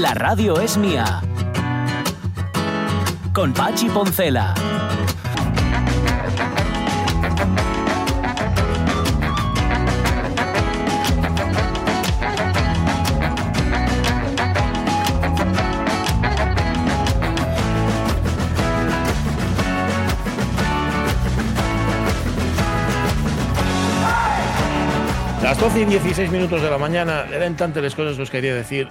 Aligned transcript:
La 0.00 0.14
radio 0.14 0.58
es 0.58 0.78
mía. 0.78 1.20
Con 3.34 3.52
Pachi 3.52 3.90
Poncela. 3.90 4.54
Las 25.42 25.60
12 25.60 25.80
y 25.80 25.84
16 25.84 26.30
minutos 26.30 26.62
de 26.62 26.70
la 26.70 26.78
mañana 26.78 27.26
eran 27.30 27.56
tantas 27.58 27.82
las 27.82 27.94
cosas 27.94 28.16
que 28.16 28.22
os 28.22 28.30
quería 28.30 28.54
decir 28.54 28.88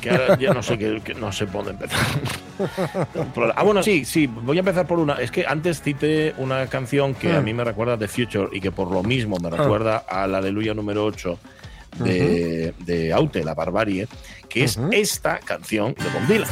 que 0.00 0.10
ahora 0.10 0.38
ya 0.38 0.52
no 0.52 0.62
sé 0.62 0.78
que, 0.78 1.00
que 1.00 1.14
no 1.14 1.30
sé 1.32 1.46
por 1.46 1.64
dónde 1.64 1.84
empezar. 1.84 2.06
ah, 3.54 3.62
bueno, 3.62 3.82
sí, 3.82 4.04
sí, 4.04 4.26
voy 4.26 4.56
a 4.56 4.60
empezar 4.60 4.86
por 4.86 4.98
una. 4.98 5.14
Es 5.14 5.30
que 5.30 5.46
antes 5.46 5.82
cité 5.82 6.34
una 6.38 6.66
canción 6.66 7.14
que 7.14 7.32
a 7.32 7.40
mí 7.40 7.54
me 7.54 7.64
recuerda 7.64 7.94
a 7.94 7.98
The 7.98 8.08
Future 8.08 8.48
y 8.52 8.60
que 8.60 8.72
por 8.72 8.90
lo 8.90 9.02
mismo 9.02 9.36
me 9.38 9.50
recuerda 9.50 9.98
al 10.08 10.34
Aleluya 10.34 10.74
número 10.74 11.04
8 11.04 11.38
de, 11.98 12.74
de 12.78 13.12
Aute, 13.12 13.44
la 13.44 13.54
barbarie, 13.54 14.08
que 14.48 14.64
es 14.64 14.78
esta 14.92 15.38
canción 15.38 15.94
de 15.94 16.10
Bob 16.10 16.26
Dylan. 16.26 16.48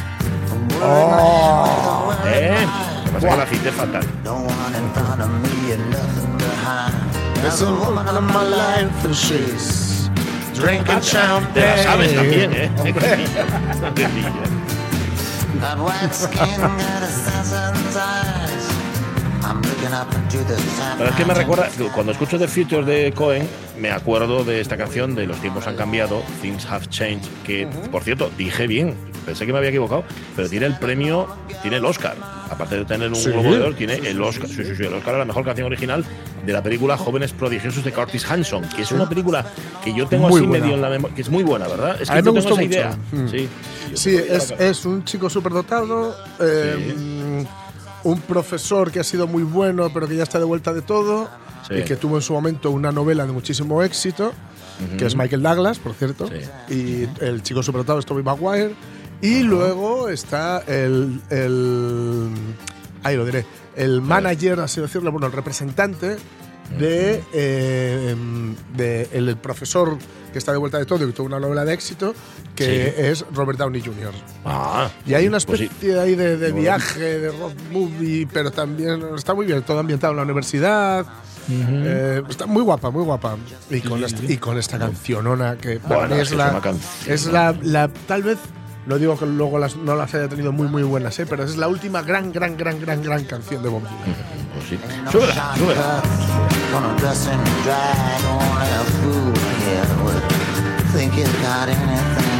¿Eh? 2.27 2.65
Lo 3.05 3.19
que 3.19 3.27
pasa 3.27 3.27
es 3.27 3.33
que 3.33 3.39
la 3.39 3.45
cité 3.47 3.71
fatal. 3.71 4.05
There's 7.41 7.61
a 7.61 7.71
woman 7.71 8.05
in 8.05 8.25
my 8.25 8.43
life 8.43 9.05
and 9.05 9.15
she's 9.15 9.88
drinking 10.59 10.85
Te 10.85 10.93
la 10.93 11.01
sabes 11.01 12.11
champagne. 12.11 12.15
también, 12.15 12.53
¿eh? 12.53 12.71
Qué 12.83 12.93
cosilla, 12.93 13.45
qué 13.95 14.03
cosilla. 14.03 14.31
That 15.61 15.77
white 15.79 16.13
skin 16.13 16.61
got 16.61 17.03
assassin's 17.03 17.95
eyes. 17.97 18.48
Pero 20.97 21.09
es 21.09 21.15
que 21.15 21.25
me 21.25 21.33
recuerda, 21.33 21.69
cuando 21.93 22.11
escucho 22.11 22.37
The 22.37 22.47
Future 22.47 22.83
de 22.85 23.11
Cohen, 23.13 23.47
me 23.79 23.91
acuerdo 23.91 24.43
de 24.43 24.61
esta 24.61 24.77
canción 24.77 25.15
de 25.15 25.25
Los 25.27 25.37
tiempos 25.41 25.65
han 25.67 25.75
cambiado, 25.75 26.21
Things 26.41 26.65
Have 26.65 26.87
Changed, 26.87 27.27
que, 27.45 27.67
por 27.91 28.03
cierto, 28.03 28.29
dije 28.37 28.67
bien, 28.67 28.93
pensé 29.25 29.45
que 29.45 29.51
me 29.51 29.57
había 29.59 29.69
equivocado, 29.69 30.03
pero 30.35 30.49
tiene 30.49 30.65
el 30.65 30.77
premio, 30.77 31.27
tiene 31.61 31.77
el 31.77 31.85
Oscar. 31.85 32.15
Aparte 32.49 32.77
de 32.77 32.85
tener 32.85 33.09
un 33.09 33.15
¿Sí? 33.15 33.29
Globo 33.29 33.51
de 33.53 33.61
Oro, 33.61 33.75
tiene 33.75 33.95
el 33.95 34.21
Oscar, 34.21 34.47
sí, 34.49 34.63
sí, 34.63 34.75
sí, 34.75 34.83
el 34.83 34.93
Oscar 34.93 35.15
a 35.15 35.19
la 35.19 35.25
mejor 35.25 35.45
canción 35.45 35.67
original 35.67 36.03
de 36.45 36.53
la 36.53 36.63
película 36.63 36.97
Jóvenes 36.97 37.31
Prodigiosos 37.31 37.83
de 37.83 37.91
Curtis 37.91 38.25
Hanson, 38.29 38.63
que 38.75 38.81
es 38.81 38.91
una 38.91 39.07
película 39.07 39.45
que 39.83 39.93
yo 39.93 40.07
tengo 40.07 40.27
Muy 40.29 40.39
así 40.39 40.47
buena. 40.47 40.63
medio 40.63 40.75
en 40.77 40.81
la 40.81 40.89
memoria, 40.89 41.15
que 41.15 41.21
es 41.21 41.29
muy 41.29 41.43
buena, 41.43 41.67
¿verdad? 41.67 42.01
Es 42.01 42.09
A 42.09 42.15
que 42.15 42.21
mí 42.21 42.25
yo 42.25 42.33
me 42.33 42.41
tengo 42.41 42.55
gustó 42.55 42.61
esa 42.61 42.61
mucho. 42.61 43.13
idea. 43.13 43.23
Mm. 43.25 43.29
Sí. 43.29 43.49
Sí, 43.93 44.15
es, 44.15 44.51
es 44.59 44.85
un 44.85 45.03
chico 45.03 45.29
superdotado, 45.29 46.15
eh, 46.39 46.95
un 48.03 48.19
profesor 48.21 48.91
que 48.91 48.99
ha 48.99 49.03
sido 49.03 49.27
muy 49.27 49.43
bueno, 49.43 49.89
pero 49.93 50.07
que 50.07 50.15
ya 50.15 50.23
está 50.23 50.39
de 50.39 50.45
vuelta 50.45 50.73
de 50.73 50.81
todo, 50.81 51.29
Sí. 51.67 51.75
y 51.75 51.83
que 51.83 51.95
tuvo 51.97 52.15
en 52.15 52.21
su 52.21 52.33
momento 52.33 52.71
una 52.71 52.91
novela 52.91 53.25
de 53.25 53.31
muchísimo 53.31 53.83
éxito, 53.83 54.31
que 54.97 55.05
es 55.05 55.15
Michael 55.15 55.43
Douglas, 55.43 55.77
por 55.77 55.93
cierto, 55.93 56.29
y 56.69 57.05
el 57.19 57.43
chico 57.43 57.61
superdotado 57.61 57.99
es 57.99 58.05
Tobey 58.05 58.23
Maguire, 58.23 58.73
y 59.21 59.41
luego 59.41 60.07
está 60.09 60.59
el, 60.65 61.19
el 61.29 62.29
ahí 63.03 63.17
lo 63.17 63.25
diré, 63.25 63.45
el 63.75 64.01
manager, 64.01 64.61
así 64.61 64.79
decirlo, 64.81 65.11
bueno, 65.11 65.27
el 65.27 65.33
representante 65.33 66.15
de, 66.79 67.23
eh, 67.33 68.15
de 68.75 69.09
el, 69.11 69.27
el 69.29 69.37
profesor 69.37 69.97
que 70.31 70.37
está 70.39 70.51
de 70.53 70.59
vuelta 70.59 70.77
de 70.77 70.85
todo 70.85 71.03
y 71.03 71.07
que 71.07 71.13
tuvo 71.13 71.27
una 71.27 71.39
novela 71.39 71.65
de 71.65 71.73
éxito, 71.73 72.13
que 72.65 73.11
es 73.11 73.25
Robert 73.33 73.57
Downey 73.59 73.81
Jr. 73.81 74.11
Ah, 74.45 74.89
Y 75.05 75.13
hay 75.13 75.27
una 75.27 75.39
pues 75.39 75.59
sí. 75.59 75.65
especie 75.65 75.99
ahí 75.99 76.15
de, 76.15 76.51
viaje, 76.51 77.19
de 77.19 77.29
road 77.31 77.53
movie, 77.71 78.27
pero 78.31 78.51
también 78.51 79.01
está 79.15 79.33
muy 79.33 79.45
bien, 79.45 79.61
todo 79.63 79.79
ambientado 79.79 80.11
en 80.11 80.17
la 80.17 80.23
universidad. 80.23 81.05
Eh, 81.51 82.21
está 82.29 82.45
muy 82.45 82.61
guapa, 82.61 82.91
muy 82.91 83.03
guapa. 83.03 83.35
Y 83.71 83.81
con, 83.81 84.03
esta, 84.03 84.23
y 84.23 84.37
con 84.37 84.57
esta 84.57 84.77
cancionona 84.77 85.57
que 85.57 85.79
para 85.79 86.01
Bueno, 86.01 86.15
mí 86.15 86.21
es 86.21 86.31
la, 86.31 86.61
es 87.07 87.25
la, 87.25 87.55
la- 87.63 87.87
tal 88.07 88.21
vez 88.23 88.37
no 88.85 88.97
digo 88.97 89.17
que 89.17 89.25
luego 89.25 89.57
las, 89.59 89.75
no 89.75 89.95
las 89.95 90.13
haya 90.15 90.27
tenido 90.27 90.51
muy 90.51 90.67
muy 90.67 90.83
buenas, 90.83 91.17
¿eh? 91.19 91.25
pero 91.27 91.43
es 91.43 91.57
la 91.57 91.67
última 91.67 92.01
gran, 92.01 92.31
gran, 92.31 92.55
gran, 92.57 92.79
gran, 92.79 93.01
gran 93.03 93.23
canción 93.25 93.61
de 93.63 93.69
Bob 93.69 93.81
Dylan. 93.81 94.15
Pues 94.53 94.65
sí. 94.69 94.79
Súbela, 95.11 95.53
súbela. 95.57 96.01
Think 100.93 101.13
got 101.41 101.69
anything 101.69 102.38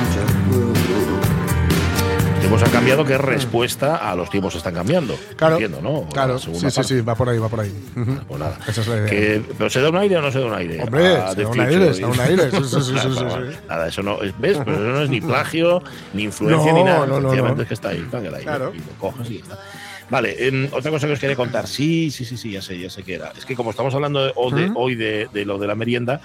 tiempos 2.49 2.67
han 2.67 2.73
cambiado, 2.73 3.05
que 3.05 3.13
es 3.13 3.21
respuesta 3.21 3.97
a 3.97 4.15
los 4.15 4.29
tiempos 4.31 4.55
están 4.55 4.73
cambiando. 4.73 5.15
Claro, 5.35 5.55
Entiendo, 5.59 5.81
¿no? 5.81 6.09
claro, 6.09 6.33
La 6.33 6.39
sí, 6.39 6.51
sí, 6.71 6.83
sí, 6.83 7.01
va 7.01 7.13
por 7.13 7.29
ahí, 7.29 7.37
va 7.37 7.47
por 7.47 7.59
ahí. 7.59 7.71
Ujú. 7.95 8.17
Pues 8.27 8.39
nada. 8.39 8.57
Esa 8.67 8.81
es 8.81 8.87
la 8.87 8.95
idea. 8.97 9.05
Que- 9.09 9.43
¿Pero 9.55 9.69
se 9.69 9.81
da 9.81 9.89
un 9.89 9.97
aire 9.97 10.17
o 10.17 10.21
no 10.23 10.31
se 10.31 10.39
da 10.39 10.45
un 10.47 10.53
aire? 10.55 10.81
Hombre, 10.81 11.07
A 11.17 11.31
se 11.35 11.43
da 11.43 11.47
un 11.49 11.59
aire, 11.59 11.93
se 11.93 12.01
da 12.01 12.07
un 12.07 12.19
aire, 12.19 12.49
sí, 12.49 12.57
sí, 12.81 12.93
Nada, 12.93 13.41
sí, 13.51 13.57
nada, 13.69 13.87
eso 13.87 14.01
no. 14.01 14.21
es- 14.23 14.33
¿Ves? 14.39 14.57
Pues 14.63 14.77
eso 14.77 14.87
no 14.87 15.01
es 15.03 15.09
ni 15.11 15.21
plagio, 15.21 15.83
ni 16.13 16.23
influencia, 16.23 16.71
No, 16.71 16.77
ni 16.79 16.83
nada. 16.83 17.05
no, 17.05 17.19
no, 17.19 17.61
es 17.61 17.67
que 17.67 17.73
está 17.75 17.89
ahí. 17.89 18.07
Tángala 18.09 18.37
ahí. 18.37 18.43
Claro. 18.43 18.71
Y 18.73 18.79
lo 18.79 18.83
coges 18.97 19.29
y 19.29 19.37
está. 19.37 19.59
Vale, 20.09 20.47
em, 20.47 20.69
otra 20.71 20.89
cosa 20.89 21.05
que 21.05 21.13
os 21.13 21.19
quería 21.19 21.35
contar. 21.35 21.67
Sí, 21.67 22.09
sí, 22.09 22.25
sí, 22.25 22.35
sí, 22.35 22.49
ya 22.51 22.63
sé, 22.63 22.79
ya 22.79 22.89
sé 22.89 23.03
qué 23.03 23.13
era. 23.13 23.31
Es 23.37 23.45
que 23.45 23.55
como 23.55 23.69
estamos 23.69 23.93
hablando 23.93 24.23
de- 24.25 24.33
de- 24.55 24.69
¿Mm? 24.69 24.75
hoy 24.77 24.95
de, 24.95 25.29
de 25.31 25.45
lo 25.45 25.59
de 25.59 25.67
la 25.67 25.75
merienda, 25.75 26.19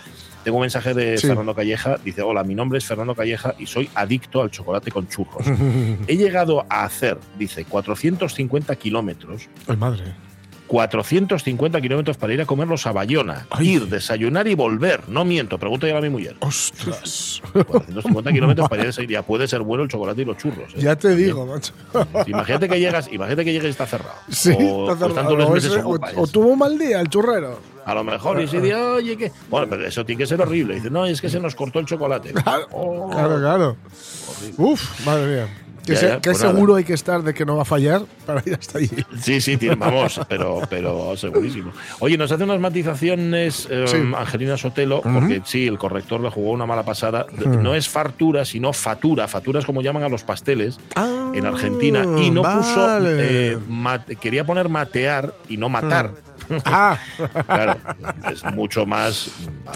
tengo 0.45 0.59
un 0.59 0.63
mensaje 0.63 0.95
de 0.95 1.19
Sí. 1.19 1.27
Fernando 1.27 1.55
Calleja. 1.55 1.97
Dice: 2.05 2.23
Hola, 2.23 2.45
mi 2.45 2.55
nombre 2.55 2.79
es 2.79 2.85
Fernando 2.85 3.15
Calleja 3.15 3.55
y 3.59 3.67
soy 3.67 3.91
adicto 3.95 4.43
al 4.43 4.51
chocolate 4.51 4.91
con 4.93 5.09
churros. 5.09 5.45
He 6.07 6.17
llegado 6.17 6.65
a 6.69 6.85
hacer, 6.85 7.19
dice, 7.39 7.65
450 7.65 8.77
kilómetros. 8.77 9.49
Ay, 9.67 9.77
madre. 9.77 10.05
450 10.67 11.81
kilómetros 11.81 12.17
para 12.17 12.33
ir 12.35 12.41
a 12.41 12.47
comerlos 12.47 12.87
a 12.87 12.93
Bayona. 12.93 13.47
Ir, 13.61 13.87
desayunar 13.89 14.47
y 14.49 14.55
volver. 14.55 15.09
No 15.09 15.25
miento, 15.25 15.59
pregunto 15.59 15.87
ya 15.87 15.99
a 15.99 16.01
mi 16.01 16.09
mujer. 16.09 16.37
Ostras. 16.41 17.43
450 17.53 18.33
kilómetros 18.33 18.69
para 18.69 18.83
ir 18.83 18.87
a 18.87 18.87
desayunar. 18.91 19.25
Puede 19.25 19.47
ser 19.49 19.61
bueno 19.63 19.85
el 19.85 19.91
chocolate 19.91 20.23
y 20.23 20.25
los 20.25 20.37
churros. 20.37 20.73
¿eh? 20.75 20.79
Ya 20.81 20.97
te 20.97 21.15
digo, 21.15 21.47
macho. 21.47 21.73
Imagínate 22.27 22.69
que 22.69 22.81
llegas, 22.81 23.09
imagínate 23.13 23.45
que 23.45 23.53
llegas 23.53 23.67
y 23.67 23.71
está 23.71 23.87
cerrado. 23.87 24.15
Sí, 24.31 24.51
o, 24.59 24.93
está 24.93 25.07
están 25.07 25.27
cerrado. 25.29 25.49
O 25.49 25.57
ese- 25.57 25.83
o- 26.17 26.27
tuvo 26.27 26.49
un 26.49 26.59
mal 26.59 26.79
día 26.79 27.01
el 27.01 27.09
churrero. 27.09 27.61
A 27.87 27.95
lo 27.95 28.03
mejor, 28.03 28.41
y 28.41 28.49
se 28.49 28.63
dice, 28.63 28.75
oye, 28.75 29.15
que. 29.15 29.31
Bueno, 29.51 29.67
pero 29.69 29.87
eso 29.87 30.07
tiene 30.07 30.19
que 30.21 30.27
ser 30.27 30.41
horrible. 30.41 30.77
Dice, 30.77 30.89
no, 30.89 31.05
es 31.05 31.21
que 31.21 31.29
se 31.29 31.39
nos 31.39 31.55
cortó 31.55 31.81
el 31.81 31.85
chocolate. 31.87 32.33
Oh, 32.73 33.11
Claro, 33.11 33.39
claro. 33.39 33.77
Uf, 34.57 35.05
madre 35.05 35.27
mía. 35.27 35.49
Que, 35.87 35.93
Ya, 35.95 35.99
se- 35.99 36.07
ya, 36.09 36.15
que 36.21 36.31
pues 36.31 36.41
nada. 36.41 36.55
seguro 36.55 36.75
hay 36.77 36.85
que 36.85 36.95
estar 36.95 37.23
de 37.23 37.35
que 37.35 37.45
no 37.45 37.57
va 37.57 37.63
a 37.63 37.65
fallar 37.67 38.03
para 38.25 38.43
ir 38.47 38.55
hasta 38.55 38.79
allí. 38.79 38.89
Sí, 39.21 39.41
sí, 39.41 39.59
vamos, 39.77 40.19
pero, 40.29 40.61
pero 40.71 41.15
segurísimo. 41.17 41.73
Oye, 42.01 42.17
nos 42.17 42.33
hace 42.33 42.45
unas 42.45 42.59
matizaciones 42.61 43.69
eh, 43.71 43.85
Sí. 43.87 43.97
Angelina 44.17 44.57
Sotelo, 44.57 45.03
porque 45.03 45.43
sí, 45.45 45.67
el 45.67 45.79
corrector 45.79 46.21
le 46.21 46.31
jugó 46.31 46.53
una 46.53 46.65
mala 46.67 46.85
pasada. 46.85 47.27
No 47.47 47.75
es 47.75 47.89
fartura, 47.89 48.45
sino 48.45 48.73
fatura. 48.73 49.29
Fatura 49.29 49.61
es 49.61 49.67
como 49.67 49.83
llaman 49.83 50.03
a 50.05 50.09
los 50.09 50.23
pasteles 50.23 50.79
en 51.35 51.45
Argentina. 51.47 52.05
Y 52.19 52.31
no 52.31 52.43
puso. 52.43 52.81
Ah, 52.83 52.95
vale. 52.95 53.53
eh, 53.53 53.59
mate- 53.69 54.17
quería 54.17 54.45
poner 54.45 54.69
matear 54.69 55.35
y 55.49 55.57
no 55.57 55.69
matar. 55.69 56.13
Ah, 56.65 56.99
Claro, 57.47 57.77
es 58.31 58.45
mucho 58.53 58.87
más, 58.87 59.31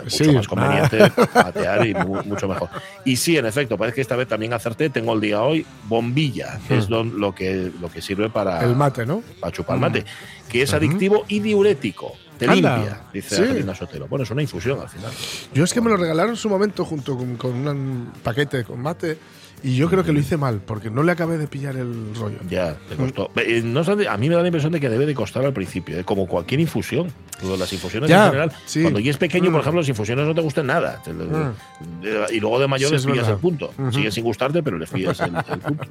mucho 0.05 0.11
Sí. 0.25 0.33
más 0.33 0.47
conveniente 0.49 1.11
matear 1.35 1.87
y 1.87 1.95
mu- 1.95 2.23
mucho 2.25 2.49
mejor. 2.49 2.69
Y 3.05 3.17
sí, 3.17 3.37
en 3.37 3.47
efecto, 3.47 3.77
parece 3.79 3.97
que 3.97 4.01
esta 4.03 4.17
vez 4.17 4.29
también 4.29 4.53
acerté. 4.53 4.91
Tengo 4.91 5.15
el 5.15 5.21
día 5.21 5.43
hoy 5.43 5.65
bombilla, 5.89 6.59
que 6.69 6.79
es 6.79 6.89
lo, 6.91 7.05
lo 7.05 7.35
que, 7.35 7.71
lo 7.81 7.89
que 7.89 8.01
sirve 8.03 8.29
para, 8.31 8.63
el 8.65 8.77
mate, 8.77 9.05
¿no? 9.07 9.23
para 9.41 9.53
chupar 9.53 9.79
mate, 9.79 10.05
que 10.49 10.63
es 10.63 10.73
adictivo 10.75 11.25
y 11.29 11.41
diurético. 11.41 12.13
Te 12.39 12.47
Anda, 12.47 12.77
limpia, 12.77 13.01
dice 13.13 13.37
sí. 13.37 13.43
Angelina 13.43 13.75
Sotelo. 13.75 14.09
Bueno, 14.09 14.23
es 14.23 14.31
una 14.31 14.43
infusión 14.43 14.81
al 14.81 14.89
final. 14.89 15.11
Yo 15.53 15.65
es 15.65 15.73
que 15.75 15.81
me 15.81 15.91
lo 15.91 15.97
regalaron 15.97 16.31
en 16.31 16.37
su 16.37 16.49
momento 16.49 16.85
junto 16.85 17.17
con, 17.17 17.37
con 17.37 17.67
un 17.69 18.13
paquete 18.23 18.65
con 18.65 18.81
mate 18.81 19.19
y 19.61 19.75
yo 19.75 19.91
creo 19.91 20.05
que 20.05 20.13
lo 20.13 20.21
hice 20.21 20.37
mal 20.37 20.61
porque 20.65 20.89
no 20.89 21.03
le 21.03 21.11
acabé 21.11 21.37
de 21.37 21.49
pillar 21.49 21.77
el 21.77 22.15
rollo. 22.15 22.39
Ya, 22.49 22.77
te 22.89 22.95
costó. 22.95 23.33
Eh, 23.35 23.61
No 23.65 23.81
obstante, 23.81 24.07
a 24.07 24.17
mí 24.17 24.29
me 24.29 24.37
da 24.37 24.43
la 24.43 24.47
impresión 24.47 24.71
de 24.73 24.79
que 24.79 24.89
debe 24.89 25.05
de 25.05 25.15
costar 25.15 25.45
al 25.45 25.53
principio, 25.53 25.99
¿eh? 25.99 26.05
como 26.05 26.29
cualquier 26.29 26.61
infusión. 26.61 27.13
Las 27.59 27.73
infusiones 27.73 28.09
Ya, 28.09 28.27
en 28.27 28.31
general. 28.31 28.53
sí. 28.67 28.83
Cuando 28.83 29.01
ya 29.01 29.11
es 29.11 29.17
pequeño, 29.17 29.47
por 29.51 29.59
Mm. 29.59 29.63
ejemplo, 29.63 29.81
las 29.81 29.89
infusiones 29.89 30.27
no 30.27 30.35
te 30.35 30.41
gustan 30.43 30.67
nada. 30.69 31.03
Te- 31.05 31.11
eh, 31.11 32.27
Y 32.33 32.39
luego 32.41 32.61
de 32.61 32.69
mayor 32.69 32.89
Sí, 32.91 32.95
les 32.95 33.05
es 33.05 33.11
pillas 33.11 33.29
el 33.29 33.37
punto. 33.39 33.73
Ujú. 33.77 33.93
Sigue 33.93 34.11
sin 34.13 34.23
gustarte, 34.25 34.63
pero 34.63 34.79
les 34.79 34.91
pillas 34.91 35.19
el, 35.21 35.35
el 35.35 35.59
punto. 35.59 35.85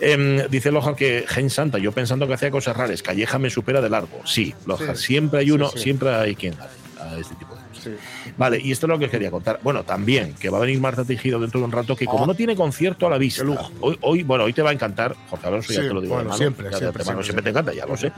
Em, 0.00 0.46
dice 0.48 0.70
Lojar 0.70 0.94
que 0.94 1.24
Gen 1.26 1.50
Santa, 1.50 1.78
yo 1.78 1.90
pensando 1.92 2.26
que 2.26 2.34
hacía 2.34 2.50
cosas 2.50 2.76
raras, 2.76 3.02
Calleja 3.02 3.38
me 3.38 3.50
supera 3.50 3.80
de 3.80 3.90
largo. 3.90 4.20
Sí, 4.24 4.54
Lojar, 4.66 4.96
Sí. 4.96 5.06
siempre 5.06 5.40
hay 5.40 5.50
uno, 5.50 5.68
Sí, 5.70 5.78
sí. 5.78 5.82
siempre 5.84 6.14
hay 6.14 6.34
quien 6.36 6.54
hace 6.54 6.76
a 7.00 7.18
este 7.18 7.34
tipo 7.34 7.54
de 7.54 7.60
cosas. 7.62 7.92
Vale, 8.38 8.60
y 8.62 8.70
esto 8.72 8.86
es 8.86 8.88
lo 8.90 8.98
que 8.98 9.06
os 9.06 9.10
quería 9.10 9.30
contar. 9.30 9.58
Bueno, 9.62 9.82
también 9.82 10.32
que 10.40 10.48
va 10.48 10.58
a 10.58 10.60
venir 10.60 10.80
Marta 10.80 11.04
Tejido 11.04 11.40
dentro 11.40 11.58
de 11.60 11.66
un 11.66 11.72
rato, 11.72 11.94
que 11.96 12.06
como 12.06 12.22
Oh. 12.22 12.26
no 12.26 12.34
tiene 12.34 12.54
concierto 12.56 13.06
a 13.06 13.10
la 13.10 13.18
vista, 13.18 13.44
hoy, 13.80 13.98
hoy, 14.00 14.22
bueno, 14.22 14.44
hoy 14.44 14.52
te 14.52 14.62
va 14.62 14.70
a 14.70 14.72
encantar, 14.72 15.14
Jorge 15.28 15.46
Alonso, 15.48 15.72
ya 15.72 15.82
Sí, 15.82 15.88
te 15.88 15.92
lo 15.94 16.00
digo 16.00 16.14
bueno, 16.14 16.24
de 16.24 16.28
mano, 16.30 16.38
siempre, 16.38 16.68
de 16.70 16.76
siempre, 16.76 17.02
siempre, 17.04 17.24
siempre 17.24 17.42
te 17.42 17.50
encanta, 17.50 17.74
ya 17.74 17.84
lo 17.84 17.96
sé. 17.96 18.12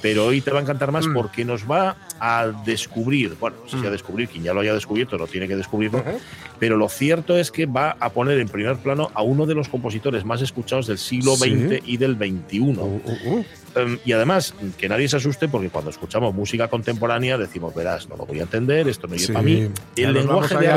Pero 0.00 0.26
hoy 0.26 0.40
te 0.40 0.50
va 0.50 0.58
a 0.58 0.62
encantar 0.62 0.90
más 0.92 1.06
Mm. 1.06 1.12
porque 1.14 1.44
nos 1.44 1.70
va 1.70 1.96
a 2.18 2.46
descubrir, 2.64 3.36
bueno, 3.38 3.56
si 3.66 3.76
a 3.86 3.90
descubrir, 3.90 4.28
quien 4.28 4.44
ya 4.44 4.54
lo 4.54 4.60
haya 4.60 4.72
descubierto 4.74 5.18
no 5.18 5.26
tiene 5.26 5.46
que 5.46 5.56
descubrirlo, 5.56 6.02
pero 6.58 6.76
lo 6.78 6.88
cierto 6.88 7.36
es 7.36 7.50
que 7.50 7.66
va 7.66 7.96
a 8.00 8.08
poner 8.10 8.38
en 8.40 8.48
primer 8.48 8.76
plano 8.78 9.10
a 9.14 9.22
uno 9.22 9.44
de 9.44 9.54
los 9.54 9.68
compositores 9.68 10.24
más 10.24 10.40
escuchados 10.40 10.86
del 10.86 10.96
siglo 10.98 11.36
Sí. 11.36 11.50
XX 11.50 11.82
y 11.86 11.96
del 11.98 12.16
XXI. 12.16 12.60
Uh, 12.60 12.72
uh, 12.82 13.00
uh. 13.38 13.44
Em, 13.74 13.98
y 14.06 14.12
además, 14.12 14.54
que 14.78 14.88
nadie 14.88 15.06
se 15.06 15.18
asuste 15.18 15.48
porque 15.48 15.68
cuando 15.68 15.90
escuchamos 15.90 16.32
música 16.34 16.68
contemporánea 16.68 17.36
decos, 17.36 17.74
verás, 17.74 18.08
no 18.08 18.16
lo 18.16 18.24
voy 18.24 18.38
a 18.40 18.44
entender, 18.44 18.88
esto 18.88 19.06
no 19.06 19.14
es 19.16 19.26
Sí. 19.26 19.32
para 19.32 19.42
mí. 19.44 19.65
El 19.96 20.12
lenguaje 20.14 20.56
de 20.56 20.68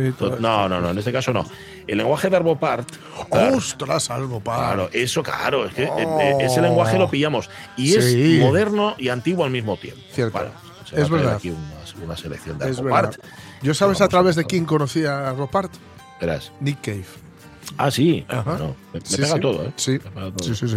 y 0.00 0.12
todo 0.12 0.30
to- 0.32 0.40
No, 0.40 0.68
no, 0.68 0.80
no, 0.80 0.90
en 0.90 0.98
este 0.98 1.12
caso 1.12 1.32
no. 1.32 1.44
El 1.86 1.98
lenguaje 1.98 2.30
de 2.30 2.36
Arbopart. 2.36 2.88
claro, 3.30 3.56
¡Ostras, 3.56 4.10
algo 4.10 4.40
para! 4.40 4.74
Claro, 4.74 4.88
eso, 4.92 5.22
claro, 5.22 5.66
es 5.66 5.74
que 5.74 5.84
eh, 5.84 5.90
Oh. 5.90 6.20
eh, 6.20 6.36
ese 6.40 6.60
lenguaje 6.62 6.98
lo 6.98 7.10
pillamos. 7.10 7.50
Y 7.76 7.88
Sí. 7.88 8.36
es 8.38 8.40
moderno 8.40 8.94
y 8.98 9.08
antiguo 9.08 9.44
al 9.44 9.50
mismo 9.50 9.76
tiempo. 9.76 10.00
Cierto. 10.12 10.38
Es 10.92 11.10
verdad. 11.10 11.34
aquí 11.36 11.50
una, 11.50 12.04
una 12.04 12.16
selección 12.16 12.58
de 12.58 12.70
Es 12.70 12.80
verdad. 12.80 13.14
¿Yo 13.62 13.74
sabes 13.74 14.00
a 14.00 14.08
través 14.08 14.36
de 14.36 14.44
quién 14.44 14.64
conocía 14.64 15.28
a? 15.28 15.34
Verás. 16.20 16.52
Nick 16.60 16.80
Cave. 16.80 17.04
Ah, 17.76 17.90
sí. 17.90 18.24
Bueno, 18.44 18.76
me, 18.92 19.00
Sí, 19.00 19.16
pega 19.16 19.34
sí. 19.34 19.40
todo, 19.40 19.64
¿eh? 19.64 19.72
Sí. 19.76 19.90
Me 19.92 19.98
pega 19.98 20.30
todo. 20.30 20.44
Sí, 20.44 20.54
sí, 20.54 20.68
sí. 20.68 20.76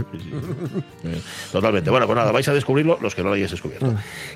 Totalmente. 1.52 1.90
Bueno, 1.90 2.06
pues 2.06 2.16
nada, 2.18 2.32
vais 2.32 2.48
a 2.48 2.54
descubrirlo 2.54 2.98
los 3.02 3.14
que 3.16 3.22
no 3.24 3.30
lo 3.30 3.36
hayáis 3.36 3.52
descubierto. 3.52 3.86
Mm. 3.88 3.96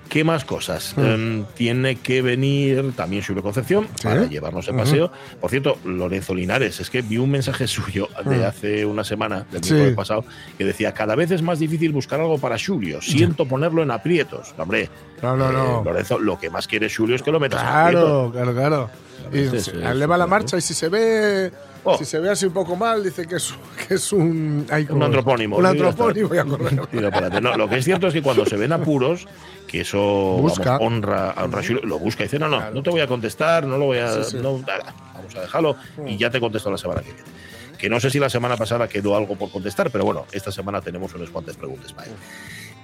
¿Qué 0.10 0.24
más 0.24 0.46
cosas? 0.46 0.94
Em, 0.98 1.46
tiene 1.56 1.96
que 1.98 2.22
venir 2.22 2.94
también 2.96 3.24
Julio 3.24 3.42
Concepción 3.44 3.88
para 4.04 4.26
llevarnos 4.26 4.66
de 4.66 4.74
paseo. 4.74 5.12
Por 5.40 5.50
cierto, 5.50 5.78
Lorenzo 5.86 6.34
Linares, 6.36 6.80
es 6.80 6.90
que 6.90 7.02
vi 7.02 7.18
un 7.18 7.32
mensaje 7.32 7.68
suyo 7.68 8.08
de 8.26 8.46
hace 8.46 8.86
una 8.86 9.04
semana, 9.04 9.46
del 9.52 9.62
miércoles 9.62 9.96
pasado, 9.96 10.26
que 10.58 10.66
decía: 10.66 10.94
Cada 10.94 11.16
vez 11.16 11.32
es 11.32 11.42
más 11.42 11.60
difícil 11.60 11.92
buscar 11.92 12.20
algo 12.20 12.38
para 12.38 12.58
Julio. 12.64 13.02
Siento 13.02 13.46
ponerlo 13.48 13.82
en 13.84 13.92
aprietos. 13.92 14.54
Hombre, 14.58 14.90
No, 15.22 15.36
no, 15.36 15.50
eh, 15.50 15.54
no. 15.54 15.84
Lorenzo, 15.84 16.20
lo 16.20 16.40
que 16.40 16.50
más 16.50 16.68
quiere 16.68 16.90
Julio 16.90 17.16
es 17.16 17.24
que 17.24 17.32
lo 17.32 17.40
metas 17.40 17.62
en 17.62 17.68
aprietos. 17.68 18.32
Claro, 18.32 18.54
claro, 18.54 18.54
claro. 18.54 18.90
Y 19.34 19.60
se- 19.62 19.72
eleva 19.72 20.18
la 20.18 20.28
marcha 20.28 20.58
y 20.58 20.62
si 20.62 20.74
se 20.74 20.90
ve 20.90 21.52
Oh. 21.84 21.98
si 21.98 22.06
se 22.06 22.20
ve 22.20 22.30
así 22.30 22.46
un 22.46 22.54
poco 22.54 22.76
mal, 22.76 23.04
dice 23.04 23.26
que 23.26 23.38
es, 23.38 23.54
que 23.88 23.96
es 23.96 24.14
un 24.14 24.68
ay, 24.70 24.86
Un 24.90 25.02
antropónimo. 25.02 25.58
Un 25.58 25.66
antropónimo, 25.66 26.30
para 26.30 26.42
adelante. 26.42 27.42
No, 27.42 27.58
lo 27.58 27.68
que 27.68 27.78
es 27.78 27.86
cierto 27.86 28.08
es 28.08 28.14
que 28.14 28.22
cuando 28.22 28.46
se 28.46 28.56
ven 28.56 28.72
apuros, 28.72 29.28
que 29.68 29.82
eso 29.82 30.00
Busca. 30.40 30.78
vamos, 30.78 30.88
honra 30.88 31.32
a 31.32 31.44
honra 31.44 31.60
a 31.60 31.86
lo 31.86 31.98
busca 31.98 32.24
y 32.24 32.26
dice, 32.28 32.38
no, 32.38 32.48
no, 32.48 32.70
no 32.72 32.84
te 32.84 32.90
voy 32.90 33.02
a 33.02 33.08
contestar, 33.08 33.66
no 33.66 33.78
lo 33.78 33.86
voy 33.86 33.98
a. 33.98 34.24
Sí, 34.24 34.32
sí. 34.32 34.38
no, 34.38 34.60
nada, 34.60 34.94
vamos 35.14 35.36
a 35.36 35.42
dejarlo 35.42 35.76
y 36.06 36.18
ya 36.18 36.30
te 36.30 36.40
contesto 36.40 36.70
la 36.70 36.78
semana 36.78 37.02
que 37.02 37.14
viene. 37.14 37.30
Que 37.78 37.90
no 37.90 38.00
sé 38.00 38.12
si 38.12 38.20
la 38.20 38.30
semana 38.30 38.58
pasada 38.58 38.88
quedó 38.88 39.16
algo 39.16 39.36
por 39.36 39.50
contestar, 39.50 39.90
pero 39.90 40.06
bueno, 40.06 40.28
esta 40.32 40.52
semana 40.52 40.82
tenemos 40.82 41.16
unas 41.16 41.32
cuantas 41.32 41.58
preguntas 41.58 41.94
para 41.94 42.08
él. 42.10 42.14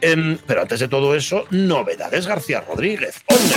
Em, 0.02 0.38
pero 0.46 0.62
antes 0.62 0.80
de 0.80 0.88
todo 0.88 1.14
eso, 1.14 1.46
novedades 1.52 2.26
García 2.26 2.62
Rodríguez. 2.62 3.22
¡Hombre, 3.28 3.56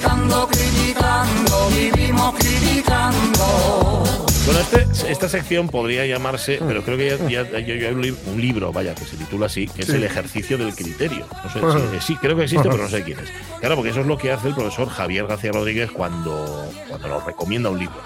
Criticando, 0.00 0.48
criticando, 0.48 1.68
vivimos 1.76 2.34
criticando. 2.36 4.04
Bueno, 4.46 4.60
este- 4.60 5.12
esta 5.12 5.28
sección 5.28 5.68
podría 5.68 6.06
llamarse, 6.06 6.58
pero 6.66 6.82
creo 6.82 6.96
que 6.96 7.10
ya, 7.28 7.44
ya- 7.44 7.50
ya- 7.60 7.60
ya 7.76 7.88
hay 7.88 7.94
un, 7.94 8.02
lib- 8.02 8.16
un 8.32 8.40
libro, 8.40 8.72
vaya, 8.72 8.94
que 8.94 9.04
se 9.04 9.16
titula 9.18 9.46
así, 9.46 9.66
que 9.68 9.82
es 9.82 9.88
el 9.90 10.02
ejercicio 10.02 10.56
del 10.56 10.74
criterio. 10.74 11.26
No 11.44 11.50
sé, 11.50 11.60
sí, 12.00 12.06
sí, 12.06 12.16
creo 12.16 12.34
que 12.34 12.44
existe, 12.44 12.66
pero 12.68 12.82
no 12.84 12.88
sé 12.88 13.02
quién 13.04 13.18
es. 13.18 13.28
Claro, 13.60 13.74
porque 13.76 13.90
eso 13.90 14.00
es 14.00 14.06
lo 14.06 14.16
que 14.16 14.32
hace 14.32 14.48
el 14.48 14.54
profesor 14.54 14.88
Javier 14.88 15.26
García 15.26 15.52
Rodríguez 15.52 15.90
cuando, 15.90 16.66
cuando 16.88 17.08
nos 17.08 17.24
recomienda 17.26 17.68
un 17.68 17.78
libro. 17.78 18.00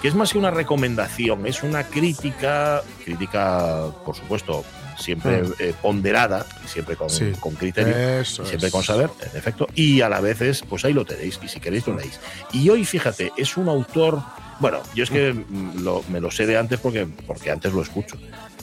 Que 0.00 0.08
es 0.08 0.14
más 0.14 0.32
que 0.32 0.38
una 0.38 0.50
recomendación, 0.52 1.46
es 1.46 1.62
una 1.64 1.82
crítica, 1.84 2.82
crítica, 3.04 3.86
por 4.06 4.14
supuesto, 4.16 4.64
siempre 5.00 5.42
Mm. 5.42 5.52
eh, 5.58 5.74
ponderada, 5.82 6.46
y 6.64 6.68
siempre 6.68 6.94
con, 6.96 7.10
Sí. 7.10 7.32
con 7.40 7.54
criterio. 7.54 7.96
Eso 8.20 8.44
siempre 8.44 8.68
es. 8.68 8.72
con 8.72 8.82
saber, 8.84 9.10
en 9.20 9.36
efecto, 9.38 9.66
y 9.74 10.00
a 10.02 10.08
la 10.08 10.20
vez 10.20 10.40
es, 10.42 10.62
pues 10.62 10.84
ahí 10.84 10.92
lo 10.92 11.04
tenéis, 11.04 11.38
y 11.42 11.48
si 11.48 11.58
queréis 11.60 11.86
lo 11.86 11.96
leéis. 11.96 12.20
Y 12.52 12.68
hoy, 12.68 12.84
fíjate, 12.84 13.32
es 13.36 13.56
un 13.56 13.68
autor, 13.68 14.22
bueno, 14.60 14.80
yo 14.94 15.04
es 15.04 15.10
que 15.10 15.32
mm, 15.32 15.82
lo- 15.82 16.04
me 16.08 16.20
lo 16.20 16.30
sé 16.30 16.46
de 16.46 16.56
antes 16.58 16.78
porque, 16.80 17.06
porque 17.26 17.50
antes 17.50 17.72
lo 17.72 17.82
escucho. 17.82 18.16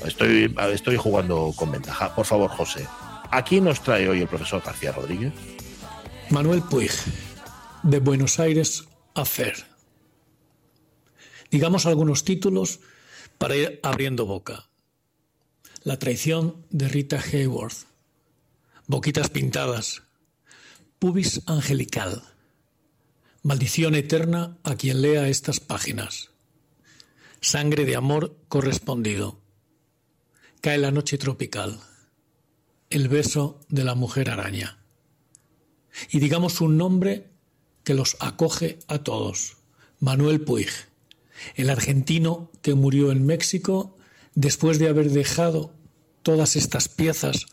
Estoy, 0.05 0.55
estoy 0.73 0.95
jugando 0.95 1.51
con 1.55 1.71
ventaja. 1.71 2.13
Por 2.15 2.25
favor, 2.25 2.49
José, 2.51 2.85
¿a 3.31 3.43
quién 3.43 3.63
nos 3.63 3.81
trae 3.81 4.07
hoy 4.07 4.21
el 4.21 4.27
profesor 4.27 4.61
García 4.63 4.91
Rodríguez? 4.91 5.33
Manuel 6.29 6.61
Puig, 6.61 6.91
de 7.83 7.99
Buenos 7.99 8.39
Aires 8.39 8.83
a 9.15 9.25
Fer. 9.25 9.55
Digamos 11.49 11.85
algunos 11.85 12.23
títulos 12.25 12.79
para 13.37 13.55
ir 13.55 13.79
abriendo 13.81 14.25
boca. 14.25 14.66
La 15.87 15.97
traición 15.97 16.65
de 16.69 16.89
Rita 16.89 17.17
Hayworth. 17.17 17.85
Boquitas 18.87 19.29
pintadas. 19.29 20.03
Pubis 20.99 21.43
angelical. 21.45 22.23
Maldición 23.41 23.95
eterna 23.95 24.57
a 24.65 24.75
quien 24.75 25.01
lea 25.01 25.29
estas 25.29 25.61
páginas. 25.61 26.31
Sangre 27.39 27.85
de 27.85 27.95
amor 27.95 28.35
correspondido. 28.49 29.39
Cae 30.59 30.77
la 30.77 30.91
noche 30.91 31.17
tropical. 31.17 31.79
El 32.89 33.07
beso 33.07 33.61
de 33.69 33.85
la 33.85 33.95
mujer 33.95 34.29
araña 34.29 34.79
y 36.11 36.19
digamos 36.19 36.59
un 36.59 36.75
nombre 36.75 37.29
que 37.85 37.93
los 37.93 38.17
acoge 38.19 38.79
a 38.89 39.05
todos. 39.05 39.55
Manuel 40.01 40.41
Puig, 40.41 40.67
el 41.55 41.69
argentino 41.69 42.51
que 42.61 42.73
murió 42.73 43.09
en 43.09 43.25
México 43.25 43.97
después 44.35 44.77
de 44.77 44.87
haber 44.87 45.09
dejado 45.09 45.76
todas 46.27 46.57
estas 46.57 46.89
piezas 46.89 47.45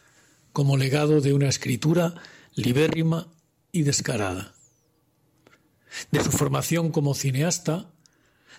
como 0.53 0.77
legado 0.77 1.21
de 1.21 1.33
una 1.33 1.49
escritura 1.49 2.17
libérrima 2.57 3.29
y 3.71 3.83
descarada. 3.83 4.53
De 6.11 6.21
su 6.25 6.33
formación 6.33 6.91
como 6.91 7.15
cineasta, 7.15 7.93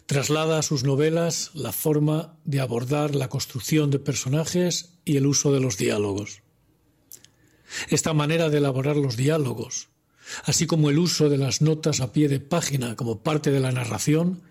traslada 0.06 0.58
a 0.58 0.62
sus 0.62 0.86
novelas 0.86 1.52
la 1.54 1.74
forma 1.74 2.40
de 2.46 2.62
abordar 2.62 3.14
la 3.14 3.28
construcción 3.28 3.92
de 3.92 4.00
personajes 4.00 4.94
y 5.04 5.18
el 5.18 5.28
uso 5.28 5.52
de 5.52 5.60
los 5.60 5.78
diálogos. 5.78 6.44
Esta 7.90 8.14
manera 8.14 8.50
de 8.50 8.60
elaborar 8.60 8.96
los 8.96 9.18
diálogos, 9.18 9.90
así 10.46 10.66
como 10.66 10.90
el 10.90 10.98
uso 10.98 11.28
de 11.28 11.38
las 11.38 11.62
notas 11.62 12.00
a 12.00 12.14
pie 12.14 12.30
de 12.30 12.40
página 12.40 12.96
como 12.96 13.22
parte 13.22 13.52
de 13.52 13.60
la 13.60 13.74
narración, 13.74 14.44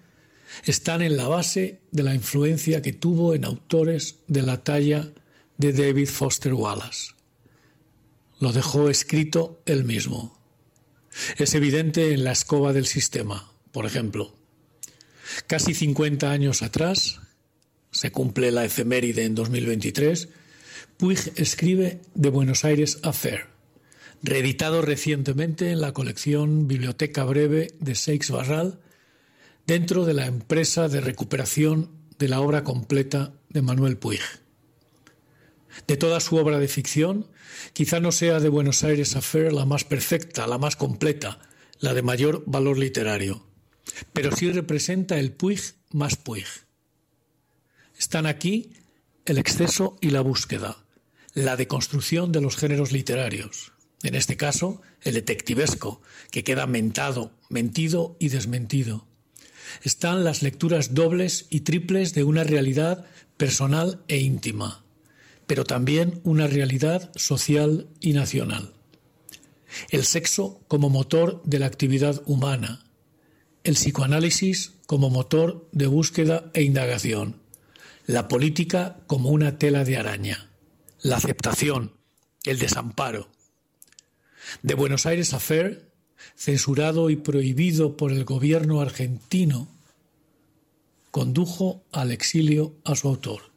están 0.67 1.01
en 1.01 1.17
la 1.17 1.27
base 1.27 1.81
de 1.91 2.03
la 2.03 2.15
influencia 2.15 2.83
que 2.83 2.93
tuvo 2.93 3.33
en 3.33 3.47
autores 3.47 4.17
de 4.27 4.43
la 4.43 4.63
talla 4.63 5.11
de 5.57 5.73
David 5.73 6.09
Foster 6.09 6.55
Wallace. 6.55 7.13
Lo 8.41 8.53
dejó 8.53 8.91
escrito 8.91 9.63
él 9.67 9.85
mismo. 9.85 10.39
Es 11.39 11.55
evidente 11.55 12.13
en 12.13 12.25
La 12.25 12.33
escoba 12.33 12.73
del 12.73 12.87
sistema, 12.87 13.51
por 13.73 13.87
ejemplo. 13.87 14.35
Casi 15.47 15.75
50 15.75 16.31
años 16.31 16.63
atrás, 16.63 17.21
se 17.91 18.11
cumple 18.11 18.51
la 18.51 18.65
efeméride 18.65 19.25
en 19.25 19.35
2023, 19.35 20.29
Puig 20.97 21.33
escribe 21.37 22.01
De 22.15 22.29
Buenos 22.29 22.65
Aires 22.65 22.99
a 23.03 23.13
Fair, 23.13 23.47
reeditado 24.23 24.83
recientemente 24.83 25.71
en 25.71 25.81
la 25.81 25.93
colección 25.93 26.67
Biblioteca 26.67 27.25
Breve 27.25 27.75
de 27.79 27.95
Seix 27.95 28.31
Barral, 28.31 28.81
dentro 29.67 30.05
de 30.05 30.15
la 30.15 30.27
empresa 30.27 30.89
de 30.89 31.01
recuperación 31.01 31.91
de 32.19 32.29
la 32.29 32.41
obra 32.41 32.65
completa 32.65 33.33
de 33.49 33.63
Manuel 33.63 33.97
Puig. 33.97 34.21
De 35.87 35.97
toda 35.97 36.21
su 36.21 36.37
obra 36.37 36.59
de 36.59 36.69
ficción, 36.69 37.27
quizá 37.73 38.01
no 38.01 38.13
sea 38.13 38.41
de 38.41 38.49
Buenos 38.49 38.85
Aires 38.85 39.17
Affair 39.17 39.53
la 39.53 39.65
más 39.65 39.85
perfecta, 39.85 40.47
la 40.47 40.59
más 40.59 40.77
completa, 40.77 41.41
la 41.79 41.95
de 41.95 42.03
mayor 42.03 42.43
valor 42.47 42.79
literario, 42.79 43.47
pero 44.13 44.35
sí 44.35 44.51
representa 44.51 45.19
el 45.19 45.33
Puig 45.33 45.61
más 45.91 46.17
Puig. 46.17 46.47
Están 47.99 48.27
aquí 48.27 48.73
el 49.27 49.39
exceso 49.39 49.97
y 50.01 50.11
la 50.11 50.21
búsqueda, 50.21 50.85
la 51.33 51.57
deconstrucción 51.57 52.33
de 52.33 52.41
los 52.41 52.57
géneros 52.57 52.93
literarios, 52.93 53.73
en 54.03 54.15
este 54.15 54.37
caso 54.37 54.83
el 55.03 55.15
detectivesco, 55.15 56.03
que 56.31 56.45
queda 56.45 56.67
mentado, 56.67 57.33
mentido 57.49 58.17
y 58.21 58.29
desmentido. 58.29 59.07
Están 59.83 60.25
las 60.25 60.43
lecturas 60.43 60.95
dobles 60.95 61.47
y 61.51 61.61
triples 61.61 62.15
de 62.15 62.25
una 62.25 62.45
realidad 62.45 63.07
personal 63.37 64.05
e 64.09 64.19
íntima, 64.19 64.84
pero 65.47 65.65
también 65.65 66.21
una 66.25 66.47
realidad 66.47 67.11
social 67.17 67.89
y 68.01 68.13
nacional. 68.13 68.73
El 69.91 70.05
sexo 70.05 70.61
como 70.69 70.89
motor 70.89 71.43
de 71.45 71.59
la 71.59 71.67
actividad 71.67 72.23
humana, 72.27 72.85
el 73.65 73.75
psicoanálisis 73.75 74.73
como 74.87 75.11
motor 75.11 75.69
de 75.73 75.87
búsqueda 75.87 76.51
e 76.55 76.63
indagación, 76.63 77.41
la 78.07 78.29
política 78.29 78.99
como 79.07 79.31
una 79.31 79.59
tela 79.59 79.85
de 79.85 79.97
araña, 79.97 80.51
la 81.03 81.17
aceptación, 81.17 81.93
el 82.45 82.59
desamparo. 82.59 83.29
De 84.63 84.75
Buenos 84.75 85.07
Aires 85.07 85.33
Affair, 85.33 85.91
censurado 86.37 87.11
y 87.11 87.17
prohibido 87.17 87.97
por 87.97 88.13
el 88.13 88.25
gobierno 88.25 88.81
argentino, 88.81 89.69
condujo 91.11 91.85
al 91.93 92.13
exilio 92.13 92.75
a 92.85 92.95
su 92.97 93.09
autor. 93.09 93.54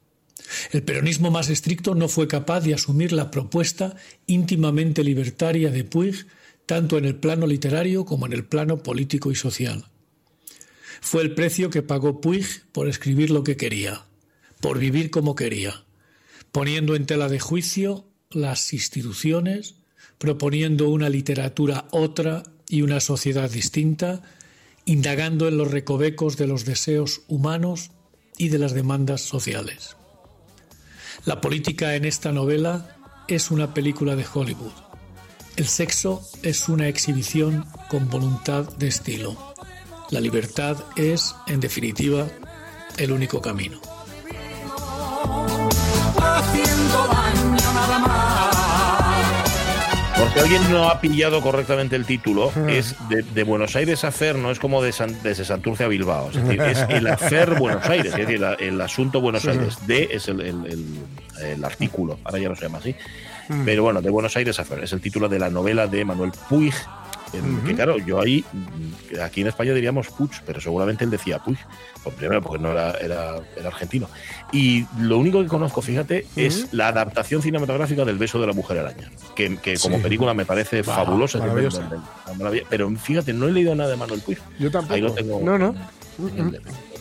El 0.72 0.84
peronismo 0.84 1.32
más 1.32 1.50
estricto 1.50 1.96
no 1.96 2.08
fue 2.08 2.28
capaz 2.28 2.62
de 2.62 2.74
asumir 2.74 3.12
la 3.12 3.32
propuesta 3.32 3.96
íntimamente 4.28 5.04
libertaria 5.04 5.72
de 5.72 5.84
Puig, 5.84 6.26
tanto 6.66 6.98
en 6.98 7.06
el 7.06 7.16
plano 7.16 7.48
literario 7.48 8.06
como 8.06 8.26
en 8.26 8.34
el 8.34 8.46
plano 8.46 8.84
político 8.84 9.32
y 9.32 9.36
social. 9.36 9.86
Fue 11.02 11.22
el 11.22 11.34
precio 11.34 11.70
que 11.70 11.82
pagó 11.82 12.22
Puig 12.22 12.46
por 12.72 12.88
escribir 12.88 13.30
lo 13.30 13.44
que 13.44 13.58
quería, 13.58 14.06
por 14.60 14.80
vivir 14.80 15.10
como 15.10 15.36
quería, 15.36 15.84
poniendo 16.52 16.96
en 16.96 17.06
tela 17.06 17.30
de 17.30 17.40
juicio 17.40 18.06
las 18.30 18.74
instituciones, 18.74 19.76
proponiendo 20.18 20.90
una 20.90 21.10
literatura 21.10 21.88
otra 21.92 22.44
y 22.68 22.82
una 22.82 23.00
sociedad 23.00 23.50
distinta, 23.50 24.22
indagando 24.86 25.48
en 25.48 25.58
los 25.58 25.72
recovecos 25.72 26.38
de 26.38 26.48
los 26.48 26.66
deseos 26.66 27.22
humanos 27.28 27.92
y 28.38 28.50
de 28.50 28.60
las 28.60 28.74
demandas 28.74 29.22
sociales. 29.22 29.96
La 31.26 31.42
política 31.42 31.96
en 31.96 32.06
esta 32.06 32.32
novela 32.32 32.96
es 33.28 33.52
una 33.52 33.74
película 33.74 34.16
de 34.16 34.26
Hollywood. 34.32 34.72
El 35.56 35.68
sexo 35.68 36.22
es 36.44 36.70
una 36.70 36.88
exhibición 36.88 37.66
con 37.90 38.10
voluntad 38.10 38.70
de 38.78 38.88
estilo. 38.88 39.36
La 40.12 40.20
libertad 40.20 40.78
es, 40.96 41.36
en 41.48 41.60
definitiva, 41.60 42.28
el 42.98 43.12
único 43.12 43.42
camino. 43.42 43.82
Porque 50.40 50.56
alguien 50.56 50.72
no 50.72 50.90
ha 50.90 51.02
pillado 51.02 51.42
correctamente 51.42 51.96
el 51.96 52.06
título, 52.06 52.52
es 52.68 52.96
de, 53.10 53.24
de 53.24 53.44
Buenos 53.44 53.76
Aires 53.76 54.04
a 54.04 54.12
Fer, 54.12 54.36
no 54.36 54.52
es 54.52 54.60
como 54.60 54.82
de 54.84 54.92
San- 54.92 55.22
desde 55.24 55.46
Santurce 55.46 55.84
a 55.84 55.88
Bilbao, 55.88 56.30
es 56.30 56.36
decir, 56.44 56.62
es 56.62 56.78
el 56.90 57.08
Afer 57.08 57.56
Buenos 57.56 57.86
Aires, 57.90 58.14
es 58.14 58.28
decir, 58.28 58.44
el 58.60 58.82
asunto 58.82 59.20
Buenos 59.22 59.46
Aires. 59.48 59.78
De 59.88 60.10
es 60.12 60.28
el, 60.28 60.42
el- 60.42 60.66
el- 60.66 61.46
el 61.52 61.64
artículo, 61.66 62.18
ahora 62.24 62.40
ya 62.40 62.50
no 62.50 62.56
se 62.56 62.64
llama 62.64 62.80
así. 62.80 62.96
Pero 63.66 63.84
bueno, 63.84 64.02
de 64.02 64.10
Buenos 64.10 64.36
Aires 64.36 64.60
a 64.60 64.66
Fer, 64.66 64.84
es 64.84 64.92
el 64.94 65.00
título 65.02 65.30
de 65.30 65.40
la 65.40 65.50
novela 65.50 65.88
de 65.88 66.04
Manuel 66.04 66.32
Puig. 66.50 66.74
Que 67.66 67.76
claro, 67.76 67.98
yo 68.00 68.22
ahí, 68.22 68.44
mm, 68.54 69.20
aquí 69.22 69.42
en 69.42 69.48
España 69.48 69.74
diríamos 69.74 70.08
Puig, 70.08 70.32
pero 70.46 70.62
seguramente 70.62 71.04
él 71.04 71.10
decía 71.10 71.40
Puig, 71.40 71.58
pues 72.04 72.16
primero 72.16 72.42
porque 72.42 72.60
no 72.64 72.72
era, 72.72 72.92
era, 72.94 73.36
era 73.56 73.68
argentino. 73.68 74.10
Y 74.52 74.86
lo 75.00 75.18
único 75.18 75.42
que 75.42 75.48
conozco, 75.48 75.82
fíjate, 75.82 76.26
es 76.36 76.72
la 76.74 76.88
adaptación 76.88 77.42
cinematográfica 77.42 78.06
del 78.06 78.18
beso 78.18 78.40
de 78.40 78.48
la 78.48 78.54
mujer 78.54 78.80
araña, 78.80 79.12
que, 79.36 79.58
que 79.58 79.78
como 79.78 79.98
Sí. 79.98 80.04
película 80.04 80.34
me 80.34 80.46
parece 80.46 80.84
fabulosa. 80.84 81.40
Pero 82.70 82.90
fíjate, 82.96 83.34
no 83.34 83.48
he 83.48 83.52
leído 83.52 83.76
nada 83.76 83.90
de 83.90 83.98
Manuel 83.98 84.22
Puig. 84.22 84.38
Yo 84.60 84.72
tampoco. 84.72 84.94
Ahí 84.96 85.02
lo 85.02 85.14
tengo. 85.14 85.40
No, 85.44 85.58
no. 85.58 85.76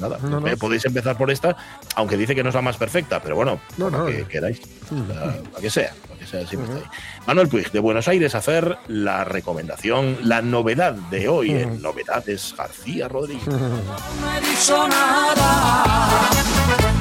Nada. 0.00 0.18
No, 0.22 0.40
no. 0.40 0.46
Eh, 0.46 0.56
Podéis 0.58 0.84
empezar 0.84 1.16
por 1.16 1.30
esta, 1.30 1.56
aunque 1.94 2.16
dice 2.18 2.34
que 2.34 2.42
no 2.42 2.50
es 2.50 2.54
la 2.54 2.60
más 2.62 2.76
perfecta, 2.76 3.22
pero 3.22 3.34
bueno, 3.36 3.58
No, 3.78 4.04
que 4.06 4.24
queráis. 4.24 4.60
La, 5.08 5.36
la 5.54 5.60
que 5.60 5.70
sea, 5.70 5.94
la 6.32 6.40
que 6.40 6.46
sea 6.46 6.46
siempre 6.46 6.74
está 6.74 6.86
ahí. 6.86 6.98
Manuel 7.26 7.48
Puig, 7.48 7.70
de 7.70 7.78
Buenos 7.80 8.08
Aires 8.08 8.34
hacer 8.34 8.78
la 8.88 9.24
recomendación, 9.24 10.18
la 10.22 10.42
novedad 10.42 10.92
de 10.92 11.28
hoy 11.28 11.50
en 11.52 11.80
Novedades 11.82 12.54
García 12.56 13.08
Rodríguez. 13.08 13.46
No 13.46 13.56
he 13.56 14.40
dicho 14.40 14.88
nada. 14.88 16.28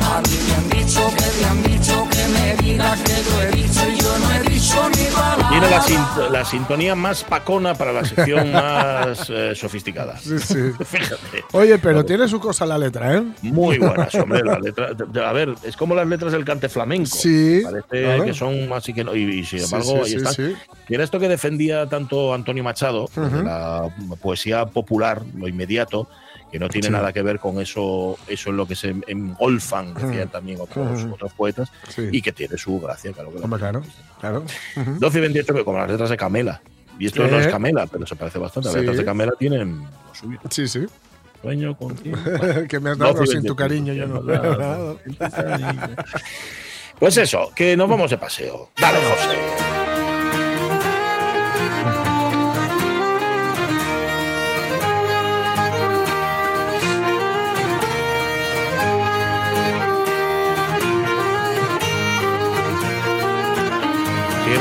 A 0.08 0.22
mí 0.22 0.38
me 0.48 0.54
han 0.56 0.70
dicho 0.70 1.02
que 1.18 1.26
me 1.40 1.46
han 1.46 1.64
dicho 1.64 1.85
Tiene 5.50 5.70
la, 5.70 5.82
sin- 5.82 6.32
la 6.32 6.44
sintonía 6.46 6.96
más 6.96 7.24
pacona 7.24 7.74
para 7.76 7.92
la 7.94 8.04
sección 8.04 8.52
más 8.52 9.30
eh, 9.30 9.54
sofisticada. 9.56 10.18
Sí, 10.26 10.40
sí. 10.40 10.56
Fíjate. 10.86 11.46
Oye, 11.52 11.78
pero 11.78 12.04
tiene 12.04 12.28
su 12.28 12.40
cosa 12.40 12.66
la 12.66 12.78
letra, 12.78 13.16
¿eh? 13.18 13.24
Muy 13.42 13.78
buenas, 13.80 14.14
hombre. 14.16 14.42
De- 14.62 15.06
de- 15.08 15.26
a 15.26 15.32
ver, 15.32 15.54
es 15.64 15.78
como 15.78 15.94
las 15.96 16.08
letras 16.08 16.32
del 16.32 16.44
cante 16.46 16.68
flamenco. 16.70 17.06
Sí, 17.16 17.62
Parece 17.64 18.26
que 18.26 18.34
son 18.34 18.72
así 18.74 18.94
que 18.94 19.04
no. 19.04 19.16
Y, 19.16 19.40
y 19.40 19.46
sin 19.46 19.60
embargo, 19.64 20.04
sí, 20.06 20.16
ahí 20.16 20.24
están. 20.24 20.56
Y 20.90 20.94
era 20.96 21.04
esto 21.04 21.20
que 21.20 21.28
defendía 21.30 21.88
tanto 21.88 22.34
Antonio 22.34 22.64
Machado, 22.64 23.10
de 23.16 23.44
la 23.44 23.88
poesía 24.22 24.66
popular, 24.66 25.22
lo 25.38 25.48
inmediato, 25.48 26.08
que 26.52 26.60
no 26.60 26.70
tiene 26.70 26.88
Sí. 26.88 26.94
nada 26.94 27.12
que 27.12 27.22
ver 27.22 27.40
con 27.40 27.60
eso, 27.60 28.18
eso 28.28 28.50
en 28.50 28.58
lo 28.58 28.66
que 28.68 28.76
se 28.76 28.96
engolfan, 29.08 29.94
decían 29.94 30.30
también 30.30 30.60
otros, 30.62 31.04
otros 31.12 31.34
poetas, 31.34 31.72
Sí. 31.90 32.08
y 32.12 32.22
que 32.22 32.32
tiene 32.32 32.58
su 32.58 32.80
gracia, 32.80 33.12
claro. 33.12 33.34
que 33.34 33.42
Hombre, 33.42 33.60
claro, 33.60 33.82
claro. 34.20 34.44
12 35.00 35.18
y 35.18 35.22
28, 35.22 35.54
pero 35.54 35.66
como 35.66 35.78
las 35.80 35.90
letras 35.90 36.10
de 36.10 36.18
Camela. 36.18 36.62
Y 36.98 37.08
esto 37.08 37.24
¿Qué? 37.24 37.32
no 37.32 37.40
es 37.40 37.48
Camela, 37.48 37.88
pero 37.88 38.06
se 38.08 38.16
parece 38.16 38.40
bastante. 38.40 38.68
Las 38.68 38.74
Sí. 38.74 38.80
letras 38.80 38.98
de 38.98 39.06
Camela 39.06 39.34
tienen 39.38 39.82
lo 39.82 40.16
suyo. 40.16 40.40
Sí, 40.50 40.68
sí. 40.68 40.86
Sueño 41.42 41.76
contigo. 41.78 42.16
que 42.70 42.80
me 42.80 42.92
has 42.92 42.98
dado 42.98 43.14
12 43.16 43.24
y 43.24 43.28
sin 43.28 43.44
tu 43.46 43.54
28, 43.54 43.56
cariño, 43.56 43.94
yo 43.94 44.08
no. 44.08 44.22
me 44.22 44.34
has 44.36 44.58
dado 44.58 44.96
tu. 44.96 45.12
Pues 47.00 47.18
eso, 47.18 47.52
que 47.54 47.76
nos 47.76 47.90
vamos 47.90 48.10
de 48.10 48.18
paseo. 48.18 48.70
Dale, 48.80 48.98
José. 49.00 49.75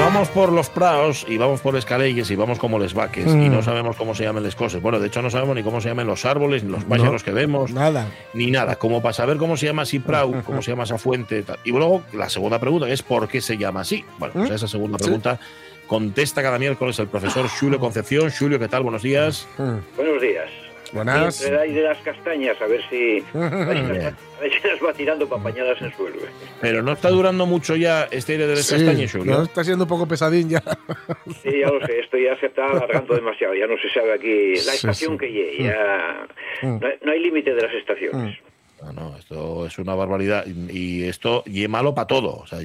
Vamos 0.05 0.29
por 0.29 0.53
los 0.53 0.69
praos 0.69 1.25
y 1.29 1.39
vamos 1.39 1.61
por 1.61 1.77
escaleyes 1.77 2.31
y 2.31 2.37
vamos 2.37 2.59
como 2.59 2.79
les 2.79 2.93
vaques 2.95 3.27
y 3.27 3.31
Mm. 3.49 3.53
no 3.53 3.63
sabemos 3.63 3.97
cómo 3.97 4.15
se 4.15 4.25
llaman 4.25 4.43
las 4.43 4.55
cosas. 4.55 4.83
Bueno, 4.83 5.01
de 5.01 5.07
hecho 5.07 5.23
no 5.23 5.31
sabemos 5.31 5.57
ni 5.57 5.63
cómo 5.63 5.81
se 5.81 5.89
llaman 5.89 6.07
los 6.07 6.25
árboles, 6.25 6.63
ni 6.63 6.71
los 6.71 6.85
pájaros 6.85 7.23
que 7.23 7.31
vemos, 7.33 7.73
Nada. 7.73 8.07
ni 8.35 8.51
nada. 8.51 8.77
Como 8.77 9.01
para 9.03 9.13
saber 9.15 9.39
cómo 9.39 9.57
se 9.57 9.67
llama 9.67 9.83
así 9.83 9.99
prau, 9.99 10.43
cómo 10.45 10.63
se 10.63 10.71
llama 10.73 10.85
esa 10.85 10.99
fuente. 10.99 11.43
tal. 11.43 11.59
Y 11.65 11.71
luego 11.71 12.03
la 12.13 12.29
segunda 12.29 12.59
pregunta 12.59 12.87
que 12.87 12.93
es 12.93 13.03
¿por 13.03 13.29
qué 13.29 13.41
se 13.41 13.57
llama 13.57 13.81
así? 13.81 14.05
Bueno, 14.19 14.35
pues 14.35 14.51
¿Mm? 14.51 14.55
esa 14.55 14.69
segunda 14.69 14.99
Sí. 14.99 15.05
pregunta 15.05 15.41
contesta 15.87 16.43
cada 16.43 16.59
miércoles 16.59 16.99
el 16.99 17.09
profesor 17.09 17.49
Julio 17.49 17.79
Concepción. 17.81 18.31
Julio, 18.31 18.59
¿qué 18.59 18.69
tal? 18.69 18.83
Buenos 18.83 19.03
días. 19.03 19.49
Mm. 19.59 19.97
Buenos 19.97 20.21
días. 20.23 20.51
Buenas. 20.95 21.43
Entre 21.43 21.59
ahí 21.61 21.73
de 21.75 21.83
las 21.83 21.99
castañas, 21.99 22.57
a 22.63 22.67
ver 22.67 22.81
si, 22.89 23.23
a 23.35 23.39
ver 23.49 24.17
si 24.53 24.69
las- 24.69 24.83
va 24.83 24.93
tirando 24.93 25.29
papañadas 25.29 25.81
en 25.83 25.93
suelo. 25.95 26.17
eh. 26.17 26.29
Pero 26.61 26.83
no 26.83 26.93
está 26.93 27.09
durando 27.11 27.45
mucho 27.47 27.75
ya 27.77 28.05
este 28.11 28.33
aire 28.33 28.47
de 28.47 28.55
las 28.57 28.65
Sí, 28.67 28.77
castañas, 28.77 29.13
Julio. 29.13 29.33
no, 29.39 29.43
está 29.43 29.65
siendo 29.65 29.85
un 29.85 29.89
poco 29.89 30.07
pesadín 30.07 30.49
ya. 30.49 30.63
Sí, 31.43 31.59
ya 31.61 31.69
lo 31.71 31.85
sé, 31.87 32.01
esto 32.01 32.17
ya 32.17 32.39
se 32.39 32.47
está 32.47 32.67
alargando 32.67 33.15
demasiado, 33.15 33.55
ya 33.55 33.67
no 33.67 33.75
se 33.79 33.89
sabe 33.91 34.13
aquí 34.15 34.55
la 34.55 34.73
Sí, 34.73 34.77
estación 34.77 35.13
sí. 35.13 35.19
que 35.19 35.33
llegue, 35.33 35.65
ya 35.65 36.27
Mm. 36.63 36.79
no 36.81 36.87
hay, 36.87 36.95
no 37.03 37.13
hay 37.13 37.21
límite 37.21 37.53
de 37.55 37.63
las 37.63 37.75
estaciones. 37.75 38.39
No, 38.85 38.93
no, 38.93 39.17
esto 39.17 39.67
es 39.67 39.79
una 39.79 39.95
barbaridad. 39.95 40.47
Y 40.47 41.05
esto 41.05 41.43
y 41.47 41.62
es 41.62 41.69
malo 41.69 41.95
para 41.95 42.07
todo. 42.07 42.37
O 42.37 42.47
sea, 42.47 42.59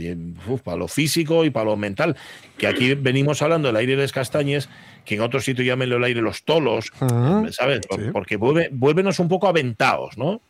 para 0.64 0.78
lo 0.78 0.88
físico 0.88 1.46
y 1.46 1.50
para 1.50 1.66
lo 1.66 1.78
mental. 1.78 2.16
Que 2.58 2.68
aquí 2.68 2.94
venimos 2.96 3.42
hablando 3.42 3.68
del 3.68 3.78
aire 3.78 3.96
de 3.96 4.02
las 4.04 4.12
castañas, 4.12 4.70
que 5.06 5.16
en 5.16 5.22
otros 5.22 5.46
sitios 5.46 5.66
llámenlo 5.66 5.98
el 5.98 6.04
aire 6.04 6.22
los 6.22 6.44
tolos, 6.44 6.92
Ujú. 7.00 7.52
¿sabes? 7.52 7.82
Sí. 7.90 8.02
Porque 8.12 8.36
vuelve, 8.36 8.70
vuélvenos 8.72 9.20
un 9.20 9.30
poco 9.30 9.48
aventados, 9.48 10.18
¿no? 10.18 10.42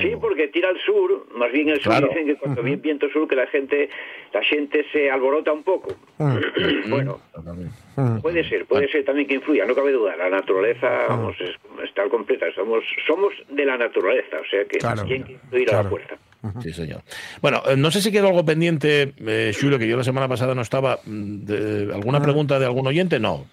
Sí, 0.00 0.12
porque 0.20 0.48
tira 0.48 0.68
al 0.68 0.78
sur, 0.80 1.26
más 1.36 1.52
bien 1.52 1.68
el 1.68 1.76
sur 1.80 1.92
Claro. 1.92 2.08
dicen 2.08 2.26
que 2.26 2.36
cuando 2.36 2.62
viene 2.62 2.80
viento 2.82 3.08
sur 3.10 3.28
que 3.28 3.36
la 3.36 3.46
gente 3.46 3.88
la 4.32 4.42
gente 4.44 4.84
se 4.92 5.10
alborota 5.10 5.52
un 5.52 5.62
poco. 5.62 5.94
bueno, 6.88 7.18
Totalmente. 7.32 7.72
puede 8.22 8.48
ser, 8.48 8.66
puede 8.66 8.88
ser 8.88 9.04
también 9.04 9.28
que 9.28 9.34
influya, 9.34 9.64
no 9.66 9.74
cabe 9.74 9.92
duda. 9.92 10.16
La 10.16 10.28
naturaleza, 10.30 10.88
vamos, 11.08 11.36
es, 11.40 11.50
estar 11.84 12.08
completa. 12.08 12.46
Somos, 12.54 12.84
somos 13.06 13.32
de 13.48 13.64
la 13.64 13.76
naturaleza, 13.76 14.38
o 14.40 14.44
sea 14.50 14.64
que 14.64 14.78
Claro, 14.78 15.04
¿quién 15.06 15.22
quiere 15.22 15.62
ir 15.62 15.68
a 15.68 15.72
claro. 15.72 15.84
la 15.84 15.90
puerta? 15.90 16.16
Sí, 16.62 16.72
señor. 16.72 17.02
Bueno, 17.42 17.62
eh, 17.68 17.76
no 17.76 17.90
sé 17.90 18.00
si 18.00 18.10
quedó 18.10 18.28
algo 18.28 18.44
pendiente, 18.46 19.12
eh, 19.26 19.52
Julio, 19.60 19.78
que 19.78 19.86
yo 19.86 19.96
la 19.96 20.04
semana 20.04 20.26
pasada 20.26 20.54
no 20.54 20.62
estaba. 20.62 20.98
mm, 21.04 21.44
de- 21.44 21.92
¿Alguna 21.94 22.22
pregunta 22.22 22.58
de 22.58 22.64
algún 22.64 22.86
oyente? 22.86 23.20
No. 23.20 23.44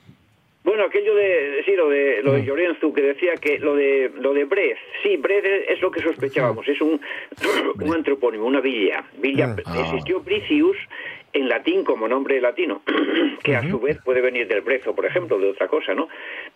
Bueno, 0.68 0.84
aquello 0.84 1.16
de, 1.16 1.64
sí, 1.66 1.72
lo 1.78 1.88
de, 1.90 2.20
Mm. 2.22 2.26
lo 2.26 2.34
de 2.34 2.44
Llorenzu, 2.44 2.92
que 2.94 3.02
decía 3.02 3.36
que 3.36 3.58
lo 3.58 3.74
de, 3.74 4.12
lo 4.20 4.34
de 4.34 4.44
Brez, 4.44 4.78
sí, 5.02 5.16
Brez 5.16 5.46
es, 5.46 5.70
es 5.70 5.82
lo 5.82 5.90
que 5.90 6.02
sospechábamos, 6.02 6.68
es 6.68 6.82
un, 6.82 7.00
un 7.82 7.94
antropónimo, 7.96 8.46
una 8.46 8.60
villa. 8.60 9.06
Villa 9.18 9.56
Ah. 9.66 9.80
Existió 9.86 10.20
Bricius 10.20 10.76
en 11.32 11.48
latín 11.48 11.86
como 11.86 12.08
nombre 12.10 12.42
latino, 12.42 12.82
que 13.44 13.56
a 13.56 13.62
su 13.70 13.80
vez 13.80 13.98
puede 14.04 14.20
venir 14.20 14.46
del 14.50 14.60
Brezo, 14.60 14.94
por 14.94 15.06
ejemplo, 15.06 15.40
de 15.40 15.52
otra 15.52 15.68
cosa, 15.70 15.94
¿no? 15.94 16.10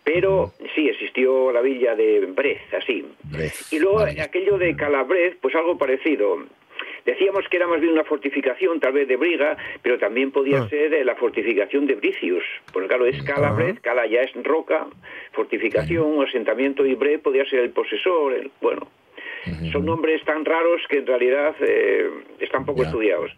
Pero 0.04 0.52
sí, 0.76 0.90
existió 0.90 1.52
la 1.54 1.62
villa 1.62 1.96
de 1.96 2.26
Brez, 2.36 2.62
así. 2.74 3.06
Brez, 3.24 3.72
Y 3.72 3.80
luego 3.80 4.00
vale. 4.00 4.20
aquello 4.22 4.58
de 4.58 4.76
Calabrez, 4.76 5.38
pues 5.42 5.56
algo 5.56 5.78
parecido. 5.78 6.38
Decíamos 7.06 7.46
que 7.50 7.58
era 7.58 7.68
más 7.68 7.82
bien 7.82 7.94
una 7.94 8.04
fortificación, 8.04 8.80
tal 8.80 8.94
vez 8.94 9.08
de 9.08 9.16
Briga, 9.18 9.58
pero 9.82 9.98
también 9.98 10.32
podía 10.32 10.62
Ah. 10.62 10.70
ser 10.70 10.94
eh, 10.94 11.04
la 11.04 11.16
fortificación 11.16 11.88
de 11.88 11.96
Bricius. 11.96 12.44
Porque 12.72 12.88
claro, 12.88 13.06
es 13.08 13.22
Calabrez, 13.24 13.80
Cala 13.82 14.06
ya 14.06 14.22
es 14.22 14.32
roca, 14.44 14.86
fortificación, 15.34 16.04
un 16.06 16.26
asentamiento 16.28 16.86
y 16.86 16.96
Bre 16.96 17.20
podía 17.20 17.46
ser 17.46 17.60
el 17.60 17.72
posesor, 17.72 18.34
el- 18.34 18.52
bueno. 18.62 18.88
Son 19.72 19.84
nombres 19.86 20.24
tan 20.24 20.46
raros 20.46 20.82
que 20.88 20.98
en 21.00 21.08
realidad 21.08 21.56
eh, 21.62 22.08
están 22.40 22.64
poco 22.64 22.84
Ya. 22.84 22.90
estudiados. 22.90 23.32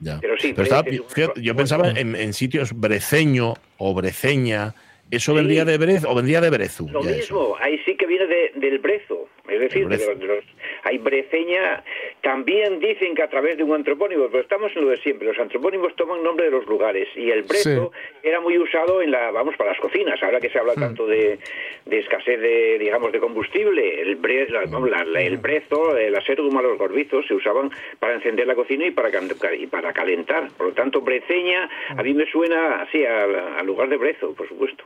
Ya. 0.00 0.18
Pero 0.20 0.36
sí, 0.36 0.54
estaba- 0.56 0.84
fíjate, 0.84 1.40
yo 1.40 1.56
pensaba 1.56 1.88
en, 1.88 2.14
en 2.14 2.32
sitios 2.34 2.78
breceño 2.78 3.54
o 3.78 3.94
breceña. 3.94 4.74
¿Eso 5.10 5.32
vendría 5.34 5.64
de 5.64 5.78
Brez 5.78 6.04
o 6.04 6.14
vendría 6.14 6.40
de 6.40 6.50
Brezu? 6.50 6.88
Lo 6.90 7.00
eso. 7.00 7.08
mismo, 7.08 7.56
ahí 7.60 7.78
sí 7.86 7.96
que 7.96 8.04
viene 8.06 8.26
de- 8.26 8.52
del 8.56 8.78
brezo, 8.80 9.28
es 9.48 9.60
decir, 9.60 9.86
brezo. 9.86 10.04
de 10.08 10.10
los, 10.14 10.20
de 10.20 10.26
los- 10.26 10.44
hay 10.82 10.98
breceña, 10.98 11.82
también 12.20 12.78
dicen 12.80 13.14
que 13.14 13.22
a 13.22 13.28
través 13.30 13.56
de 13.56 13.62
un 13.62 13.72
antropónimo, 13.74 14.26
pero 14.28 14.42
estamos 14.42 14.70
en 14.76 14.84
lo 14.84 14.90
de 14.90 14.98
siempre, 14.98 15.28
los 15.28 15.38
antropónimos 15.38 15.94
toman 15.96 16.22
nombre 16.22 16.44
de 16.46 16.50
los 16.50 16.66
lugares 16.66 17.08
y 17.16 17.30
el 17.30 17.44
brezo 17.44 17.92
era 18.22 18.40
muy 18.40 18.58
usado 18.58 19.00
en 19.00 19.10
la, 19.12 19.30
vamos, 19.30 19.56
para 19.56 19.70
las 19.70 19.80
cocinas, 19.80 20.22
ahora 20.22 20.40
que 20.40 20.50
se 20.50 20.58
habla 20.58 20.74
tanto 20.74 21.06
de, 21.06 21.38
de 21.86 21.98
escasez 22.00 22.40
de, 22.40 22.78
digamos, 22.78 23.12
de 23.12 23.20
combustible, 23.20 24.00
el, 24.02 24.16
bre, 24.16 24.48
la- 24.50 24.64
la- 25.04 25.22
el 25.22 25.36
brezo, 25.38 25.96
el 25.96 26.14
aserguma, 26.16 26.60
los 26.62 26.76
gorbizos 26.78 27.24
se 27.26 27.34
usaban 27.34 27.70
para 28.00 28.14
encender 28.14 28.46
la 28.46 28.54
cocina 28.56 28.84
y 28.86 28.90
para, 28.90 29.10
y 29.56 29.66
para 29.68 29.92
calentar, 29.92 30.48
por 30.56 30.66
lo 30.68 30.72
tanto, 30.72 31.00
breceña 31.00 31.70
a 31.88 32.02
mí 32.02 32.12
me 32.14 32.26
suena 32.30 32.82
así 32.82 33.04
al 33.06 33.64
lugar 33.64 33.88
de 33.88 33.96
brezo, 33.96 34.34
por 34.34 34.48
supuesto. 34.48 34.84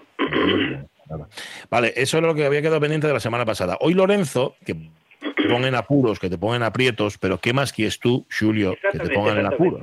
Vale, 1.68 1.92
eso 1.96 2.18
era 2.18 2.26
lo 2.26 2.34
que 2.34 2.44
había 2.44 2.62
quedado 2.62 2.80
pendiente 2.80 3.06
de 3.06 3.12
la 3.12 3.20
semana 3.20 3.44
pasada. 3.44 3.76
Hoy 3.80 3.94
Lorenzo, 3.94 4.56
que 4.64 4.74
te 4.74 5.48
pongan 5.48 5.74
apuros, 5.74 6.18
que 6.18 6.28
te 6.28 6.38
pongan 6.38 6.62
aprietos, 6.62 7.18
pero 7.18 7.38
¿qué 7.38 7.52
más 7.52 7.72
quieres 7.72 7.98
tú, 7.98 8.26
Julio, 8.30 8.76
que 8.92 8.98
te 8.98 9.10
pongan 9.10 9.38
en 9.38 9.46
apuros? 9.46 9.82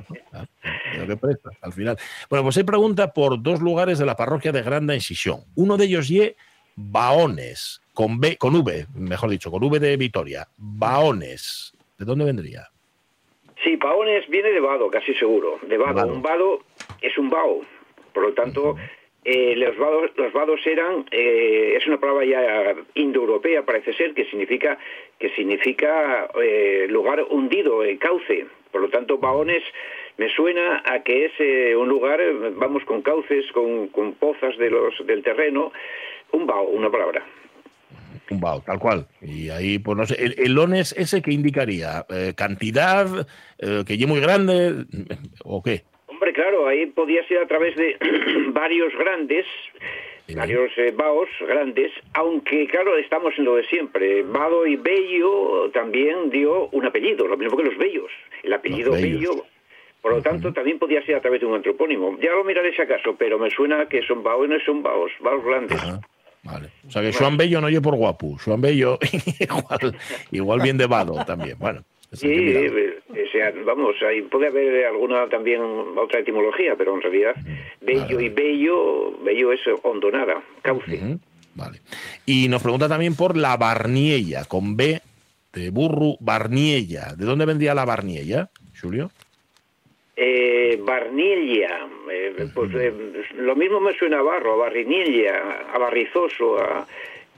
al 1.61 1.73
final. 1.73 1.97
Bueno, 2.29 2.43
pues 2.43 2.57
hay 2.57 2.63
pregunta 2.63 3.13
por 3.13 3.41
dos 3.41 3.61
lugares 3.61 3.99
de 3.99 4.05
la 4.05 4.15
parroquia 4.15 4.51
de 4.51 4.61
Granda 4.61 4.93
en 4.93 5.01
Sisión. 5.01 5.41
Uno 5.55 5.77
de 5.77 5.85
ellos 5.85 6.07
ye 6.07 6.35
Baones, 6.75 7.81
con 7.93 8.19
B, 8.19 8.37
con 8.37 8.55
V, 8.55 8.85
mejor 8.95 9.29
dicho, 9.31 9.49
con 9.49 9.63
V 9.63 9.79
de 9.79 9.97
Vitoria. 9.97 10.47
Baones. 10.57 11.73
¿De 11.97 12.05
dónde 12.05 12.25
vendría? 12.25 12.69
Sí, 13.63 13.75
Paones 13.77 14.27
viene 14.29 14.49
de 14.49 14.59
vado, 14.59 14.89
casi 14.89 15.13
seguro. 15.15 15.59
De 15.67 15.77
vado. 15.77 16.13
Un 16.13 16.21
vado 16.21 16.59
es 17.01 17.17
un 17.17 17.29
vao. 17.29 17.61
Por 18.13 18.23
lo 18.23 18.33
tanto, 18.33 18.75
eh, 19.29 19.57
los, 19.57 19.77
vados, 19.77 20.11
los 20.15 20.31
vados 20.31 20.65
eran, 20.65 21.05
eh, 21.11 21.75
es 21.77 21.85
una 21.85 21.99
palabra 21.99 22.25
ya 22.25 22.75
indoeuropea, 22.93 23.65
parece 23.65 23.91
ser, 23.93 24.13
que 24.13 24.23
significa, 24.29 24.77
que 25.19 25.29
significa 25.31 26.29
eh, 26.41 26.87
lugar 26.89 27.21
hundido, 27.29 27.83
eh, 27.83 27.97
cauce. 27.97 28.45
Por 28.71 28.79
lo 28.79 28.89
tanto, 28.89 29.17
Baones 29.17 29.63
me 30.15 30.29
suena 30.29 30.81
a 30.85 31.03
que 31.03 31.25
es 31.25 31.33
eh, 31.39 31.75
un 31.75 31.89
lugar, 31.89 32.21
vamos, 32.55 32.85
con 32.85 33.01
cauces, 33.01 33.51
con, 33.51 33.89
con 33.89 34.13
pozas 34.13 34.57
de 34.57 34.69
los, 34.69 35.05
del 35.05 35.21
terreno. 35.23 35.73
Un 36.31 36.47
bao, 36.47 36.63
una 36.63 36.89
palabra. 36.89 37.21
Un 38.31 38.39
bao, 38.39 38.61
tal 38.61 38.79
cual. 38.79 39.07
Y 39.21 39.49
ahí, 39.49 39.77
pues 39.77 39.97
no 39.97 40.05
sé, 40.05 40.23
el, 40.23 40.35
el 40.37 40.57
ones 40.57 40.95
ese 40.97 41.21
que 41.21 41.33
indicaría 41.33 42.05
Eh, 42.09 42.33
cantidad, 42.33 43.27
que 43.85 43.97
ye 43.97 44.07
muy 44.07 44.21
grande, 44.21 44.85
o 45.43 45.61
qué. 45.61 45.83
Claro, 46.67 46.69
ahí 46.69 46.85
podía 46.87 47.25
ser 47.27 47.39
a 47.39 47.47
través 47.47 47.75
de 47.75 47.97
varios 48.49 48.93
grandes, 48.97 49.45
varios 50.35 50.71
eh, 50.77 50.91
vaos 50.95 51.29
grandes, 51.47 51.91
aunque 52.13 52.67
claro, 52.67 52.97
estamos 52.97 53.33
en 53.37 53.45
lo 53.45 53.55
de 53.55 53.65
siempre. 53.67 54.23
Vado 54.23 54.65
y 54.65 54.75
Bello 54.75 55.69
también 55.73 56.29
dio 56.29 56.67
un 56.69 56.85
apellido, 56.85 57.27
lo 57.27 57.37
mismo 57.37 57.57
que 57.57 57.63
los 57.63 57.77
Bellos. 57.77 58.11
El 58.43 58.53
apellido. 58.53 58.91
Bello, 58.91 59.45
por 60.01 60.13
lo 60.13 60.21
tanto, 60.21 60.53
también 60.53 60.79
podía 60.79 61.03
ser 61.05 61.15
a 61.15 61.21
través 61.21 61.41
de 61.41 61.47
un 61.47 61.55
antropónimo. 61.55 62.17
Ya 62.19 62.31
lo 62.31 62.43
miraré 62.43 62.75
si 62.75 62.81
acaso, 62.81 63.15
pero 63.17 63.39
me 63.39 63.49
suena 63.49 63.87
que 63.87 64.01
son 64.03 64.23
vaos, 64.23 64.47
son 64.65 64.83
vaos, 64.83 65.11
vaos 65.19 65.43
grandes. 65.43 65.81
Ajá, 65.81 66.01
Vale. 66.43 66.69
O 66.87 66.91
sea 66.91 67.01
que 67.01 67.11
Joan 67.11 67.35
Bello 67.35 67.59
no 67.59 67.67
oye 67.67 67.81
por 67.81 67.95
guapo. 67.95 68.37
Joan 68.43 68.61
Bello 68.61 68.99
igual, 69.39 69.97
igual 70.31 70.61
bien 70.61 70.77
de 70.77 70.85
vado 70.85 71.23
también. 71.25 71.57
Bueno. 71.59 71.83
Sí, 72.13 72.55
o 73.09 73.31
sea, 73.31 73.53
vamos, 73.65 73.95
ahí 74.07 74.21
puede 74.23 74.47
haber 74.47 74.85
alguna 74.85 75.27
también 75.29 75.61
otra 75.95 76.19
etimología, 76.19 76.75
pero 76.77 76.95
en 76.95 77.01
realidad 77.01 77.35
Bello 77.81 78.19
y 78.19 78.29
Bello, 78.29 79.17
Bello 79.23 79.53
es 79.53 79.61
hondonada, 79.83 80.41
cauce. 80.61 81.17
Vale. 81.55 81.79
Y 82.25 82.47
nos 82.49 82.61
pregunta 82.61 82.87
también 82.87 83.15
por 83.15 83.35
la 83.35 83.57
Barniella, 83.57 84.45
con 84.45 84.77
B 84.77 85.01
de 85.53 85.69
burro, 85.71 86.17
Barniella. 86.19 87.15
¿De 87.17 87.25
dónde 87.25 87.45
vendría 87.45 87.73
la 87.73 87.85
Barniella, 87.85 88.49
Julio? 88.79 89.09
Eh, 90.15 90.79
Barnilla, 90.83 91.87
eh, 92.11 92.49
pues 92.53 92.71
eh, 92.73 92.91
lo 93.35 93.55
mismo 93.55 93.79
me 93.79 93.95
suena 93.97 94.19
a 94.19 94.23
barro, 94.23 94.53
a 94.53 94.57
barrinilla, 94.57 95.65
a 95.71 95.77
barrizoso, 95.77 96.59
a, 96.59 96.87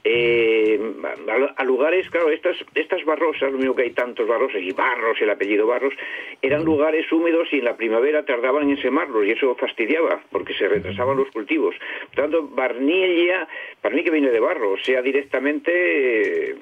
eh, 0.03 0.79
a, 1.27 1.61
a 1.61 1.63
lugares, 1.65 2.09
claro, 2.09 2.29
estas, 2.29 2.55
estas 2.75 3.03
barrosas, 3.05 3.51
lo 3.51 3.57
mismo 3.57 3.75
que 3.75 3.83
hay 3.83 3.91
tantos 3.91 4.27
barrosos 4.27 4.61
y 4.61 4.71
barros, 4.71 5.17
el 5.21 5.29
apellido 5.29 5.67
barros, 5.67 5.93
eran 6.41 6.63
lugares 6.63 7.11
húmedos 7.11 7.47
y 7.51 7.57
en 7.59 7.65
la 7.65 7.75
primavera 7.75 8.23
tardaban 8.23 8.69
en 8.69 8.81
semarlos 8.81 9.25
y 9.25 9.31
eso 9.31 9.55
fastidiaba 9.55 10.21
porque 10.31 10.53
se 10.53 10.67
retrasaban 10.67 11.17
los 11.17 11.29
cultivos. 11.31 11.75
Por 12.07 12.15
tanto, 12.15 12.47
barnilla, 12.47 13.47
para 13.81 13.95
mí 13.95 14.03
que 14.03 14.11
viene 14.11 14.29
de 14.31 14.39
barro, 14.39 14.77
sea 14.77 15.01
directamente 15.01 16.51
eh, 16.51 16.55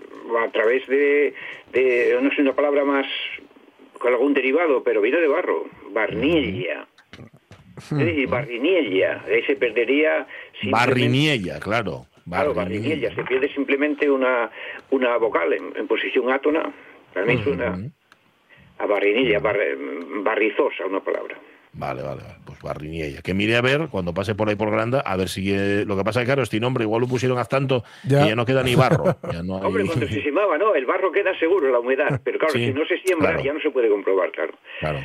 a 0.44 0.52
través 0.52 0.88
de, 0.88 1.34
de, 1.72 2.18
no 2.22 2.32
sé, 2.32 2.42
una 2.42 2.54
palabra 2.54 2.84
más 2.84 3.06
con 4.00 4.14
algún 4.14 4.34
derivado, 4.34 4.84
pero 4.84 5.02
viene 5.02 5.20
de 5.20 5.28
barro, 5.28 5.66
barnilla. 5.92 6.88
Sí, 7.80 8.26
barrinilla, 8.26 9.24
ahí 9.28 9.44
se 9.44 9.56
perdería 9.56 10.26
Barriniella, 10.64 11.60
claro. 11.60 12.08
Claro, 12.30 12.54
barrinilla, 12.54 13.14
se 13.16 13.24
pierde 13.24 13.54
simplemente 13.54 14.10
una, 14.10 14.50
una 14.92 15.18
vocal 15.18 15.54
en, 15.54 15.74
en 15.76 15.88
posición 15.88 16.32
átona. 16.32 16.74
Para 17.14 17.26
mí 17.26 17.42
suena 17.44 17.78
a 18.80 18.86
barrinilla, 18.86 19.40
bar- 19.40 19.58
barrizosa, 20.24 20.86
una 20.86 21.00
palabra. 21.00 21.38
Vale, 21.74 22.02
vale, 22.02 22.24
vale. 22.24 22.36
Pues 22.46 22.60
Barriniella. 22.62 23.22
Que 23.22 23.36
mire 23.36 23.56
a 23.56 23.62
ver 23.62 23.88
cuando 23.92 24.12
pase 24.14 24.34
por 24.34 24.50
ahí 24.50 24.56
por 24.56 24.72
Granda, 24.72 25.02
a 25.02 25.16
ver 25.16 25.30
si. 25.30 25.54
eh, 25.54 25.84
lo 25.86 25.96
que 25.96 26.04
pasa 26.04 26.20
es 26.22 26.24
que, 26.24 26.28
claro, 26.30 26.42
este 26.42 26.60
nombre 26.60 26.84
igual 26.84 27.02
lo 27.02 27.08
pusieron 27.08 27.38
hasta 27.38 27.58
tanto 27.58 27.84
Ya. 28.08 28.24
que 28.24 28.30
ya 28.30 28.36
no 28.36 28.46
queda 28.46 28.64
ni 28.64 28.74
barro. 28.76 29.16
Ya 29.32 29.44
no 29.44 29.58
hay- 29.60 29.64
Hombre, 29.66 29.86
cuando 29.86 30.08
se 30.10 30.24
semaba, 30.24 30.58
no, 30.58 30.74
el 30.74 30.86
barro 30.88 31.12
queda 31.12 31.38
seguro, 31.38 31.72
la 31.72 31.80
humedad, 31.80 32.20
pero 32.24 32.40
claro, 32.40 32.54
Sí, 32.54 32.66
si 32.66 32.74
no 32.74 32.86
se 32.88 32.98
siembra 33.00 33.30
claro. 33.30 33.44
ya 33.44 33.54
no 33.54 33.60
se 33.62 33.70
puede 33.70 33.90
comprobar, 33.90 34.32
claro. 34.32 34.54
Claro. 34.80 35.00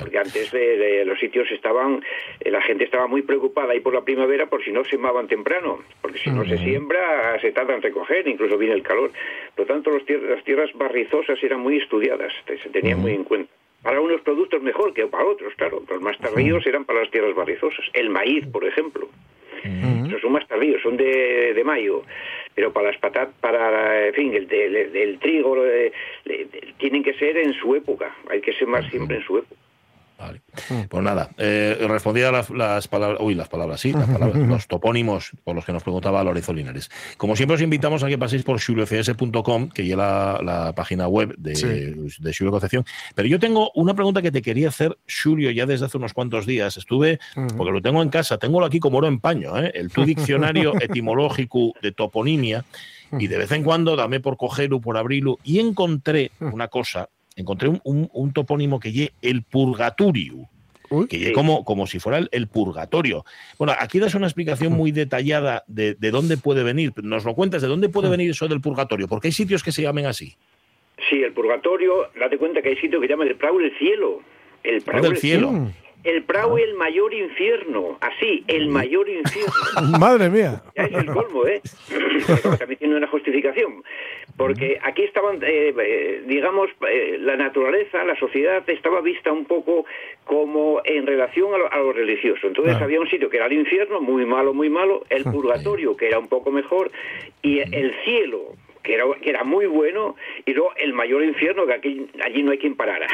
Porque 0.00 0.18
antes 0.18 0.50
de, 0.52 0.76
de 0.76 1.04
los 1.04 1.18
sitios 1.18 1.50
estaban, 1.50 2.02
eh, 2.40 2.50
la 2.50 2.60
gente 2.62 2.84
estaba 2.84 3.06
muy 3.06 3.22
preocupada 3.22 3.72
ahí 3.72 3.80
por 3.80 3.94
la 3.94 4.02
primavera 4.02 4.46
por 4.46 4.62
si 4.64 4.72
no 4.72 4.84
semaban 4.84 5.28
temprano, 5.28 5.80
porque 6.02 6.18
si 6.18 6.30
no 6.30 6.44
se 6.44 6.58
siembra 6.58 7.38
se 7.40 7.52
tarda 7.52 7.74
en 7.74 7.82
recoger, 7.82 8.26
incluso 8.28 8.56
viene 8.58 8.74
el 8.74 8.82
calor. 8.82 9.10
Por 9.54 9.66
lo 9.68 9.74
tanto, 9.74 9.90
los 9.90 10.04
tier- 10.06 10.22
las 10.22 10.42
tierras 10.44 10.70
barrizosas 10.74 11.42
eran 11.42 11.60
muy 11.60 11.78
estudiadas, 11.78 12.32
se 12.46 12.68
tenían 12.70 13.00
muy 13.00 13.12
en 13.12 13.24
cuenta. 13.24 13.52
Para 13.82 14.00
unos 14.00 14.20
productos 14.22 14.60
mejor 14.62 14.92
que 14.94 15.06
para 15.06 15.24
otros, 15.24 15.54
claro. 15.54 15.80
Los 15.88 16.00
más 16.00 16.18
tardíos 16.18 16.66
eran 16.66 16.84
para 16.84 17.00
las 17.00 17.10
tierras 17.10 17.34
barrizosas. 17.36 17.84
El 17.92 18.10
maíz, 18.10 18.44
por 18.46 18.64
ejemplo. 18.64 19.08
Esos 20.08 20.20
son 20.22 20.32
más 20.32 20.46
tardíos, 20.48 20.82
son 20.82 20.96
de, 20.96 21.52
de 21.54 21.64
mayo. 21.64 22.02
Pero 22.54 22.72
para 22.72 22.88
las 22.90 22.98
patatas, 22.98 23.34
para, 23.40 24.06
en 24.08 24.14
fin, 24.14 24.34
el, 24.34 24.50
el- 24.52 24.76
el- 24.76 24.96
el 24.96 25.18
trigo, 25.18 25.56
eh, 25.64 25.92
tienen 26.78 27.02
que 27.04 27.14
ser 27.14 27.36
en 27.36 27.52
su 27.54 27.74
época. 27.76 28.14
Hay 28.28 28.40
que 28.40 28.52
sembrar 28.54 28.88
siempre 28.90 29.18
en 29.18 29.22
su 29.22 29.38
época. 29.38 29.60
Vale. 30.18 30.40
Pues 30.88 31.04
nada, 31.04 31.28
eh, 31.36 31.76
respondía 31.88 32.30
a 32.30 32.32
las, 32.32 32.48
las 32.50 32.88
palabras, 32.88 33.20
uy, 33.22 33.34
las 33.34 33.48
palabras, 33.48 33.80
sí, 33.80 33.92
las 33.92 34.08
palabras, 34.08 34.36
los 34.48 34.66
topónimos 34.66 35.32
por 35.44 35.54
los 35.54 35.64
que 35.64 35.72
nos 35.72 35.82
preguntaba 35.82 36.24
Lorenzo 36.24 36.54
Linares. 36.54 36.90
Como 37.18 37.36
siempre 37.36 37.56
os 37.56 37.60
invitamos 37.60 38.02
a 38.02 38.08
que 38.08 38.16
paséis 38.16 38.42
por 38.42 38.58
xuliocs.com, 38.58 39.68
que 39.68 39.86
ya 39.86 39.96
la, 39.96 40.40
la 40.42 40.72
página 40.72 41.06
web 41.08 41.34
de, 41.36 41.54
Sí. 41.54 41.66
de 41.66 42.32
Xulio 42.32 42.50
Concepción. 42.50 42.84
Pero 43.14 43.28
yo 43.28 43.38
tengo 43.38 43.70
una 43.74 43.94
pregunta 43.94 44.22
que 44.22 44.30
te 44.32 44.40
quería 44.42 44.68
hacer, 44.68 44.96
Julio, 45.06 45.50
ya 45.50 45.66
desde 45.66 45.86
hace 45.86 45.98
unos 45.98 46.12
cuantos 46.14 46.46
días. 46.46 46.76
Estuve, 46.76 47.18
porque 47.56 47.72
lo 47.72 47.82
tengo 47.82 48.02
en 48.02 48.08
casa, 48.08 48.38
tengo 48.38 48.64
aquí 48.64 48.80
como 48.80 48.98
oro 48.98 49.08
en 49.08 49.20
paño, 49.20 49.58
¿eh? 49.62 49.70
el 49.74 49.90
tu 49.90 50.04
diccionario 50.04 50.72
etimológico 50.80 51.72
de 51.82 51.92
toponimia. 51.92 52.64
y 53.18 53.26
de 53.28 53.38
vez 53.38 53.52
en 53.52 53.62
cuando 53.62 53.94
dame 53.96 54.18
por 54.20 54.36
cogerlo, 54.36 54.80
por 54.80 54.96
abrirlo, 54.96 55.38
y 55.44 55.60
encontré 55.60 56.30
una 56.40 56.68
cosa, 56.68 57.08
encontré 57.36 57.68
un, 57.68 57.80
un- 57.84 58.10
un 58.12 58.32
topónimo 58.32 58.80
que 58.80 58.90
lle 58.92 59.12
el 59.22 59.42
purgatorio. 59.42 60.48
Que 61.08 61.18
lle 61.18 61.32
como, 61.32 61.64
como 61.64 61.86
si 61.88 61.98
fuera 61.98 62.18
el, 62.18 62.28
el 62.30 62.46
purgatorio. 62.46 63.24
Bueno, 63.58 63.74
aquí 63.78 63.98
das 63.98 64.14
una 64.14 64.26
explicación 64.26 64.72
muy 64.72 64.92
detallada 64.92 65.64
de, 65.66 65.94
de 65.94 66.10
dónde 66.12 66.36
puede 66.36 66.62
venir. 66.62 66.92
Nos 67.02 67.24
lo 67.24 67.34
cuentas, 67.34 67.60
¿de 67.62 67.66
dónde 67.68 67.88
puede 67.88 68.08
venir 68.08 68.30
eso 68.30 68.46
del 68.46 68.60
purgatorio? 68.60 69.08
Porque 69.08 69.28
hay 69.28 69.32
sitios 69.32 69.62
que 69.64 69.72
se 69.72 69.82
llamen 69.82 70.06
así. 70.06 70.36
Sí, 71.10 71.22
el 71.22 71.32
purgatorio, 71.32 72.08
date 72.18 72.38
cuenta 72.38 72.62
que 72.62 72.68
hay 72.70 72.76
sitio 72.76 73.00
que 73.00 73.08
llaman 73.08 73.26
el 73.28 73.34
Prado 73.36 73.58
del 73.58 73.76
Cielo. 73.78 74.20
El 74.62 74.80
Prado 74.82 75.08
del 75.08 75.16
cielo. 75.18 75.70
El 76.06 76.22
Prado 76.22 76.56
el 76.56 76.74
mayor 76.74 77.12
infierno. 77.12 77.98
Así, 78.00 78.44
el 78.46 78.68
mayor 78.68 79.08
infierno. 79.08 79.52
Madre 79.98 80.30
mía. 80.30 80.62
Ya 80.76 80.84
es 80.84 80.92
el 80.94 81.06
colmo, 81.06 81.46
¿eh? 81.46 81.60
También 82.58 82.78
tiene 82.78 82.96
una 82.96 83.08
justificación. 83.08 83.82
Porque 84.36 84.78
aquí 84.82 85.02
estaban, 85.02 85.36
eh, 85.42 85.74
eh, 85.76 86.22
digamos, 86.26 86.70
eh, 86.88 87.16
la 87.20 87.36
naturaleza, 87.36 88.04
la 88.04 88.16
sociedad 88.18 88.62
estaba 88.68 89.00
vista 89.00 89.32
un 89.32 89.46
poco 89.46 89.84
como 90.24 90.80
en 90.84 91.06
relación 91.06 91.52
a 91.54 91.58
lo, 91.58 91.72
a 91.72 91.78
lo 91.78 91.92
religioso. 91.92 92.46
Entonces 92.46 92.72
Claro. 92.74 92.84
había 92.84 93.00
un 93.00 93.08
sitio 93.10 93.28
que 93.28 93.38
era 93.38 93.46
el 93.46 93.54
infierno, 93.54 94.00
muy 94.00 94.24
malo, 94.26 94.54
muy 94.54 94.68
malo, 94.70 95.04
el 95.10 95.24
purgatorio, 95.32 95.96
que 95.96 96.06
era 96.06 96.18
un 96.18 96.28
poco 96.28 96.50
mejor, 96.52 96.90
y 97.42 97.58
el 97.60 97.94
cielo, 98.04 98.52
que 98.86 98.94
era, 98.94 99.04
que 99.20 99.30
era 99.30 99.42
muy 99.42 99.66
bueno, 99.66 100.14
y 100.44 100.54
luego 100.54 100.72
el 100.76 100.92
mayor 100.92 101.24
infierno, 101.24 101.66
que 101.66 101.74
aquí, 101.74 102.06
allí 102.24 102.42
no 102.42 102.52
hay 102.52 102.58
quien 102.58 102.76
parara. 102.76 103.08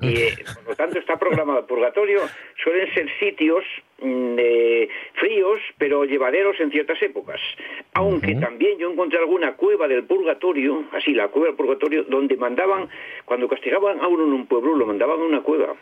Y 0.00 0.16
eh, 0.16 0.34
por 0.54 0.68
lo 0.68 0.76
tanto 0.76 0.98
está 0.98 1.18
programado 1.18 1.60
el 1.60 1.64
purgatorio, 1.64 2.20
suelen 2.62 2.92
ser 2.94 3.08
sitios 3.18 3.64
mm, 4.00 4.36
eh, 4.38 4.88
fríos, 5.14 5.60
pero 5.78 6.04
llevaderos 6.04 6.58
en 6.60 6.70
ciertas 6.70 7.02
épocas. 7.02 7.40
Aunque 7.94 8.34
también 8.36 8.78
yo 8.78 8.90
encontré 8.90 9.18
alguna 9.18 9.54
cueva 9.54 9.88
del 9.88 10.04
purgatorio, 10.04 10.84
así 10.92 11.12
la 11.12 11.28
cueva 11.28 11.48
del 11.48 11.56
purgatorio, 11.56 12.04
donde 12.04 12.36
mandaban, 12.36 12.88
cuando 13.24 13.48
castigaban 13.48 14.00
a 14.00 14.06
uno 14.06 14.24
en 14.24 14.32
un 14.32 14.46
pueblo, 14.46 14.76
lo 14.76 14.86
mandaban 14.86 15.20
a 15.20 15.24
una 15.24 15.42
cueva. 15.42 15.74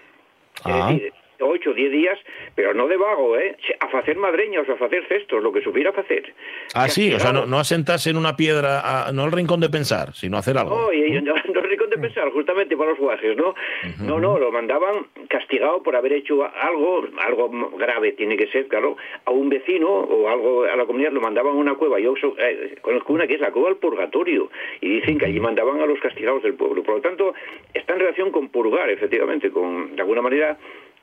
Ah. 0.65 0.91
Es 0.91 0.97
decir, 0.97 1.13
ocho 1.41 1.71
o 1.71 1.75
diez 1.75 1.91
días, 1.93 2.19
pero 2.55 2.75
no 2.75 2.87
de 2.89 2.97
vago, 2.97 3.37
¿eh? 3.37 3.57
A 3.81 3.99
hacer 3.99 4.17
madreñas 4.17 4.69
a 4.69 4.85
hacer 4.85 5.05
cestos, 5.09 5.43
lo 5.43 5.53
que 5.53 5.61
supiera 5.63 5.91
hacer. 5.91 6.33
Ah, 6.75 6.89
sí, 6.89 7.13
o 7.13 7.19
sea, 7.19 7.33
no, 7.33 7.41
Castigado. 7.41 7.47
no 7.47 7.59
a 7.59 7.65
sentarse 7.65 8.11
en 8.11 8.17
una 8.17 8.37
piedra, 8.37 8.81
a- 9.09 9.13
no 9.13 9.25
al 9.25 9.33
rincón 9.33 9.61
de 9.61 9.69
pensar, 9.69 10.13
sino 10.15 10.37
a 10.37 10.41
hacer 10.41 10.57
algo. 10.57 10.77
No, 10.77 10.93
y, 10.93 11.21
no, 11.23 11.35
no 11.55 11.61
es 11.61 11.67
rincón 11.69 11.91
de 11.91 11.99
pensar, 11.99 12.31
justamente 12.31 12.77
para 12.77 12.91
los 12.91 12.99
guajes, 12.99 13.37
¿no? 13.37 13.55
No, 14.01 14.19
no, 14.21 14.39
lo 14.39 14.51
mandaban 14.53 15.07
castigado 15.29 15.83
por 15.83 15.97
haber 15.97 16.13
hecho 16.13 16.45
algo, 16.45 17.05
algo 17.19 17.71
grave 17.77 18.13
tiene 18.13 18.37
que 18.37 18.47
ser, 18.49 18.69
claro, 18.69 18.97
a 19.25 19.31
un 19.31 19.49
vecino 19.49 19.89
o 19.89 20.29
algo 20.29 20.65
a 20.65 20.77
la 20.77 20.87
comunidad, 20.87 21.13
lo 21.13 21.21
mandaban 21.21 21.53
a 21.53 21.57
una 21.57 21.75
cueva. 21.75 21.99
Yo 22.01 22.15
eh, 22.39 22.77
conozco 22.81 23.13
una 23.13 23.27
que 23.27 23.35
es 23.35 23.41
la 23.41 23.51
cueva 23.53 23.69
del 23.69 23.79
purgatorio, 23.79 24.51
y 24.81 24.89
dicen 25.01 25.19
que 25.19 25.27
allí 25.27 25.41
mandaban 25.41 25.81
a 25.81 25.87
los 25.87 25.99
castigados 26.01 26.43
del 26.43 26.55
pueblo. 26.55 26.83
Por 26.83 26.97
lo 26.97 27.01
tanto, 27.01 27.35
está 27.75 27.95
en 27.95 28.01
relación 28.01 28.31
con 28.31 28.49
purgar, 28.49 28.89
efectivamente, 28.91 29.51
con, 29.51 29.95
de 29.97 30.03
alguna 30.03 30.23
manera, 30.23 30.59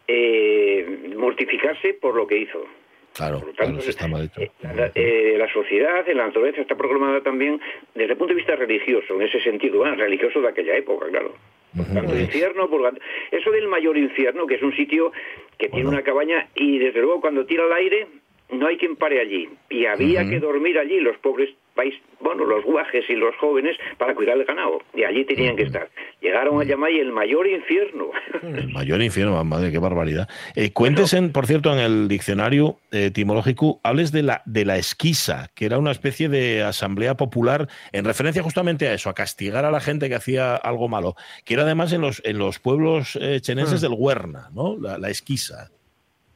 eh, 0.08 1.14
mortificarse 1.16 1.94
por 1.96 2.16
lo 2.16 2.26
que 2.28 2.38
hizo. 2.38 2.66
Claro, 3.14 3.40
Por 3.40 3.48
lo 3.48 3.54
tanto, 3.56 3.74
claro, 3.78 3.90
está 3.90 4.08
mal 4.08 4.26
hecho. 4.26 4.42
eh, 4.42 4.52
la, 4.76 4.92
eh, 4.94 5.36
la 5.40 5.52
sociedad, 5.52 6.08
en 6.08 6.18
la 6.18 6.28
naturaleza, 6.28 6.62
está 6.62 6.76
programada 6.76 7.22
también 7.22 7.60
desde 7.96 8.12
el 8.12 8.18
punto 8.18 8.34
de 8.34 8.38
vista 8.38 8.56
religioso, 8.56 9.16
en 9.16 9.24
ese 9.24 9.42
sentido, 9.42 9.80
bueno, 9.80 9.96
religioso 9.96 10.40
de 10.40 10.50
aquella 10.50 10.76
época, 10.78 11.08
claro. 11.10 11.34
Por 11.76 11.86
tanto, 11.88 12.18
infierno, 12.18 12.70
purgatorio. 12.70 13.04
Eso 13.32 13.52
del 13.52 13.68
mayor 13.68 13.98
infierno, 13.98 14.46
que 14.46 14.56
es 14.56 14.62
un 14.64 14.76
sitio 14.76 15.12
que 15.58 15.68
tiene 15.70 15.90
una 15.90 16.02
cabaña 16.04 16.48
y 16.56 16.78
desde 16.80 17.02
luego 17.02 17.22
cuando 17.22 17.46
tira 17.46 17.66
el 17.66 17.74
aire 17.74 18.08
no 18.52 18.68
hay 18.68 18.78
quien 18.78 18.96
pare 18.96 19.20
allí. 19.20 19.50
Y 19.70 19.86
había 19.86 20.28
que 20.28 20.40
dormir 20.40 20.78
allí 20.80 21.00
los 21.00 21.18
pobres 21.18 21.50
país, 21.78 21.94
bueno, 22.20 22.44
los 22.44 22.66
guajes 22.66 23.06
y 23.10 23.14
los 23.14 23.34
jóvenes 23.38 23.78
para 23.98 24.14
cuidar 24.16 24.38
el 24.38 24.44
ganado. 24.44 24.82
Y 24.94 25.04
allí 25.04 25.24
tenían 25.24 25.56
que 25.56 25.64
estar. 25.64 25.90
Llegaron 26.20 26.60
a 26.60 26.66
llamar 26.66 26.92
el 26.92 27.14
mayor 27.14 27.48
infierno. 27.48 28.10
El 28.44 28.70
mayor 28.74 29.02
infierno, 29.02 29.42
madre, 29.46 29.72
qué 29.72 29.78
barbaridad. 29.78 30.28
Eh, 30.56 30.74
cuentes, 30.74 31.14
en, 31.14 31.32
por 31.32 31.46
cierto, 31.46 31.72
en 31.72 31.80
el 31.80 32.08
diccionario 32.08 32.80
eh, 32.92 33.06
etimológico, 33.06 33.80
hables 33.84 34.12
de 34.12 34.24
la, 34.24 34.42
de 34.46 34.66
la 34.66 34.78
esquisa, 34.78 35.50
que 35.56 35.66
era 35.66 35.78
una 35.78 35.92
especie 35.92 36.28
de 36.28 36.64
asamblea 36.64 37.16
popular 37.16 37.70
en 37.94 38.04
referencia 38.04 38.44
justamente 38.44 38.88
a 38.88 38.94
eso, 38.94 39.10
a 39.10 39.14
castigar 39.14 39.64
a 39.64 39.72
la 39.72 39.80
gente 39.80 40.10
que 40.10 40.16
hacía 40.16 40.56
algo 40.56 40.90
malo, 40.90 41.16
que 41.46 41.54
era 41.54 41.64
además 41.64 41.94
en 41.94 42.02
los, 42.02 42.22
en 42.26 42.38
los 42.38 42.60
pueblos 42.60 43.18
eh, 43.22 43.40
chenenses 43.40 43.82
del 43.82 43.94
Huerna, 43.96 44.50
¿no? 44.54 44.76
La, 44.80 44.98
la 44.98 45.10
esquisa. 45.10 45.70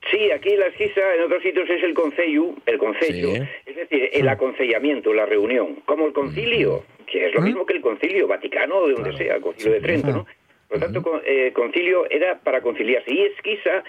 Sí, 0.09 0.31
aquí 0.31 0.55
la 0.57 0.67
esquisa, 0.67 1.15
en 1.15 1.21
otros 1.23 1.43
sitios 1.43 1.69
es 1.69 1.83
el 1.83 1.93
concello, 1.93 2.55
el 2.65 2.77
concello, 2.79 3.35
Sí. 3.35 3.41
es 3.67 3.75
decir, 3.75 4.09
el 4.13 4.27
aconsellamiento, 4.27 5.13
la 5.13 5.25
reunión, 5.27 5.75
como 5.85 6.07
el 6.07 6.13
concilio, 6.13 6.83
que 7.05 7.27
es 7.27 7.35
lo 7.35 7.41
mismo 7.41 7.65
que 7.65 7.73
el 7.73 7.81
concilio 7.81 8.27
vaticano 8.27 8.77
o 8.77 8.87
de 8.87 8.93
donde 8.95 9.15
sea, 9.17 9.35
el 9.35 9.41
concilio 9.41 9.73
de 9.73 9.81
Trento, 9.81 10.07
¿no? 10.07 10.25
Por 10.67 10.77
lo 10.79 10.85
tanto, 10.85 11.01
con- 11.03 11.21
eh, 11.25 11.51
concilio 11.53 12.09
era 12.09 12.39
para 12.39 12.61
conciliarse. 12.61 13.13
Y 13.13 13.21
esquisa 13.23 13.83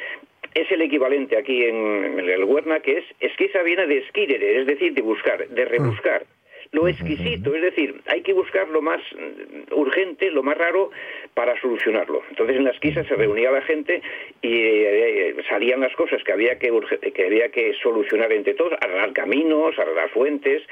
es 0.52 0.70
el 0.70 0.82
equivalente 0.82 1.38
aquí 1.38 1.64
en, 1.64 2.18
el 2.20 2.44
Huerna, 2.44 2.80
que 2.80 2.98
es, 2.98 3.04
esquisa 3.20 3.62
viene 3.62 3.86
de 3.86 3.98
esquirere, 3.98 4.60
es 4.60 4.66
decir, 4.66 4.92
de 4.92 5.00
buscar, 5.02 5.48
de 5.48 5.64
rebuscar. 5.64 6.24
Lo 6.72 6.88
exquisito, 6.88 7.54
es 7.54 7.60
decir, 7.60 8.00
hay 8.06 8.22
que 8.22 8.32
buscar 8.32 8.66
lo 8.68 8.80
más 8.80 9.00
mm, 9.12 9.74
urgente, 9.74 10.30
lo 10.30 10.42
más 10.42 10.56
raro 10.56 10.90
para 11.34 11.58
solucionarlo. 11.60 12.22
Entonces 12.30 12.56
en 12.56 12.64
la 12.64 12.70
esquisa 12.70 13.04
se 13.04 13.14
reunía 13.14 13.50
la 13.50 13.60
gente 13.60 14.00
y 14.40 14.54
eh, 14.54 15.36
salían 15.50 15.80
las 15.80 15.94
cosas 15.94 16.24
que 16.24 16.32
había 16.32 16.58
que, 16.58 16.72
que 17.14 17.26
había 17.26 17.50
que 17.50 17.74
solucionar 17.82 18.32
entre 18.32 18.54
todos, 18.54 18.72
arreglar 18.80 19.12
caminos, 19.12 19.78
arreglar 19.78 20.08
fuentes 20.10 20.62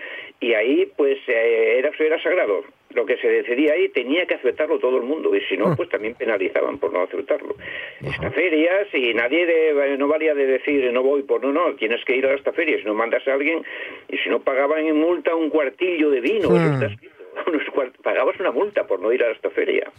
y 0.41 0.55
ahí 0.55 0.91
pues 0.97 1.19
eh, 1.29 1.77
era, 1.79 1.91
era 1.99 2.23
sagrado. 2.23 2.65
Lo 2.93 3.07
que 3.07 3.17
se 3.19 3.29
decidía 3.29 3.75
ahí 3.75 3.89
tenía 3.91 4.27
que 4.27 4.35
aceptarlo 4.35 4.79
todo 4.81 4.97
el 4.97 5.05
mundo 5.05 5.35
y 5.37 5.41
si 5.43 5.57
no 5.57 5.77
pues 5.77 5.89
también 5.89 6.15
penalizaban 6.17 6.79
por 6.79 6.93
no 6.93 7.03
aceptarlo. 7.03 7.55
Esta 8.03 8.31
feria, 8.33 8.85
si 8.91 9.15
nadie 9.15 9.47
de- 9.47 9.97
no 9.97 10.09
valía 10.09 10.35
de 10.35 10.47
decir 10.47 10.93
no 10.93 11.03
voy 11.03 11.23
por 11.23 11.41
no, 11.43 11.53
no, 11.53 11.75
tienes 11.77 12.05
que 12.05 12.17
ir 12.17 12.27
a 12.27 12.35
esta 12.35 12.53
feria, 12.53 12.79
si 12.79 12.85
no 12.85 12.95
mandas 12.95 13.27
a 13.29 13.35
alguien 13.35 13.63
y 14.09 14.17
si 14.19 14.29
no 14.29 14.41
pagaban 14.41 14.87
en 14.87 14.97
multa 14.99 15.35
un 15.37 15.51
cuartillo 15.51 16.11
de 16.11 16.21
vino, 16.21 16.49
escrito. 16.87 17.20
Unos 17.47 17.63
cuart- 17.69 17.93
pagabas 18.03 18.39
una 18.41 18.51
multa 18.51 18.87
por 18.87 19.01
no 19.01 19.13
ir 19.13 19.23
a 19.25 19.31
esta 19.31 19.51
feria. 19.51 19.91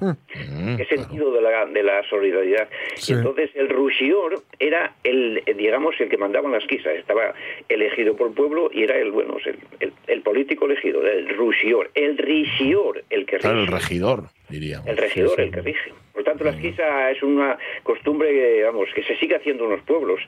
Qué 0.77 0.85
sentido 0.85 1.31
de 1.33 1.41
la, 1.41 1.65
de 1.65 1.83
la 1.83 2.03
solidaridad. 2.09 2.67
Sí. 2.95 3.13
Entonces 3.13 3.49
el 3.55 3.69
Rougior 3.69 4.41
era 4.59 4.95
el, 5.03 5.41
digamos, 5.57 5.95
el 5.99 6.09
que 6.09 6.17
mandaba 6.17 6.47
en 6.47 6.53
las 6.53 6.65
quisas. 6.65 6.93
Estaba 6.95 7.33
elegido 7.69 8.15
por 8.15 8.27
el 8.29 8.33
pueblo 8.33 8.69
y 8.73 8.83
era 8.83 8.97
el, 8.97 9.11
bueno, 9.11 9.37
el, 9.45 9.57
el, 9.79 9.93
el 10.07 10.21
político 10.21 10.65
elegido, 10.65 11.05
el 11.05 11.29
Rougior. 11.35 11.89
El 11.95 12.17
Rigior, 12.17 13.03
el 13.09 13.25
que 13.25 13.37
Claro, 13.37 13.59
el 13.61 13.67
rige. 13.67 13.79
regidor, 13.79 14.23
diríamos. 14.49 14.87
El 14.87 14.97
regidor, 14.97 15.29
Sí, 15.31 15.35
sí. 15.37 15.41
el 15.43 15.51
que 15.51 15.61
rige. 15.61 15.93
Por 16.13 16.23
tanto, 16.23 16.43
la 16.43 16.51
esquisa 16.51 17.09
es 17.11 17.23
una 17.23 17.57
costumbre, 17.83 18.29
que, 18.29 18.63
vamos, 18.63 18.89
que 18.93 19.03
se 19.03 19.15
sigue 19.17 19.35
haciendo 19.35 19.63
en 19.65 19.71
los 19.71 19.81
pueblos 19.83 20.19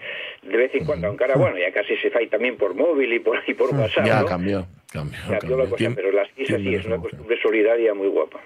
de 0.41 0.57
vez 0.57 0.73
en 0.73 0.85
cuando, 0.85 1.07
aunque 1.07 1.23
ahora, 1.25 1.35
bueno, 1.35 1.57
ya 1.57 1.71
casi 1.71 1.95
se 1.97 2.09
fai 2.09 2.27
también 2.27 2.55
por 2.57 2.73
móvil 2.73 3.13
y 3.13 3.19
por, 3.19 3.39
y 3.45 3.53
por 3.53 3.69
WhatsApp, 3.75 4.05
Ya 4.05 4.21
¿no? 4.21 4.25
cambió, 4.25 4.65
cambió. 4.93 5.19
Cambió 5.39 5.57
la 5.57 5.65
cosa, 5.65 5.91
pero 5.95 6.11
la 6.11 6.21
esquisa 6.23 6.55
tiene 6.55 6.69
sí 6.71 6.75
es 6.75 6.85
una 6.85 6.97
costumbre 6.97 7.37
solidaria 7.41 7.93
muy 7.93 8.07
guapa. 8.07 8.39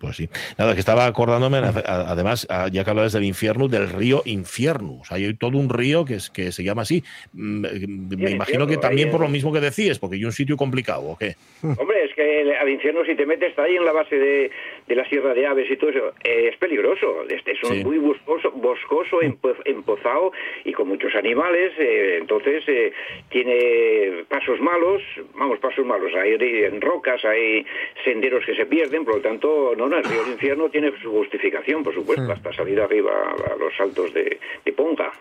Pues 0.00 0.16
sí. 0.16 0.28
Nada, 0.56 0.72
que 0.72 0.80
estaba 0.80 1.04
acordándome, 1.04 1.58
además, 1.58 2.46
ya 2.72 2.82
que 2.82 2.88
hablabas 2.90 3.12
del 3.12 3.24
infierno, 3.24 3.68
del 3.68 3.90
río 3.90 4.22
Infernus. 4.24 5.12
Hay 5.12 5.34
todo 5.34 5.58
un 5.58 5.68
río 5.68 6.04
que, 6.06 6.14
es, 6.14 6.30
que 6.30 6.50
se 6.50 6.64
llama 6.64 6.82
así. 6.82 7.04
Mm, 7.34 7.64
eh, 7.66 7.68
Me 7.86 8.30
imagino 8.30 8.36
infierno, 8.36 8.66
que 8.68 8.76
también 8.78 9.08
ahí 9.08 9.12
por 9.12 9.20
lo 9.20 9.28
mismo 9.28 9.52
que 9.52 9.60
decías, 9.60 9.98
porque 9.98 10.16
hay 10.16 10.24
un 10.24 10.32
sitio 10.32 10.56
complicado, 10.56 11.02
¿o 11.02 11.18
qué? 11.18 11.34
Hombre, 11.62 12.04
es 12.04 12.14
que 12.14 12.40
el- 12.40 12.52
al 12.52 12.70
infierno 12.70 13.04
si 13.04 13.14
te 13.16 13.26
metes 13.26 13.50
está 13.50 13.64
ahí 13.64 13.76
en 13.76 13.84
la 13.84 13.92
base 13.92 14.16
de, 14.16 14.50
de 14.86 14.94
la 14.94 15.04
Sierra 15.08 15.34
de 15.34 15.46
Aves 15.46 15.70
y 15.70 15.76
todo 15.76 15.90
eso, 15.90 16.12
eh, 16.22 16.50
es 16.52 16.56
peligroso. 16.58 17.24
Este 17.28 17.52
es 17.52 17.62
un 17.64 17.72
Sí. 17.76 17.84
muy 17.84 17.98
boscoso, 17.98 18.50
boscoso 18.52 19.20
empo- 19.20 19.56
empozado 19.64 20.32
y 20.64 20.72
con 20.72 20.88
muchos 20.88 21.14
animales. 21.14 21.72
eh, 21.78 22.18
entonces 22.20 22.62
eh, 22.68 22.92
tiene 23.28 24.24
pasos 24.28 24.60
malos, 24.60 25.02
vamos, 25.34 25.58
pasos 25.58 25.84
malos. 25.84 26.12
Hay 26.14 26.34
en 26.40 26.80
rocas, 26.80 27.24
hay 27.24 27.64
senderos 28.04 28.44
que 28.46 28.54
se 28.54 28.66
pierden, 28.66 29.04
por 29.04 29.16
lo 29.16 29.20
tanto, 29.22 29.74
no, 29.76 29.88
no, 29.88 29.98
el 29.98 30.04
río 30.04 30.22
del 30.22 30.32
infierno 30.34 30.68
tiene 30.70 30.92
su 31.02 31.10
justificación, 31.10 31.82
por 31.82 31.94
supuesto, 31.94 32.30
hasta 32.30 32.52
salir 32.52 32.80
arriba 32.80 33.12
a, 33.32 33.56
los 33.56 33.74
saltos 33.76 34.12
de, 34.14 34.38
de 34.64 34.72
Ponga. 34.72 35.12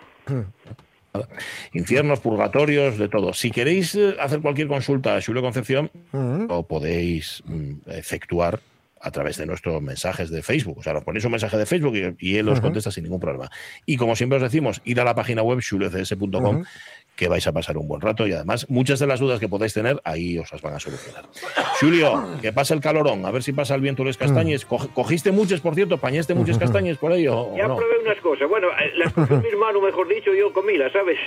Infiernos, 1.73 2.19
purgatorios, 2.19 2.97
de 2.97 3.07
todo. 3.07 3.33
Si 3.33 3.49
queréis 3.49 3.95
hacer 4.19 4.41
cualquier 4.41 4.67
consulta 4.67 5.15
a 5.15 5.21
Julio 5.21 5.41
Concepción, 5.41 5.89
lo 6.11 6.63
podéis 6.63 7.41
mm, 7.45 7.89
efectuar 7.89 8.59
a 9.05 9.11
través 9.11 9.37
de 9.37 9.45
nuestros 9.45 9.81
mensajes 9.81 10.29
de 10.31 10.41
Facebook. 10.41 10.79
O 10.79 10.83
sea, 10.83 10.93
nos 10.93 11.03
ponéis 11.03 11.23
un 11.25 11.31
mensaje 11.31 11.57
de 11.57 11.65
Facebook 11.65 11.95
y, 11.95 12.31
y 12.31 12.37
él 12.37 12.49
os 12.49 12.59
contesta 12.59 12.89
sin 12.89 13.03
ningún 13.03 13.19
problema. 13.19 13.49
Y 13.85 13.97
como 13.97 14.15
siempre 14.15 14.37
os 14.37 14.41
decimos, 14.43 14.81
ir 14.83 14.99
a 14.99 15.03
la 15.03 15.13
página 15.13 15.43
web 15.43 15.61
xuliocs.com 15.61 16.63
que 17.15 17.29
vais 17.29 17.47
a 17.47 17.53
pasar 17.53 17.77
un 17.77 17.87
buen 17.87 18.01
rato 18.01 18.27
y 18.27 18.33
además 18.33 18.65
muchas 18.69 18.99
de 18.99 19.07
las 19.07 19.21
dudas 19.21 19.39
que 19.39 19.47
podáis 19.47 19.73
tener 19.73 20.01
ahí 20.03 20.37
os 20.37 20.51
las 20.51 20.61
van 20.61 20.73
a 20.73 20.79
solucionar. 20.81 21.23
Julio, 21.79 22.37
que 22.41 22.51
pasa 22.51 22.73
el 22.73 22.81
calorón, 22.81 23.25
a 23.25 23.31
ver 23.31 23.41
si 23.41 23.53
pasa 23.53 23.73
el 23.75 23.79
viento 23.79 24.03
les 24.03 24.17
castañes. 24.17 24.65
Co- 24.65 24.89
¿Cogiste 24.93 25.31
muchas, 25.31 25.61
por 25.61 25.75
cierto? 25.75 25.97
¿Pañaste 25.97 26.33
muchas 26.33 26.57
castañas 26.57 26.97
por 26.97 27.13
ahí 27.13 27.25
o, 27.27 27.55
Ya 27.55 27.67
no? 27.69 27.77
probé 27.77 27.99
unas 28.03 28.17
cosas. 28.19 28.49
Bueno, 28.49 28.67
eh, 28.67 28.91
las 28.97 29.13
cogió 29.13 29.37
mi 29.37 29.47
hermano, 29.47 29.79
mejor 29.81 30.09
dicho, 30.09 30.33
yo 30.33 30.51
comílas, 30.51 30.91
¿sabes? 30.91 31.17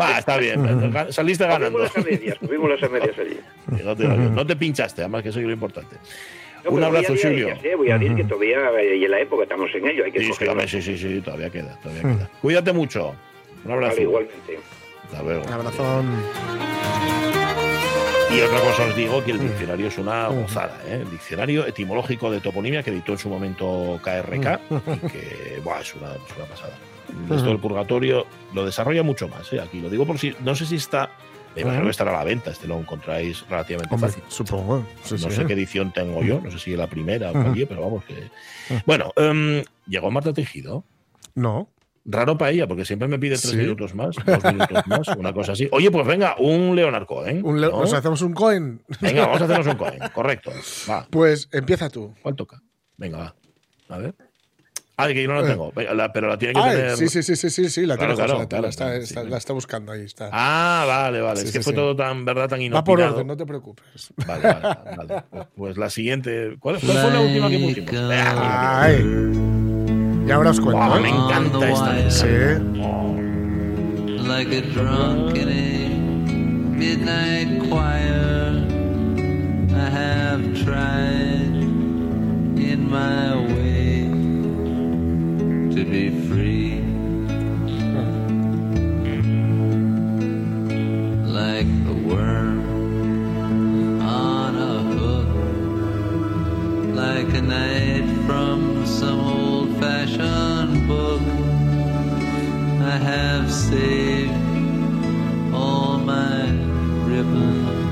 Va, 0.00 0.18
está 0.18 0.36
bien, 0.38 0.92
saliste 1.10 1.46
ganando. 1.46 1.78
Comimos 1.78 1.94
las 1.96 2.04
a 2.04 2.10
medias, 2.10 2.38
comimos 2.38 2.70
las 2.70 2.82
a 2.82 2.88
medias 2.88 3.18
allí. 3.18 3.84
No 3.84 3.94
te, 3.94 4.08
no 4.08 4.46
te 4.46 4.56
pinchaste, 4.56 5.02
además 5.02 5.22
que 5.22 5.28
eso 5.28 5.38
es 5.38 5.46
lo 5.46 5.52
importante. 5.52 5.96
No, 6.66 6.72
un 6.72 6.84
abrazo, 6.84 7.14
Julio. 7.20 7.48
ya 7.48 7.60
sé, 7.60 7.74
voy 7.76 7.90
a 7.90 7.98
decir 7.98 8.16
que 8.16 8.24
todavía, 8.24 8.70
eh, 8.80 8.96
y 8.96 9.04
en 9.04 9.10
la 9.10 9.20
época 9.20 9.44
estamos 9.44 9.70
en 9.74 9.86
ello, 9.86 10.04
hay 10.04 10.12
que 10.12 10.20
Sí, 10.20 10.32
sí, 10.32 10.66
sí, 10.68 10.82
sí, 10.82 10.98
sí, 10.98 11.20
todavía 11.20 11.50
queda, 11.50 11.78
todavía 11.80 12.02
queda. 12.02 12.30
Cuídate 12.42 12.72
mucho. 12.72 13.14
Un 13.64 13.70
abrazo. 13.72 13.92
Vale, 13.92 14.02
igualmente. 14.02 14.58
Hasta 15.04 15.22
luego. 15.22 15.44
Un 15.44 15.52
abrazón. 15.52 16.06
Y 18.34 18.40
otra 18.40 18.60
cosa 18.60 18.84
os 18.86 18.96
digo 18.96 19.24
que 19.24 19.30
el 19.30 19.38
diccionario 19.38 19.86
es 19.86 19.98
una 19.98 20.28
gozada, 20.28 20.80
¿eh? 20.86 21.00
El 21.02 21.10
diccionario 21.10 21.64
etimológico 21.66 22.30
de 22.30 22.40
toponimia 22.40 22.82
que 22.82 22.90
editó 22.90 23.12
en 23.12 23.18
su 23.18 23.28
momento 23.28 24.00
KRK 24.02 24.60
y 25.04 25.08
que 25.08 25.60
buah, 25.64 25.80
es, 25.80 25.94
una, 25.94 26.08
es 26.08 26.36
una 26.36 26.44
pasada. 26.46 26.76
Esto 27.30 27.48
del 27.48 27.58
purgatorio 27.58 28.26
lo 28.52 28.66
desarrolla 28.66 29.02
mucho 29.04 29.28
más, 29.28 29.52
¿eh? 29.52 29.60
Aquí 29.60 29.80
lo 29.80 29.88
digo 29.88 30.04
por 30.04 30.18
si. 30.18 30.34
No 30.44 30.54
sé 30.56 30.66
si 30.66 30.76
está. 30.76 31.10
Me 31.56 31.62
imagino 31.62 31.84
que 31.84 31.90
estará 31.90 32.10
a 32.12 32.18
la 32.18 32.24
venta, 32.24 32.50
este 32.50 32.66
lo 32.68 32.78
encontráis 32.78 33.44
relativamente 33.48 33.94
Hombre, 33.94 34.10
fácil. 34.10 34.24
supongo. 34.28 34.86
Sí, 35.02 35.14
no 35.14 35.30
sí. 35.30 35.36
sé 35.36 35.46
qué 35.46 35.52
edición 35.54 35.92
tengo 35.92 36.22
yo, 36.22 36.40
no 36.40 36.50
sé 36.50 36.58
si 36.58 36.76
la 36.76 36.86
primera 36.86 37.30
o 37.30 37.32
cualquier, 37.32 37.66
pero 37.68 37.80
vamos 37.82 38.04
que. 38.04 38.30
Bueno, 38.86 39.12
em, 39.16 39.64
llegó 39.86 40.10
Marta 40.10 40.32
Tejido. 40.32 40.84
No. 41.34 41.68
Raro 42.08 42.38
para 42.38 42.52
ella, 42.52 42.68
porque 42.68 42.84
siempre 42.84 43.08
me 43.08 43.18
pide 43.18 43.36
tres 43.36 43.50
Sí. 43.50 43.56
minutos 43.56 43.92
más, 43.94 44.14
dos 44.24 44.44
minutos 44.44 44.86
más, 44.86 45.08
una 45.16 45.32
cosa 45.32 45.52
así. 45.52 45.68
Oye, 45.72 45.90
pues 45.90 46.06
venga, 46.06 46.36
un 46.38 46.76
Leonard 46.76 47.04
Cohen. 47.06 47.44
Un 47.44 47.60
le- 47.60 47.66
¿no? 47.68 47.80
Nos 47.80 47.92
hacemos 47.92 48.22
un 48.22 48.32
coin. 48.32 48.80
Venga, 49.00 49.22
vamos 49.26 49.40
a 49.40 49.44
hacernos 49.44 49.66
un 49.66 49.74
Cohen, 49.76 49.98
correcto. 50.14 50.52
Va, 50.88 51.06
Pues 51.10 51.48
empieza 51.52 51.90
tú. 51.90 52.14
¿cuál 52.22 52.36
toca? 52.36 52.62
Venga, 52.96 53.18
va. 53.18 53.34
A 53.88 53.98
ver. 53.98 54.14
Ah, 54.98 55.08
que 55.08 55.22
yo 55.22 55.28
no 55.28 55.42
la 55.42 55.46
tengo, 55.46 55.72
Venga, 55.76 55.92
la- 55.92 56.10
pero 56.10 56.26
la 56.28 56.38
tiene 56.38 56.54
que 56.54 56.60
Ay, 56.60 56.76
tener. 56.76 56.96
sí, 56.96 57.08
sí, 57.08 57.22
sí, 57.22 57.36
sí, 57.36 57.50
sí, 57.50 57.68
sí, 57.68 57.84
la 57.84 57.96
Claro, 57.96 58.14
tiene 58.14 58.26
claro, 58.26 58.34
José, 58.38 58.48
claro, 58.48 58.62
la, 58.62 58.68
está, 58.70 58.84
claro, 58.86 59.02
está- 59.02 59.22
sí. 59.24 59.28
la 59.28 59.36
está 59.36 59.52
buscando 59.52 59.92
ahí. 59.92 60.00
Está. 60.04 60.30
Ah, 60.32 60.84
vale, 60.88 61.20
vale. 61.20 61.40
Sí, 61.40 61.46
es 61.48 61.52
que 61.52 61.58
sí, 61.58 61.64
fue 61.64 61.72
sí. 61.74 61.76
todo 61.76 61.94
tan 61.94 62.24
verdad, 62.24 62.48
tan 62.48 62.60
Va 62.60 62.64
inopinado. 62.64 62.84
por 62.84 63.00
orden, 63.02 63.26
no 63.26 63.36
te 63.36 63.44
preocupes. 63.44 64.12
Vale, 64.26 64.42
vale, 64.42 64.96
vale. 64.96 65.22
Pues, 65.30 65.46
pues 65.56 65.76
la 65.76 65.90
siguiente. 65.90 66.56
¿Cuál, 66.60 66.78
cuál 66.80 66.96
fue 66.98 67.10
la 67.10 67.20
última 67.20 67.48
que 67.50 67.58
pusimos? 67.58 67.90
Ah, 68.10 68.82
Ay. 68.84 69.04
Ya 70.26 70.34
ahora 70.36 70.50
os 70.50 70.60
cuento. 70.60 70.76
guau, 70.82 70.96
¿eh? 70.96 71.00
me 71.02 71.08
encanta 71.10 71.70
esta. 71.70 72.10
Sí. 72.10 72.26
like 74.26 74.52
a 74.52 74.60
drunk 74.72 75.36
in 75.36 75.48
a 75.48 75.88
midnight 76.78 77.68
choir. 77.68 78.64
I 79.70 79.88
have 79.90 80.42
tried 80.64 81.54
in 82.58 82.88
my 82.90 83.36
way 83.54 83.65
to 85.76 85.84
be 85.84 86.08
free. 86.26 86.80
Like 91.40 91.68
the 91.84 91.92
worm 92.08 94.00
on 94.00 94.56
a 94.56 94.78
hook, 94.96 95.28
like 96.96 97.28
a 97.34 97.42
night 97.42 98.08
from 98.24 98.86
some 98.86 99.20
old 99.20 99.76
fashioned 99.78 100.88
book. 100.88 101.20
I 102.80 102.96
have 102.96 103.52
saved 103.52 104.32
all 105.52 105.98
my 105.98 106.48
ribbons 107.04 107.85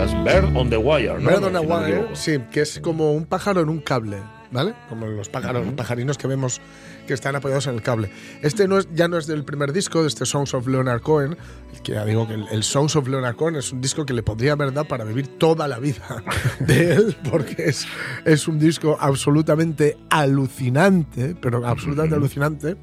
Bird 0.00 0.56
on 0.56 0.70
the 0.70 0.78
Wire, 0.78 1.20
¿no? 1.20 1.28
Bird 1.28 1.44
on 1.44 1.52
me 1.52 1.60
Wire, 1.60 2.08
sí, 2.14 2.38
que 2.50 2.62
es 2.62 2.80
como 2.80 3.12
un 3.12 3.26
pájaro 3.26 3.60
en 3.60 3.68
un 3.68 3.80
cable, 3.80 4.16
¿vale? 4.50 4.74
Como 4.88 5.06
los 5.06 5.28
pájaros, 5.28 5.66
pajarinos 5.76 6.16
que 6.16 6.26
vemos 6.26 6.58
que 7.06 7.12
están 7.12 7.36
apoyados 7.36 7.66
en 7.66 7.74
el 7.74 7.82
cable. 7.82 8.10
Este 8.40 8.66
no 8.66 8.78
es, 8.78 8.88
ya 8.94 9.08
no 9.08 9.18
es 9.18 9.26
del 9.26 9.44
primer 9.44 9.74
disco, 9.74 10.00
de 10.00 10.08
este 10.08 10.24
Songs 10.24 10.54
of 10.54 10.66
Leonard 10.66 11.02
Cohen, 11.02 11.36
que 11.82 11.92
ya 11.92 12.06
digo 12.06 12.26
que 12.26 12.32
el, 12.32 12.46
el 12.50 12.62
Songs 12.62 12.96
of 12.96 13.08
Leonard 13.08 13.36
Cohen 13.36 13.56
es 13.56 13.72
un 13.72 13.82
disco 13.82 14.06
que 14.06 14.14
le 14.14 14.22
podría 14.22 14.52
haber 14.52 14.72
dado 14.72 14.88
para 14.88 15.04
vivir 15.04 15.26
toda 15.38 15.68
la 15.68 15.78
vida 15.78 16.24
de 16.60 16.94
él, 16.94 17.16
porque 17.30 17.66
es, 17.66 17.86
es 18.24 18.48
un 18.48 18.58
disco 18.58 18.96
absolutamente 18.98 19.98
alucinante, 20.08 21.36
pero 21.38 21.66
absolutamente 21.66 22.16
alucinante. 22.16 22.76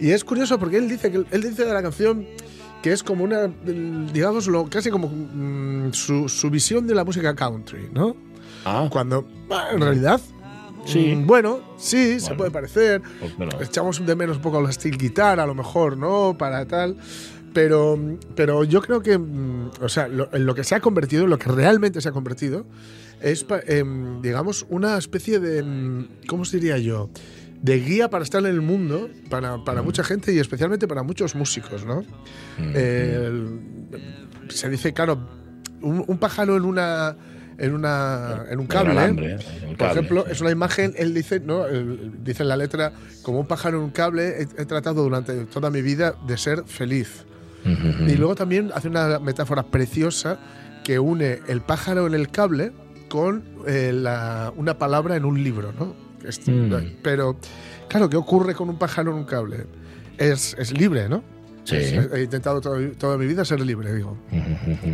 Y 0.00 0.12
es 0.12 0.24
curioso 0.24 0.58
porque 0.58 0.78
él 0.78 0.88
dice 0.88 1.12
que 1.12 1.24
él 1.30 1.42
dice 1.42 1.66
de 1.66 1.74
la 1.74 1.82
canción 1.82 2.26
que 2.84 2.92
es 2.92 3.02
como 3.02 3.24
una, 3.24 3.46
digamos, 4.12 4.46
lo, 4.46 4.68
casi 4.68 4.90
como 4.90 5.08
mm, 5.08 5.94
su, 5.94 6.28
su 6.28 6.50
visión 6.50 6.86
de 6.86 6.94
la 6.94 7.02
música 7.02 7.34
country, 7.34 7.88
¿no? 7.94 8.14
Ah, 8.66 8.88
Cuando, 8.92 9.26
bah, 9.48 9.70
en 9.72 9.80
realidad, 9.80 10.20
Sí. 10.84 11.14
mm, 11.16 11.26
bueno, 11.26 11.60
sí, 11.78 12.20
se 12.20 12.34
puede 12.34 12.50
parecer. 12.50 13.00
pues 13.20 13.34
bueno. 13.38 13.52
Echamos 13.62 14.04
de 14.04 14.14
menos 14.14 14.36
un 14.36 14.42
poco 14.42 14.60
la 14.60 14.70
steel 14.70 14.98
guitar, 14.98 15.40
a 15.40 15.46
lo 15.46 15.54
mejor, 15.54 15.96
¿no? 15.96 16.36
Para 16.36 16.66
tal. 16.66 16.98
Pero, 17.54 17.98
pero 18.36 18.64
yo 18.64 18.82
creo 18.82 19.00
que, 19.00 19.16
mm, 19.16 19.70
o 19.80 19.88
sea, 19.88 20.06
lo, 20.06 20.28
en 20.34 20.44
lo 20.44 20.54
que 20.54 20.62
se 20.62 20.74
ha 20.74 20.80
convertido, 20.80 21.24
en 21.24 21.30
lo 21.30 21.38
que 21.38 21.50
realmente 21.50 22.02
se 22.02 22.10
ha 22.10 22.12
convertido, 22.12 22.66
es, 23.22 23.46
em, 23.66 24.20
digamos, 24.20 24.66
una 24.68 24.98
especie 24.98 25.40
de, 25.40 26.04
¿cómo 26.26 26.44
se 26.44 26.58
diría 26.58 26.76
yo? 26.76 27.08
De 27.64 27.80
guía 27.80 28.10
para 28.10 28.24
estar 28.24 28.40
en 28.42 28.50
el 28.50 28.60
mundo, 28.60 29.08
para, 29.30 29.64
para 29.64 29.80
mucha 29.82 30.04
gente 30.04 30.32
y 30.34 30.38
especialmente 30.38 30.86
para 30.86 31.02
muchos 31.02 31.34
músicos, 31.34 31.84
¿no? 31.86 32.04
El- 32.58 33.60
se 34.48 34.68
dice, 34.68 34.92
claro, 34.92 35.18
un, 35.80 36.04
un 36.06 36.18
pájaro 36.18 36.56
en 36.56 36.64
una 36.64 37.16
en 37.56 37.72
una 37.72 38.44
en 38.50 38.58
un 38.58 38.66
cable, 38.66 38.90
alambre, 38.90 39.32
¿eh? 39.34 39.38
En 39.62 39.68
por 39.68 39.76
cable, 39.78 39.92
ejemplo, 39.92 40.24
sí. 40.26 40.32
es 40.32 40.40
una 40.40 40.50
imagen, 40.50 40.92
él 40.96 41.14
dice, 41.14 41.38
¿no? 41.40 41.66
Él 41.66 42.12
dice 42.22 42.42
en 42.42 42.48
la 42.48 42.56
letra, 42.56 42.92
como 43.22 43.40
un 43.40 43.46
pájaro 43.46 43.78
en 43.78 43.84
un 43.84 43.90
cable, 43.90 44.42
he, 44.42 44.62
he 44.62 44.66
tratado 44.66 45.02
durante 45.04 45.32
toda 45.46 45.70
mi 45.70 45.80
vida 45.80 46.14
de 46.26 46.36
ser 46.36 46.64
feliz. 46.66 47.24
Y 47.64 48.16
luego 48.16 48.34
también 48.34 48.70
hace 48.74 48.88
una 48.88 49.18
metáfora 49.20 49.62
preciosa 49.62 50.38
que 50.84 50.98
une 50.98 51.38
el 51.48 51.62
pájaro 51.62 52.06
en 52.06 52.12
el 52.12 52.28
cable 52.28 52.72
con 53.08 53.42
eh, 53.66 53.90
la- 53.94 54.52
una 54.56 54.76
palabra 54.76 55.16
en 55.16 55.24
un 55.24 55.42
libro, 55.42 55.72
¿no? 55.72 55.94
Es- 56.26 56.46
Mm. 56.48 56.72
Pero, 57.02 57.36
claro, 57.88 58.08
¿qué 58.08 58.16
ocurre 58.16 58.54
con 58.54 58.68
un 58.70 58.78
pájaro 58.78 59.10
en 59.12 59.18
un 59.18 59.24
cable? 59.24 59.66
Es, 60.18 60.54
es 60.58 60.72
libre, 60.72 61.08
¿no? 61.08 61.22
Sí. 61.64 61.76
Es- 61.76 62.12
he 62.12 62.22
intentado 62.22 62.60
todo- 62.60 62.80
toda 62.98 63.16
mi 63.18 63.26
vida 63.26 63.44
ser 63.44 63.60
libre, 63.60 63.92
digo. 63.94 64.16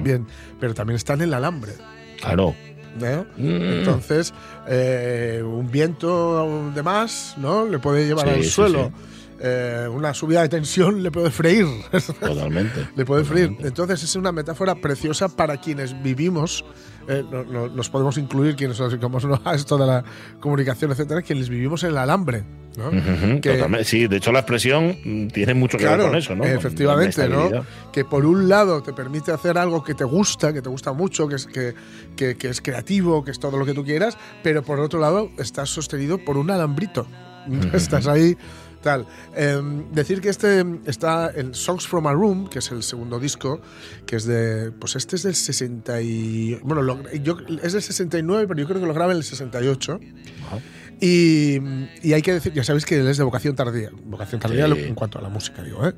Bien, 0.03 0.27
pero 0.61 0.75
también 0.75 0.97
está 0.97 1.15
en 1.15 1.23
el 1.23 1.35
alambre. 1.35 1.73
Claro. 2.21 2.55
¿no? 2.99 3.23
Mm. 3.37 3.63
Entonces, 3.79 4.35
eh, 4.69 5.43
un 5.45 5.71
viento 5.71 6.71
de 6.75 6.83
más, 6.83 7.35
¿no? 7.39 7.65
Le 7.65 7.79
puede 7.79 8.05
llevar 8.05 8.27
Sí, 8.27 8.35
al 8.35 8.43
sí, 8.43 8.51
suelo. 8.51 8.93
Eh, 9.43 9.89
una 9.91 10.13
subida 10.13 10.43
de 10.43 10.51
tensión 10.51 11.03
le 11.03 11.11
puede 11.11 11.31
freír. 11.31 11.67
Totalmente. 12.21 12.89
le 12.97 13.05
puede 13.07 13.25
freír. 13.25 13.57
Entonces, 13.61 14.03
es 14.03 14.15
una 14.17 14.33
metáfora 14.33 14.75
preciosa 14.75 15.29
para 15.35 15.57
quienes 15.57 16.01
vivimos. 16.03 16.65
eh, 17.09 17.25
no- 17.29 17.43
no- 17.45 17.69
nos 17.69 17.89
podemos 17.89 18.19
incluir 18.19 18.55
quienes 18.55 18.79
nos 18.79 18.91
dedicamos 18.91 19.25
a 19.45 19.55
esto 19.55 19.77
de 19.79 19.87
la 19.87 20.05
comunicación, 20.39 20.93
etcétera, 20.93 21.23
quienes 21.23 21.49
vivimos 21.49 21.83
en 21.83 21.91
el 21.91 21.99
alambre. 21.99 22.45
¿no? 22.77 22.91
Que-. 23.41 23.85
Sí, 23.85 24.07
de 24.07 24.19
hecho 24.19 24.31
la 24.31 24.41
expresión 24.41 25.29
tiene 25.33 25.55
mucho 25.55 25.77
que 25.79 25.87
ver 25.87 25.99
con 26.07 26.15
eso, 26.17 26.37
¿no? 26.37 26.45
Efectivamente, 26.45 27.29
¿no? 27.29 27.65
Que 27.93 28.05
por 28.05 28.25
un 28.27 28.49
lado 28.49 28.83
te 28.83 28.93
permite 28.93 29.33
hacer 29.33 29.59
algo 29.59 29.83
que 29.83 29.95
te 29.95 30.05
gusta, 30.05 30.53
que 30.53 30.63
te 30.63 30.69
gusta 30.69 30.93
mucho, 30.93 31.27
que 31.27 31.35
es, 31.37 31.47
que, 31.47 31.75
que- 32.15 32.37
que 32.37 32.49
es 32.51 32.61
creativo, 32.61 33.25
que 33.25 33.31
es 33.33 33.41
todo 33.41 33.57
lo 33.57 33.65
que 33.67 33.73
tú 33.75 33.83
quieras, 33.83 34.17
pero 34.45 34.63
por 34.63 34.79
otro 34.79 35.01
lado 35.01 35.31
estás 35.39 35.71
sostenido 35.71 36.19
por 36.19 36.37
un 36.37 36.51
alambrito. 36.51 37.07
Estás 37.73 38.07
ahí. 38.07 38.37
Tal. 38.83 39.07
Em, 39.37 39.91
decir 39.93 40.21
que 40.23 40.31
este 40.31 40.65
está 40.87 41.31
en 41.35 41.55
Songs 41.55 41.87
from 41.87 42.07
a 42.07 42.13
Room, 42.15 42.49
que 42.49 42.61
es 42.61 42.71
el 42.71 42.83
segundo 42.83 43.19
disco, 43.21 43.61
que 44.07 44.17
es 44.17 44.25
de. 44.25 44.73
Pues 44.73 44.97
este 44.97 45.17
es 45.17 45.23
del 45.25 45.35
60. 45.35 46.01
Y, 46.01 46.59
bueno, 46.63 46.81
lo- 46.81 47.03
yo, 47.13 47.37
es 47.63 47.75
del 47.75 47.83
69, 47.83 48.47
pero 48.49 48.59
yo 48.61 48.67
creo 48.67 48.81
que 48.81 48.87
lo 48.87 48.95
graba 48.95 49.13
en 49.13 49.19
el 49.19 49.25
68. 49.25 50.01
Y, 51.03 51.59
y 52.03 52.13
hay 52.13 52.21
que 52.23 52.35
decir, 52.35 52.53
ya 52.53 52.63
sabéis 52.63 52.85
que 52.85 52.99
él 53.01 53.09
es 53.09 53.17
de 53.17 53.25
vocación 53.25 53.55
tardía. 53.57 53.91
Vocación 54.05 54.41
tardía 54.41 54.67
Sí. 54.67 54.83
en 54.85 54.95
cuanto 54.95 55.19
a 55.19 55.23
la 55.23 55.29
música, 55.31 55.63
digo, 55.63 55.87
¿eh? 55.87 55.95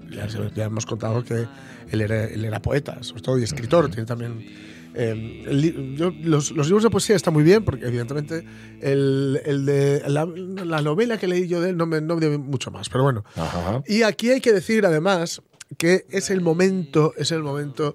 Ya 0.54 0.64
hemos 0.64 0.86
contado 0.86 1.24
que 1.24 1.46
él 1.90 2.00
era, 2.00 2.24
él 2.24 2.44
era 2.44 2.60
poeta, 2.62 3.02
sobre 3.02 3.22
todo, 3.22 3.38
y 3.38 3.42
escritor. 3.42 3.88
Tiene 3.90 4.06
también. 4.06 4.44
Eh, 4.94 5.44
el 5.46 5.96
yo- 5.96 6.12
los, 6.22 6.50
los 6.52 6.66
libros 6.66 6.82
de 6.82 6.90
poesía 6.90 7.16
están 7.16 7.34
muy 7.34 7.42
bien, 7.44 7.64
porque 7.64 7.86
evidentemente 7.86 8.44
el, 8.80 9.40
el 9.44 9.64
de 9.66 10.02
la, 10.08 10.26
la 10.26 10.82
novela 10.82 11.18
que 11.18 11.26
leí 11.26 11.46
yo 11.48 11.60
de 11.60 11.70
él 11.70 11.76
no 11.76 11.86
me, 11.86 12.00
no 12.00 12.16
me 12.16 12.26
dio 12.28 12.38
mucho 12.38 12.70
más, 12.70 12.88
pero 12.88 13.04
bueno. 13.04 13.24
Ajá. 13.36 13.82
Y 13.86 14.02
aquí 14.02 14.30
hay 14.30 14.40
que 14.40 14.52
decir, 14.52 14.84
además, 14.86 15.42
que 15.78 16.04
es 16.10 16.30
el 16.30 16.40
momento, 16.42 17.14
es 17.16 17.32
el 17.32 17.42
momento 17.42 17.94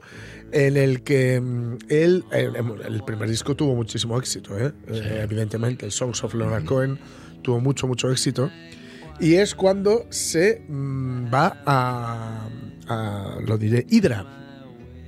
en 0.51 0.77
el 0.77 1.03
que 1.03 1.39
mm, 1.39 1.77
él, 1.89 2.23
el, 2.31 2.55
el 2.55 3.03
primer 3.03 3.29
disco 3.29 3.55
tuvo 3.55 3.75
muchísimo 3.75 4.17
éxito, 4.17 4.57
¿eh? 4.57 4.71
Eh, 4.87 5.19
evidentemente, 5.23 5.85
el 5.85 5.91
Songs 5.91 6.23
of 6.23 6.33
Leonard 6.33 6.65
Cohen 6.65 6.97
tuvo 7.43 7.59
mucho, 7.59 7.85
mucho 7.87 8.09
éxito. 8.11 8.49
Y 9.19 9.35
es 9.35 9.53
cuando 9.55 10.05
se 10.09 10.63
mm, 10.67 11.25
va 11.33 11.61
a, 11.65 12.47
a, 12.87 13.37
lo 13.45 13.57
diré, 13.57 13.85
Hydra, 13.89 14.25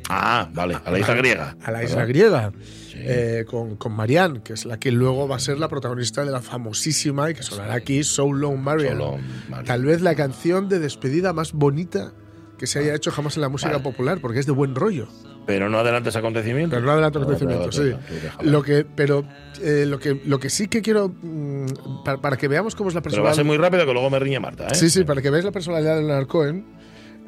Ah, 0.10 0.50
vale, 0.54 0.78
a 0.84 0.92
la 0.92 1.00
isla 1.00 1.14
griega. 1.14 1.56
a 1.64 1.72
la 1.72 1.84
isla 1.84 2.06
griega, 2.06 2.52
eh, 2.96 3.46
con, 3.48 3.76
con 3.78 3.94
Marianne, 3.94 4.42
que 4.44 4.54
es 4.54 4.66
la 4.66 4.80
que 4.80 4.92
luego 4.92 5.28
va 5.28 5.36
a 5.36 5.40
ser 5.40 5.60
la 5.60 5.68
protagonista 5.70 6.26
de 6.26 6.32
la 6.32 6.42
famosísima 6.42 7.30
y 7.30 7.34
que 7.36 7.44
sonará 7.44 7.76
aquí, 7.76 8.04
So 8.04 8.32
Long 8.34 8.58
Marianne. 8.58 9.22
Vale. 9.50 9.64
Tal 9.68 9.86
vez 9.86 10.02
la 10.02 10.16
canción 10.16 10.68
de 10.68 10.80
despedida 10.80 11.32
más 11.34 11.54
bonita 11.54 12.12
que 12.58 12.68
se 12.68 12.80
haya 12.80 12.94
hecho 12.96 13.12
jamás 13.12 13.38
en 13.38 13.42
la 13.42 13.50
música 13.50 13.72
Vale. 13.72 13.84
popular, 13.84 14.20
porque 14.20 14.40
es 14.40 14.46
de 14.46 14.52
buen 14.52 14.76
rollo. 14.76 15.08
Pero 15.46 15.70
no 15.70 15.80
adelantes 15.80 16.16
acontecimientos. 16.16 16.76
Pero 16.76 16.86
no 16.86 16.92
adelanto 16.92 17.20
No, 17.20 17.26
acontecimientos, 17.26 17.76
sí. 17.76 17.94
Lo 18.42 18.62
que, 18.62 18.86
pero 18.86 19.24
eh, 19.62 19.86
lo, 19.88 19.98
que, 19.98 20.22
lo 20.26 20.40
que 20.40 20.50
sí 20.50 20.68
que 20.68 20.82
quiero, 20.82 21.08
mm, 21.22 22.04
para, 22.04 22.18
para 22.20 22.36
que 22.38 22.48
veamos 22.50 22.76
cómo 22.76 22.90
es 22.90 22.96
la 22.96 23.02
Pero 23.02 23.24
va 23.24 23.30
a 23.30 23.32
personalidad. 23.32 23.36
ser 23.36 23.46
muy 23.46 23.58
rápido 23.58 23.86
que 23.86 23.94
luego 23.94 24.10
me 24.10 24.20
riñe 24.20 24.40
Marta, 24.42 24.68
¿eh? 24.68 24.76
Sí, 24.76 24.90
sí, 24.90 25.06
para 25.06 25.22
que 25.22 25.30
veáis 25.30 25.46
la 25.46 25.52
personalidad 25.52 25.96
de 25.96 26.02
Leonard 26.02 26.28
Cohen. 26.28 26.66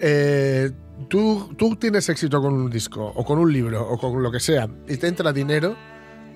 Eh, 0.01 0.71
tú, 1.07 1.53
tú 1.57 1.75
tienes 1.77 2.09
éxito 2.09 2.41
con 2.41 2.53
un 2.53 2.69
disco, 2.69 3.05
o 3.15 3.23
con 3.23 3.39
un 3.39 3.51
libro, 3.53 3.87
o 3.87 3.97
con 3.97 4.21
lo 4.21 4.31
que 4.31 4.39
sea, 4.39 4.67
y 4.87 4.97
te 4.97 5.07
entra 5.07 5.31
dinero, 5.31 5.75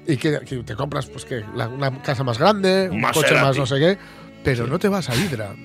y 0.08 0.18
que, 0.18 0.40
que 0.42 0.58
te 0.64 0.76
compras 0.76 1.08
pues, 1.08 1.26
que 1.26 1.44
la- 1.56 1.68
una 1.68 2.02
casa 2.02 2.24
más 2.24 2.38
grande, 2.38 2.90
un 2.92 3.02
Maserati. 3.02 3.34
coche 3.34 3.42
más 3.42 3.58
no 3.58 3.66
sé 3.66 3.76
qué, 3.80 3.98
pero 4.44 4.68
no 4.68 4.78
te 4.80 4.88
vas 4.88 5.10
a 5.10 5.16
Hydra. 5.16 5.56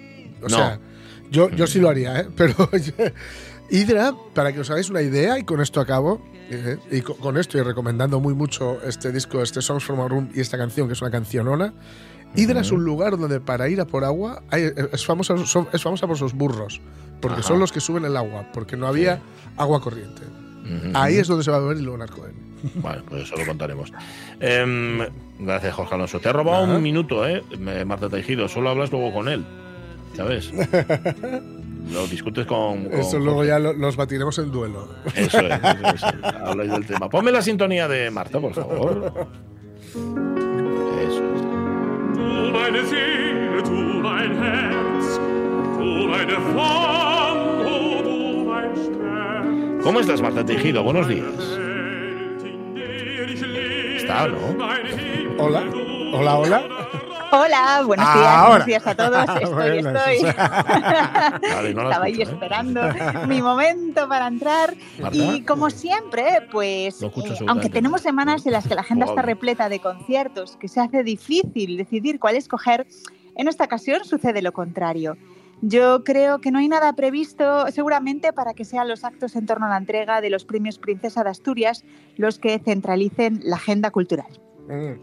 O 0.43 0.49
No. 0.49 0.57
sea, 0.57 0.81
yo, 1.31 1.51
yo 1.51 1.67
sí 1.67 1.79
lo 1.79 1.89
haría, 1.91 2.21
¿eh? 2.21 2.29
pero 2.37 2.55
Hydra, 3.71 4.15
para 4.35 4.53
que 4.53 4.61
os 4.61 4.71
hagáis 4.71 4.91
una 4.91 5.03
idea, 5.03 5.39
y 5.39 5.45
con 5.45 5.61
esto 5.61 5.81
acabo, 5.81 6.21
eh, 6.51 6.77
y 6.91 7.03
co- 7.03 7.17
con, 7.17 7.37
esto 7.37 7.57
y 7.59 7.63
recomendando 7.63 8.19
muy 8.19 8.35
mucho 8.35 8.81
este 8.83 9.13
disco, 9.13 9.43
este 9.43 9.63
Songs 9.63 9.85
from 9.85 10.01
a 10.01 10.09
Room 10.09 10.31
y 10.35 10.41
esta 10.41 10.59
canción, 10.59 10.89
que 10.89 10.95
es 10.95 11.03
una 11.03 11.11
cancionona, 11.11 11.73
Hydra 12.35 12.61
es 12.61 12.71
un 12.71 12.85
lugar 12.85 13.19
donde 13.19 13.41
para 13.41 13.69
ir 13.69 13.81
a 13.81 13.87
por 13.87 14.05
agua 14.05 14.43
hay- 14.51 14.71
es, 14.93 15.05
famosa, 15.05 15.37
son- 15.47 15.69
es 15.73 15.83
famosa 15.83 16.07
por 16.07 16.17
sus 16.17 16.33
burros, 16.33 16.81
porque 17.21 17.41
Ajá. 17.41 17.49
son 17.49 17.59
los 17.59 17.73
que 17.73 17.81
suben 17.81 18.05
el 18.05 18.17
agua, 18.17 18.45
porque 18.53 18.77
no 18.77 18.87
había 18.87 19.21
agua 19.57 19.81
corriente. 19.81 20.23
Ujú. 20.63 20.91
Ahí 20.95 21.17
es 21.17 21.27
donde 21.27 21.43
se 21.45 21.51
va 21.51 21.57
a 21.57 21.61
beber 21.61 21.79
el 21.79 21.85
Leonard 21.85 22.11
Cohen. 22.11 22.35
Vale, 22.77 23.03
pues 23.09 23.23
eso 23.25 23.37
lo 23.37 23.45
contaremos. 23.47 23.93
Em, 24.41 25.01
gracias, 25.39 25.75
Jorge 25.75 25.95
Alonso. 25.95 26.21
Te 26.21 26.29
ha 26.29 26.33
robado 26.33 26.67
Nada. 26.67 26.77
un 26.79 26.83
minuto, 26.83 27.27
¿eh? 27.27 27.43
Marta 27.85 28.09
Tejido. 28.09 28.49
Solo 28.49 28.71
hablas 28.71 28.91
luego 28.93 29.13
con 29.13 29.29
él. 29.29 29.45
¿Sabes? 30.17 30.51
lo 31.93 32.07
discutes 32.07 32.47
con. 32.47 32.85
con 32.85 32.93
Eso 33.01 33.19
luego 33.19 33.45
ya 33.45 33.59
lo- 33.59 33.73
los 33.73 33.97
batiremos 33.97 34.39
en 34.39 34.51
duelo. 34.51 34.89
Eso 35.15 35.41
es, 35.41 35.53
eso 35.95 36.07
es. 36.09 36.25
Habláis 36.45 36.71
del 36.71 36.87
tema. 36.87 37.09
Ponme 37.09 37.33
la 37.33 37.43
sintonía 37.43 37.89
de 37.89 38.11
Marta, 38.11 38.39
por 38.41 38.55
favor. 38.55 39.29
Eso 42.21 42.29
es. 42.29 42.45
Du 42.45 42.51
meine 42.53 42.85
Seele, 42.87 43.63
du 43.63 44.01
mein 44.01 44.37
Herz, 44.43 45.21
du 45.79 46.09
meine 46.09 46.33
Flamme, 46.33 47.67
oh, 47.67 48.03
du 48.03 48.45
mein 48.49 48.77
Stern. 48.77 49.81
¿Cómo 49.83 50.01
estás, 50.01 50.21
Marta 50.21 50.45
Tejido? 50.45 50.83
Buenos 50.83 51.09
días. 51.09 51.27
Está, 53.97 54.29
¿no? 54.29 54.55
mein 54.59 54.87
Himmel, 54.87 55.39
Hola, 55.39 55.63
hola, 56.13 56.39
hola. 56.39 56.80
Hola, 57.33 57.83
buenos 57.87 58.07
Ah, 58.09 58.15
días, 58.15 58.27
ahora. 58.29 58.49
buenos 58.49 58.67
días 58.67 58.87
a 58.87 58.95
todos. 58.95 59.25
Estoy, 59.43 59.79
estoy. 59.79 60.33
Vale, 61.55 61.75
no 61.75 61.83
la 61.85 61.89
Estaba 61.91 62.05
ahí 62.07 62.21
¿eh? 62.21 62.23
esperando 62.23 62.81
mi 63.29 63.41
momento 63.41 64.09
para 64.09 64.27
entrar. 64.27 64.75
Marta. 65.01 65.17
Y 65.17 65.43
como 65.43 65.71
siempre, 65.71 66.49
pues, 66.51 67.03
eh, 67.03 67.11
aunque 67.47 67.69
tenemos 67.69 68.01
semanas 68.01 68.45
en 68.47 68.53
las 68.53 68.67
que 68.67 68.75
la 68.75 68.81
agenda 68.81 69.07
está 69.07 69.23
repleta 69.23 69.69
de 69.69 69.79
conciertos, 69.81 70.57
que 70.57 70.69
se 70.69 70.81
hace 70.81 71.05
difícil 71.05 71.77
decidir 71.77 72.19
cuál 72.19 72.37
escoger, 72.37 72.87
en 73.37 73.49
esta 73.49 73.65
ocasión 73.65 74.05
sucede 74.05 74.43
lo 74.43 74.53
contrario. 74.53 75.17
Yo 75.63 76.05
creo 76.05 76.41
que 76.41 76.51
no 76.51 76.59
hay 76.59 76.69
nada 76.69 76.93
previsto, 76.95 77.67
seguramente, 77.71 78.33
para 78.33 78.55
que 78.55 78.65
sean 78.65 78.89
los 78.89 79.05
actos 79.05 79.37
en 79.37 79.47
torno 79.47 79.67
a 79.67 79.69
la 79.69 79.77
entrega 79.77 80.21
de 80.23 80.31
los 80.31 80.45
premios 80.47 80.79
Princesa 80.79 81.23
de 81.23 81.31
Asturias 81.31 81.85
los 82.17 82.39
que 82.39 82.59
centralicen 82.59 83.41
la 83.45 83.57
agenda 83.57 83.91
cultural. 83.91 84.27
Mm. 84.69 84.95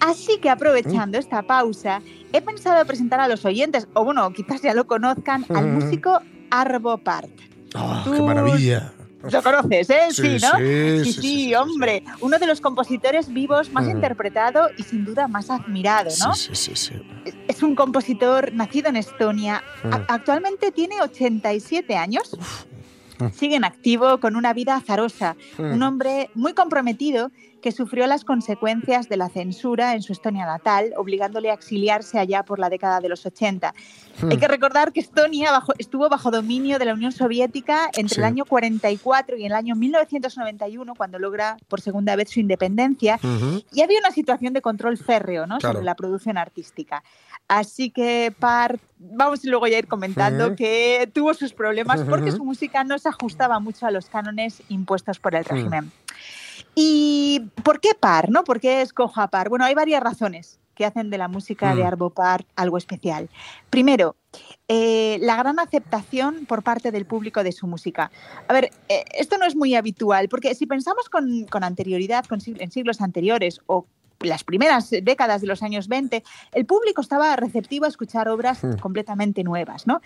Así 0.00 0.38
que 0.38 0.50
aprovechando 0.50 1.18
esta 1.18 1.42
pausa, 1.42 2.02
he 2.32 2.40
pensado 2.42 2.84
presentar 2.86 3.20
a 3.20 3.28
los 3.28 3.44
oyentes, 3.44 3.88
o 3.94 4.04
bueno, 4.04 4.32
quizás 4.32 4.62
ya 4.62 4.74
lo 4.74 4.86
conozcan, 4.86 5.44
al 5.54 5.66
músico 5.68 6.20
Arvo 6.50 6.98
Part. 6.98 7.30
Ah, 7.74 8.02
¡Qué 8.04 8.22
maravilla! 8.22 8.92
Lo 9.30 9.42
conoces, 9.42 9.90
¿eh? 9.90 10.08
Sí, 10.10 10.36
¿no? 10.40 10.58
Sí, 10.58 11.04
Sí, 11.04 11.12
sí, 11.12 11.20
sí, 11.20 11.54
hombre. 11.54 12.04
Uno 12.20 12.38
de 12.38 12.46
los 12.46 12.60
compositores 12.60 13.32
vivos 13.32 13.72
más 13.72 13.84
Ujú. 13.84 13.96
interpretado 13.96 14.68
y 14.76 14.82
sin 14.84 15.04
duda 15.04 15.26
más 15.26 15.50
admirado, 15.50 16.10
¿no? 16.24 16.34
Sí, 16.34 16.50
sí, 16.54 16.76
sí, 16.76 16.92
sí. 17.24 17.32
Es 17.48 17.62
un 17.62 17.74
compositor 17.74 18.52
nacido 18.52 18.88
en 18.88 18.96
Estonia. 18.96 19.64
Mm. 19.82 19.94
Actualmente 20.08 20.70
tiene 20.70 21.00
87 21.02 21.96
años. 21.96 22.36
Mm. 23.18 23.28
Sigue 23.30 23.56
en 23.56 23.64
activo 23.64 24.20
con 24.20 24.36
una 24.36 24.52
vida 24.52 24.76
azarosa. 24.76 25.36
Mm. 25.58 25.72
Un 25.72 25.82
hombre 25.82 26.30
muy 26.34 26.52
comprometido 26.52 27.32
que 27.66 27.72
sufrió 27.72 28.06
las 28.06 28.24
consecuencias 28.24 29.08
de 29.08 29.16
la 29.16 29.28
censura 29.28 29.94
en 29.94 30.02
su 30.02 30.12
Estonia 30.12 30.46
natal, 30.46 30.92
obligándole 30.96 31.50
a 31.50 31.54
exiliarse 31.54 32.16
allá 32.16 32.44
por 32.44 32.60
la 32.60 32.70
década 32.70 33.00
de 33.00 33.08
los 33.08 33.26
80. 33.26 33.74
Mm. 34.22 34.30
Hay 34.30 34.36
que 34.36 34.46
recordar 34.46 34.92
que 34.92 35.00
Estonia 35.00 35.50
bajo- 35.50 35.72
estuvo 35.76 36.08
bajo 36.08 36.30
dominio 36.30 36.78
de 36.78 36.84
la 36.84 36.94
Unión 36.94 37.10
Soviética 37.10 37.90
entre 37.96 38.14
Sí. 38.14 38.20
el 38.20 38.24
año 38.24 38.44
44 38.44 39.36
y 39.36 39.46
el 39.46 39.52
año 39.52 39.74
1991, 39.74 40.94
cuando 40.94 41.18
logra 41.18 41.56
por 41.66 41.80
segunda 41.80 42.14
vez 42.14 42.30
su 42.30 42.38
independencia. 42.38 43.18
Y 43.72 43.80
había 43.82 43.98
una 43.98 44.12
situación 44.12 44.52
de 44.52 44.62
control 44.62 44.96
férreo 44.96 45.48
¿no? 45.48 45.58
Claro. 45.58 45.72
sobre 45.74 45.84
la 45.86 45.96
producción 45.96 46.38
artística. 46.38 47.02
Así 47.48 47.90
que 47.90 48.32
Par, 48.38 48.78
vamos 49.00 49.44
luego 49.44 49.66
ya 49.66 49.74
a 49.76 49.78
ir 49.80 49.88
comentando 49.88 50.54
que 50.54 51.10
tuvo 51.12 51.34
sus 51.34 51.52
problemas 51.52 52.00
porque 52.02 52.30
su 52.30 52.44
música 52.44 52.84
no 52.84 52.96
se 53.00 53.08
ajustaba 53.08 53.58
mucho 53.58 53.86
a 53.86 53.90
los 53.90 54.06
cánones 54.08 54.62
impuestos 54.68 55.18
por 55.18 55.34
el 55.34 55.42
Mm. 55.42 55.48
régimen. 55.48 55.92
¿Y 56.76 57.40
por 57.64 57.80
qué 57.80 57.90
Par? 57.98 58.30
¿no? 58.30 58.44
¿Por 58.44 58.60
qué 58.60 58.82
escojo 58.82 59.20
a 59.20 59.28
Par? 59.28 59.48
Bueno, 59.48 59.64
hay 59.64 59.74
varias 59.74 60.02
razones 60.02 60.60
que 60.74 60.84
hacen 60.84 61.08
de 61.08 61.16
la 61.16 61.26
música 61.26 61.74
de 61.74 61.82
Mm. 61.82 61.86
Arvo 61.86 62.10
Par 62.10 62.44
algo 62.54 62.76
especial. 62.76 63.30
Primero, 63.70 64.14
eh, 64.68 65.16
la 65.22 65.36
gran 65.36 65.58
aceptación 65.58 66.44
por 66.44 66.62
parte 66.62 66.90
del 66.92 67.06
público 67.06 67.42
de 67.42 67.52
su 67.52 67.66
música. 67.66 68.10
A 68.46 68.52
ver, 68.52 68.70
eh, 68.90 69.04
esto 69.14 69.38
no 69.38 69.46
es 69.46 69.56
muy 69.56 69.74
habitual, 69.74 70.28
porque 70.28 70.54
si 70.54 70.66
pensamos 70.66 71.08
con, 71.08 71.46
con 71.46 71.64
anterioridad, 71.64 72.26
con 72.26 72.40
en 72.44 72.70
siglos 72.70 73.00
anteriores 73.00 73.60
o 73.66 73.86
las 74.20 74.44
primeras 74.44 74.90
décadas 74.90 75.40
de 75.40 75.46
los 75.46 75.62
años 75.62 75.88
20, 75.88 76.22
el 76.52 76.66
público 76.66 77.00
estaba 77.00 77.34
receptivo 77.36 77.86
a 77.86 77.88
escuchar 77.88 78.28
obras 78.28 78.62
Mm. 78.62 78.76
completamente 78.76 79.44
nuevas, 79.44 79.86
¿no? 79.86 80.02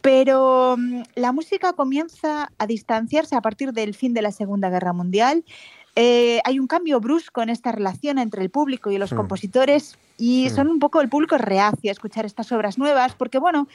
Pero 0.00 0.76
mm, 0.78 1.02
la 1.16 1.32
música 1.32 1.72
comienza 1.72 2.52
a 2.56 2.66
distanciarse 2.68 3.34
a 3.34 3.40
partir 3.40 3.72
del 3.72 3.94
fin 3.94 4.14
de 4.14 4.22
la 4.22 4.30
Segunda 4.30 4.70
Guerra 4.70 4.92
Mundial. 4.92 5.44
Eh, 5.96 6.40
hay 6.44 6.58
un 6.58 6.66
cambio 6.66 7.00
brusco 7.00 7.42
en 7.42 7.50
esta 7.50 7.70
relación 7.70 8.18
entre 8.18 8.42
el 8.42 8.50
público 8.50 8.90
y 8.90 8.98
los 8.98 9.14
compositores 9.14 9.96
y 10.16 10.48
son 10.50 10.68
un 10.68 10.78
poco 10.78 11.00
el 11.00 11.08
público 11.08 11.36
reacio 11.38 11.90
a 11.90 11.92
escuchar 11.92 12.24
estas 12.26 12.50
obras 12.52 12.78
nuevas 12.78 13.14
porque, 13.14 13.38
bueno, 13.38 13.66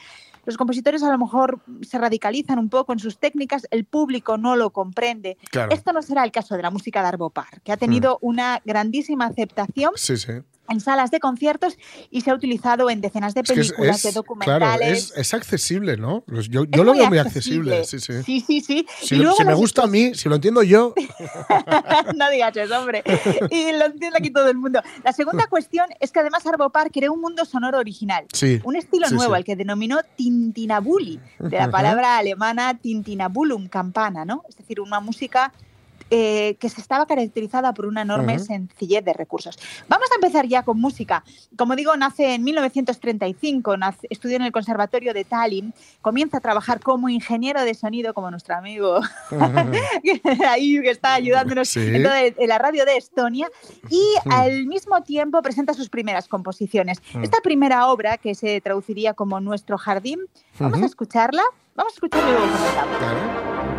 los 0.46 0.56
compositores 0.56 1.02
a 1.02 1.10
lo 1.10 1.18
mejor 1.18 1.60
se 1.82 1.98
radicalizan 1.98 2.58
un 2.58 2.70
poco 2.70 2.92
en 2.94 2.98
sus 2.98 3.18
técnicas, 3.18 3.66
el 3.70 3.84
público 3.84 4.38
no 4.38 4.56
lo 4.56 4.70
comprende. 4.70 5.36
Claro. 5.50 5.70
Esto 5.72 5.92
no 5.92 6.00
será 6.00 6.24
el 6.24 6.32
caso 6.32 6.56
de 6.56 6.62
la 6.62 6.70
música 6.70 7.02
de 7.02 7.08
Arvo 7.08 7.28
Part, 7.30 7.62
que 7.62 7.72
ha 7.72 7.76
tenido 7.76 8.18
una 8.22 8.62
grandísima 8.64 9.26
aceptación 9.26 9.92
Sí, 9.96 10.16
sí. 10.16 10.32
en 10.70 10.80
salas 10.80 11.10
de 11.10 11.20
conciertos 11.20 11.76
y 12.10 12.22
se 12.22 12.30
ha 12.30 12.34
utilizado 12.34 12.88
en 12.88 13.02
decenas 13.02 13.34
de 13.34 13.42
Es 13.42 13.52
que 13.52 13.60
es- 13.60 13.68
películas, 13.72 13.96
de 14.02 14.10
claro, 14.12 14.14
documentales. 14.22 15.10
es, 15.10 15.16
es 15.18 15.34
accesible, 15.34 15.98
¿no? 15.98 16.24
Yo, 16.48 16.64
yo 16.64 16.84
lo 16.84 16.94
veo 16.94 17.06
muy 17.08 17.18
accesible, 17.18 17.84
sí, 17.84 17.96
accesible. 17.96 18.22
sí. 18.22 18.40
Sí, 18.40 18.44
sí, 18.46 18.60
sí. 18.62 18.86
Si, 19.02 19.16
y 19.16 19.18
luego 19.18 19.36
si 19.36 19.44
me 19.44 19.52
gusta 19.54 19.82
a 19.82 19.86
mí, 19.88 20.14
si 20.14 20.28
lo 20.30 20.36
entiendo 20.36 20.62
yo, 20.62 20.94
no 22.16 22.30
digas 22.30 22.56
eso, 22.56 22.78
hombre. 22.80 23.02
Y 23.50 23.72
lo 23.72 23.86
entiende 23.86 24.16
aquí 24.18 24.30
todo 24.30 24.48
el 24.48 24.56
mundo. 24.56 24.80
La 25.04 25.12
segunda 25.12 25.46
cuestión 25.48 25.86
es 26.00 26.12
que 26.12 26.22
además 26.30 26.46
Arvo 26.46 26.70
Part 26.70 26.92
creó 26.92 27.12
un 27.12 27.20
mundo 27.20 27.44
sonoro 27.44 27.78
original. 27.78 28.26
Sí, 28.32 28.60
Un 28.64 28.76
estilo 28.76 29.08
sí, 29.08 29.14
nuevo, 29.14 29.32
sí. 29.32 29.36
al 29.36 29.44
que 29.44 29.56
denominó 29.56 29.98
Tintinabuli, 30.16 31.20
de 31.38 31.58
la 31.58 31.70
palabra 31.70 32.18
alemana 32.18 32.78
Tintinabulum, 32.78 33.68
campana, 33.68 34.24
¿no? 34.24 34.44
Es 34.48 34.56
decir, 34.56 34.80
una 34.80 35.00
música 35.00 35.52
eh, 36.10 36.56
que 36.58 36.68
se 36.68 36.80
estaba 36.80 37.06
caracterizada 37.06 37.72
por 37.74 37.86
una 37.86 38.02
enorme 38.02 38.36
Ujú. 38.36 38.44
sencillez 38.44 39.04
de 39.04 39.12
recursos. 39.12 39.58
Vamos 39.88 40.08
a 40.10 40.14
empezar 40.16 40.46
ya 40.46 40.62
con 40.62 40.80
música. 40.80 41.22
Como 41.56 41.76
digo, 41.76 41.96
nace 41.96 42.34
en 42.34 42.42
1935, 42.44 43.76
nace- 43.76 44.06
estudió 44.10 44.36
en 44.36 44.42
el 44.42 44.52
Conservatorio 44.52 45.14
de 45.14 45.24
Tallinn, 45.24 45.74
comienza 46.02 46.38
a 46.38 46.40
trabajar 46.40 46.80
como 46.80 47.08
ingeniero 47.08 47.62
de 47.62 47.74
sonido, 47.74 48.14
como 48.14 48.30
nuestro 48.30 48.56
amigo 48.56 49.00
que 50.02 50.46
ahí 50.46 50.80
que 50.80 50.90
está 50.90 51.14
ayudándonos 51.14 51.68
Sí. 51.68 51.80
en, 51.80 52.48
la 52.48 52.58
radio 52.58 52.84
de 52.84 52.96
Estonia 52.96 53.48
y 53.88 54.02
al 54.30 54.66
mismo 54.66 55.02
tiempo 55.02 55.40
presenta 55.42 55.74
sus 55.74 55.88
primeras 55.88 56.26
composiciones. 56.28 56.98
Mm. 57.14 57.24
Esta 57.24 57.38
primera 57.42 57.86
obra, 57.88 58.18
que 58.18 58.34
se 58.34 58.60
traduciría 58.60 59.14
como 59.14 59.40
Nuestro 59.40 59.78
Jardín, 59.78 60.20
vamos 60.58 60.82
a 60.82 60.86
escucharla, 60.86 61.42
vamos 61.74 61.92
a 61.92 61.94
escucharla 61.94 62.28
y 62.28 62.32
luego 62.32 62.46
comentamos. 62.48 63.69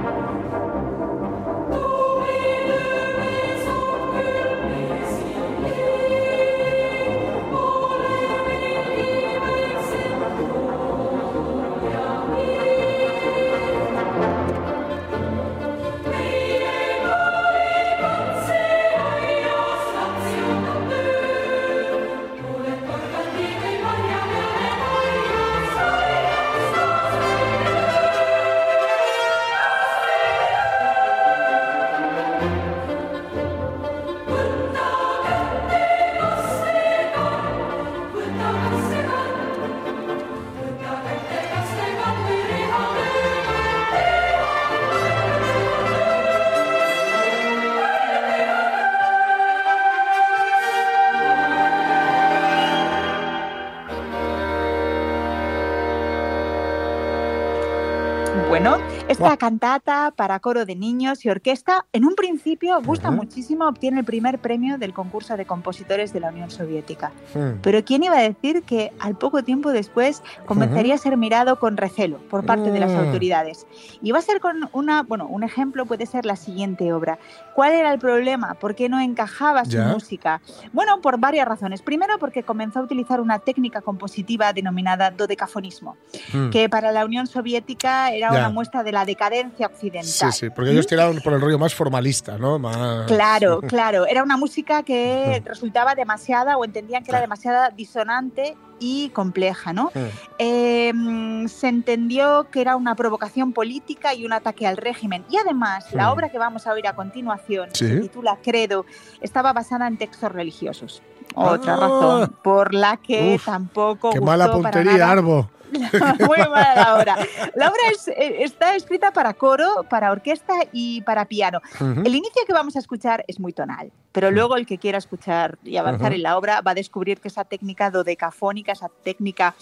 Bueno, 58.50 58.80
esta 59.12 59.24
Buah. 59.26 59.38
cantata 59.38 60.12
para 60.16 60.40
coro 60.40 60.66
de 60.66 60.76
niños 60.76 61.26
y 61.26 61.30
orquesta, 61.30 61.86
en 61.94 62.06
un 62.06 62.16
principio 62.16 62.82
gusta 62.82 63.10
Ujú. 63.10 63.18
muchísimo, 63.18 63.68
obtiene 63.68 64.00
el 64.00 64.06
primer 64.06 64.40
premio 64.40 64.78
del 64.78 64.94
concurso 64.94 65.38
de 65.38 65.46
compositores 65.46 66.14
de 66.14 66.20
la 66.20 66.30
Unión 66.30 66.50
Soviética. 66.50 67.12
Hmm. 67.34 67.60
Pero 67.62 67.84
¿quién 67.84 68.04
iba 68.04 68.18
a 68.18 68.22
decir 68.22 68.64
que 68.64 68.92
al 69.00 69.18
poco 69.18 69.44
tiempo 69.44 69.72
después 69.72 70.24
comenzaría 70.46 70.96
a 70.96 70.98
ser 70.98 71.18
mirado 71.18 71.60
con 71.60 71.78
recelo 71.78 72.18
por 72.30 72.46
parte 72.46 72.72
de 72.72 72.80
las 72.80 72.92
Mm. 72.92 72.98
autoridades? 72.98 73.68
Y 74.02 74.12
va 74.12 74.20
a 74.20 74.22
ser 74.22 74.40
con 74.40 74.70
una, 74.74 75.04
bueno, 75.04 75.28
un 75.28 75.44
ejemplo 75.44 75.86
puede 75.86 76.06
ser 76.06 76.26
la 76.26 76.36
siguiente 76.36 76.92
obra. 76.94 77.20
¿Cuál 77.56 77.74
era 77.74 77.92
el 77.94 78.00
problema? 78.00 78.54
¿Por 78.56 78.76
qué 78.76 78.90
no 78.90 79.00
encajaba 79.00 79.66
su 79.66 79.78
música? 79.80 80.42
Bueno, 80.74 81.02
por 81.02 81.20
varias 81.20 81.48
razones. 81.48 81.82
Primero, 81.82 82.18
porque 82.20 82.44
comenzó 82.44 82.80
a 82.80 82.84
utilizar 82.84 83.20
una 83.22 83.40
técnica 83.40 83.82
compositiva 83.82 84.54
denominada 84.54 85.12
dodecafonismo, 85.12 85.98
Hmm. 86.34 86.50
que 86.50 86.70
para 86.70 86.92
la 86.92 87.06
Unión 87.06 87.28
Soviética 87.28 88.12
era 88.12 88.32
una 88.32 88.50
muestra 88.50 88.84
de 88.84 88.92
la 88.92 89.01
decadencia 89.06 89.68
occidental. 89.68 90.32
Sí, 90.32 90.32
sí, 90.32 90.50
porque 90.50 90.72
ellos 90.72 90.88
tiraron 90.88 91.20
por 91.22 91.34
el 91.34 91.42
rollo 91.42 91.58
más 91.60 91.74
formalista, 91.74 92.38
¿no? 92.38 92.60
Más... 92.60 93.08
Claro, 93.08 93.62
claro. 93.68 94.06
Era 94.06 94.24
una 94.24 94.38
música 94.38 94.84
que 94.84 95.42
resultaba 95.46 95.96
demasiada 95.96 96.58
o 96.58 96.66
entendían 96.66 97.04
que 97.04 97.12
era 97.12 97.22
demasiada 97.22 97.70
disonante 97.70 98.56
y 98.80 99.10
compleja, 99.10 99.74
¿no? 99.74 99.92
Hmm. 99.94 100.08
Eh, 100.40 100.92
mm, 100.94 101.48
se 101.48 101.68
entendió 101.68 102.48
que 102.50 102.62
era 102.62 102.76
una 102.76 102.96
provocación 102.96 103.54
política 103.54 104.14
y 104.16 104.26
un 104.26 104.34
ataque 104.34 104.66
al 104.66 104.78
régimen. 104.78 105.24
Y 105.30 105.38
además, 105.38 105.94
la 105.94 106.08
Hmm. 106.08 106.14
obra 106.14 106.30
que 106.30 106.40
vamos 106.40 106.66
a 106.66 106.72
oír 106.74 106.88
a 106.88 106.96
continuación, 106.96 107.70
se 107.74 108.00
titula 108.02 108.40
Credo, 108.44 108.86
estaba 109.22 109.54
basada 109.54 109.88
en 109.88 109.98
textos 109.98 110.32
religiosos. 110.32 111.04
Otra 111.36 111.74
Ah. 111.76 111.78
razón 111.78 112.36
por 112.44 112.74
la 112.74 112.98
que 112.98 113.36
Uf, 113.36 113.46
tampoco 113.46 114.10
Qué 114.12 114.20
gustó 114.20 114.32
mala 114.32 114.46
para 114.48 114.54
puntería, 114.62 114.92
nada. 114.94 115.12
Arbo. 115.12 115.50
Muy 115.72 116.38
mala 116.50 116.76
la 116.76 116.96
obra. 116.98 117.16
La 117.56 117.70
obra 117.70 117.80
es- 117.92 118.10
eh, 118.10 118.44
está 118.44 118.76
escrita 118.76 119.12
para 119.14 119.34
coro, 119.34 119.86
para 119.90 120.12
orquesta 120.12 120.54
y 120.74 121.02
para 121.02 121.24
piano. 121.26 121.60
Ujú. 121.76 122.02
El 122.02 122.14
inicio 122.16 122.42
que 122.46 122.52
vamos 122.54 122.76
a 122.76 122.80
escuchar 122.80 123.24
es 123.28 123.40
muy 123.40 123.54
tonal, 123.54 123.92
pero 124.12 124.32
luego 124.32 124.58
el 124.58 124.66
que 124.66 124.78
quiera 124.78 124.98
escuchar 124.98 125.58
y 125.64 125.78
avanzar 125.78 126.08
Ujú. 126.08 126.16
en 126.16 126.24
la 126.24 126.38
obra 126.38 126.60
va 126.60 126.72
a 126.72 126.76
descubrir 126.76 127.22
que 127.22 127.30
esa 127.30 127.46
técnica 127.46 127.90
dodecafónica, 127.90 128.74
esa 128.74 128.90
técnica 129.04 129.56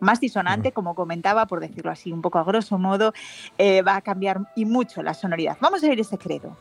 más 0.00 0.20
disonante, 0.20 0.72
como 0.72 0.94
comentaba, 0.94 1.46
por 1.46 1.60
decirlo 1.60 1.90
así, 1.90 2.12
un 2.12 2.20
poco 2.20 2.38
a 2.38 2.44
grosso 2.44 2.76
modo, 2.76 3.14
eh, 3.56 3.80
va 3.80 3.96
a 3.96 4.00
cambiar 4.02 4.40
y 4.56 4.66
mucho 4.66 5.02
la 5.02 5.14
sonoridad. 5.14 5.56
Vamos 5.60 5.82
a 5.82 5.86
oír 5.86 5.98
ese 6.00 6.18
credo. 6.18 6.54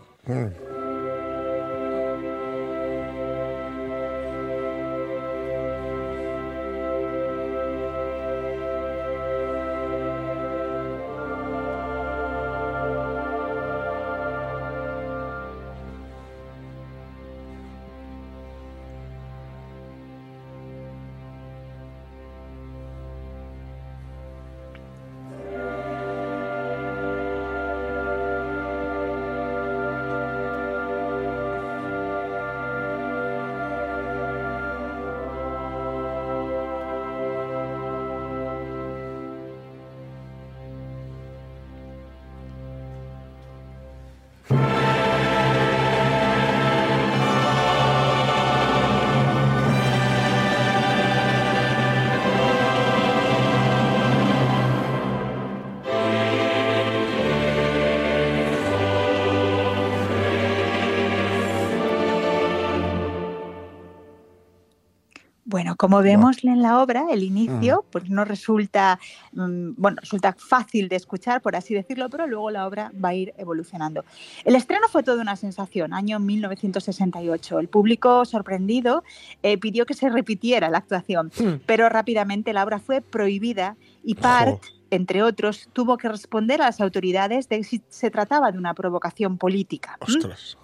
Bueno, 65.53 65.75
como 65.75 66.01
vemos 66.01 66.43
en 66.43 66.63
la 66.63 66.81
obra, 66.81 67.05
el 67.11 67.21
inicio 67.21 67.85
pues 67.91 68.09
no 68.09 68.25
resulta, 68.25 68.99
mm, 69.33 69.73
bueno, 69.77 69.97
resulta 70.01 70.33
fácil 70.35 70.89
de 70.89 70.95
escuchar, 70.95 71.43
por 71.43 71.55
así 71.55 71.75
decirlo, 71.75 72.09
pero 72.09 72.25
luego 72.25 72.49
la 72.49 72.65
obra 72.65 72.91
va 72.93 73.09
a 73.09 73.13
ir 73.13 73.35
evolucionando. 73.37 74.03
El 74.45 74.55
estreno 74.55 74.87
fue 74.89 75.03
toda 75.03 75.21
una 75.21 75.35
sensación, 75.35 75.93
año 75.93 76.17
1968. 76.19 77.59
El 77.59 77.67
público, 77.67 78.25
sorprendido, 78.25 79.03
eh, 79.43 79.59
pidió 79.59 79.85
que 79.85 79.93
se 79.93 80.09
repitiera 80.09 80.71
la 80.71 80.79
actuación, 80.79 81.31
Hmm. 81.37 81.61
pero 81.67 81.87
rápidamente 81.87 82.51
la 82.51 82.63
obra 82.63 82.79
fue 82.79 83.01
prohibida 83.01 83.77
y 84.03 84.15
Part, 84.15 84.59
entre 84.89 85.21
otros, 85.21 85.69
tuvo 85.71 85.97
que 85.97 86.09
responder 86.09 86.63
a 86.63 86.65
las 86.65 86.81
autoridades 86.81 87.47
de 87.47 87.63
si 87.63 87.83
se 87.89 88.09
trataba 88.09 88.51
de 88.51 88.57
una 88.57 88.73
provocación 88.73 89.37
política. 89.37 89.99
¿m? 90.01 90.17
Ostras. 90.17 90.57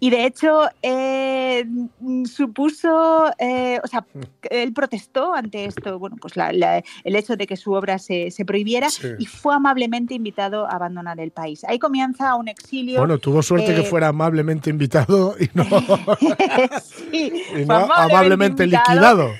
Y 0.00 0.10
de 0.10 0.26
hecho, 0.26 0.68
eh, 0.82 1.64
mm, 2.00 2.24
supuso, 2.24 3.30
eh, 3.38 3.80
o 3.82 3.86
sea, 3.86 4.00
Mm. 4.14 4.20
él 4.50 4.72
protestó 4.72 5.34
ante 5.34 5.64
esto, 5.66 5.98
bueno, 5.98 6.16
pues 6.20 6.36
la- 6.36 6.52
la- 6.52 6.82
el 7.04 7.16
hecho 7.16 7.36
de 7.36 7.46
que 7.46 7.56
su 7.56 7.72
obra 7.72 7.98
se, 7.98 8.30
se 8.30 8.44
prohibiera 8.44 8.88
Sí. 8.90 9.08
y 9.18 9.26
fue 9.26 9.54
amablemente 9.54 10.14
invitado 10.14 10.66
a 10.66 10.72
abandonar 10.76 11.20
el 11.20 11.30
país. 11.30 11.64
Ahí 11.64 11.78
comienza 11.78 12.34
un 12.36 12.48
exilio. 12.48 12.98
Bueno, 12.98 13.18
tuvo 13.18 13.42
suerte 13.42 13.74
que 13.74 13.80
eh, 13.80 13.84
fuera 13.84 14.08
amablemente 14.08 14.70
invitado 14.70 15.34
y 15.38 15.48
no, 15.54 15.64
sí, 17.10 17.32
y 17.52 17.64
fue 17.64 17.66
no 17.66 17.92
amablemente 17.94 18.66
liquidado. 18.66 19.30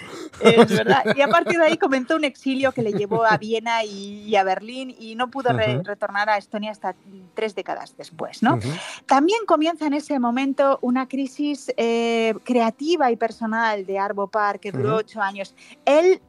Es 0.41 0.69
verdad. 0.71 1.05
Y 1.17 1.21
a 1.21 1.29
partir 1.29 1.59
de 1.59 1.65
ahí 1.67 1.77
comenzó 1.79 2.17
un 2.17 2.25
exilio 2.25 2.73
que 2.73 2.83
le 2.83 2.93
llevó 2.93 3.25
a 3.25 3.37
Viena 3.39 3.85
y, 3.85 4.35
a 4.37 4.45
Berlín 4.45 4.95
y 4.99 5.15
no 5.15 5.31
pudo 5.31 5.53
re- 5.53 5.83
retornar 5.83 6.29
a 6.29 6.37
Estonia 6.37 6.71
hasta 6.71 6.95
tres 7.35 7.55
décadas 7.55 7.97
después, 7.97 8.43
¿no? 8.43 8.55
Ujú. 8.57 8.69
También 9.07 9.39
comienza 9.47 9.87
en 9.87 9.95
ese 9.95 10.19
momento 10.19 10.79
una 10.83 11.09
crisis 11.09 11.73
eh, 11.77 12.35
creativa 12.45 13.11
y 13.11 13.17
personal 13.17 13.87
de 13.87 13.99
Arvo 13.99 14.29
Part 14.29 14.61
que 14.61 14.73
duró 14.73 14.91
Ujú. 14.91 14.99
ocho 14.99 15.23
años. 15.23 15.55
Él, 15.85 16.21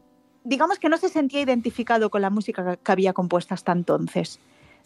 digamos 0.43 0.79
que 0.79 0.89
no 0.89 0.97
se 0.97 1.09
sentía 1.09 1.41
identificado 1.41 2.09
con 2.09 2.21
la 2.21 2.29
música 2.29 2.77
que- 2.77 2.91
había 2.91 3.13
compuesto 3.13 3.53
hasta 3.53 3.71
entonces. 3.71 4.39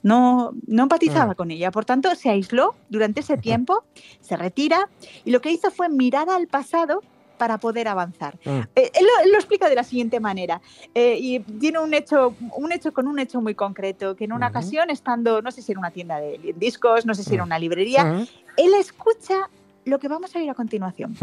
no, 0.03 0.51
no 0.65 0.81
empatizaba 0.83 1.35
con 1.35 1.51
ella. 1.51 1.69
Por 1.69 1.85
tanto, 1.85 2.15
se 2.15 2.29
aisló 2.31 2.73
durante 2.89 3.19
ese 3.19 3.37
tiempo, 3.37 3.83
se 4.19 4.35
retira 4.35 4.89
y 5.25 5.29
lo 5.29 5.41
que 5.41 5.51
hizo 5.51 5.69
fue 5.69 5.89
mirar 5.89 6.27
al 6.27 6.47
pasado 6.47 7.03
para 7.41 7.57
poder 7.57 7.87
avanzar. 7.87 8.37
Mm. 8.45 8.59
Eh, 8.75 8.91
él, 8.93 9.03
lo, 9.03 9.23
él 9.25 9.31
lo 9.31 9.37
explica 9.39 9.67
de 9.67 9.73
la 9.73 9.83
siguiente 9.83 10.19
manera. 10.19 10.61
eh, 10.93 11.17
y 11.19 11.39
tiene 11.39 11.79
un 11.79 11.91
hecho, 11.91 12.35
un 12.55 12.71
hecho 12.71 12.93
con 12.93 13.07
un 13.07 13.17
hecho 13.17 13.41
muy 13.41 13.55
concreto, 13.55 14.15
que 14.15 14.25
en 14.25 14.33
una 14.33 14.49
ocasión, 14.49 14.91
estando, 14.91 15.41
no 15.41 15.49
sé 15.49 15.63
si 15.63 15.71
era 15.71 15.79
una 15.79 15.89
tienda 15.89 16.19
de 16.19 16.53
discos, 16.55 17.03
no 17.07 17.15
sé 17.15 17.23
si 17.23 17.33
era 17.33 17.43
una 17.43 17.57
librería, 17.57 18.03
Ujú. 18.05 18.27
él 18.57 18.73
escucha 18.79 19.49
lo 19.85 19.97
que 19.97 20.07
vamos 20.07 20.35
a 20.35 20.37
oír 20.37 20.51
a 20.51 20.53
continuación. 20.53 21.17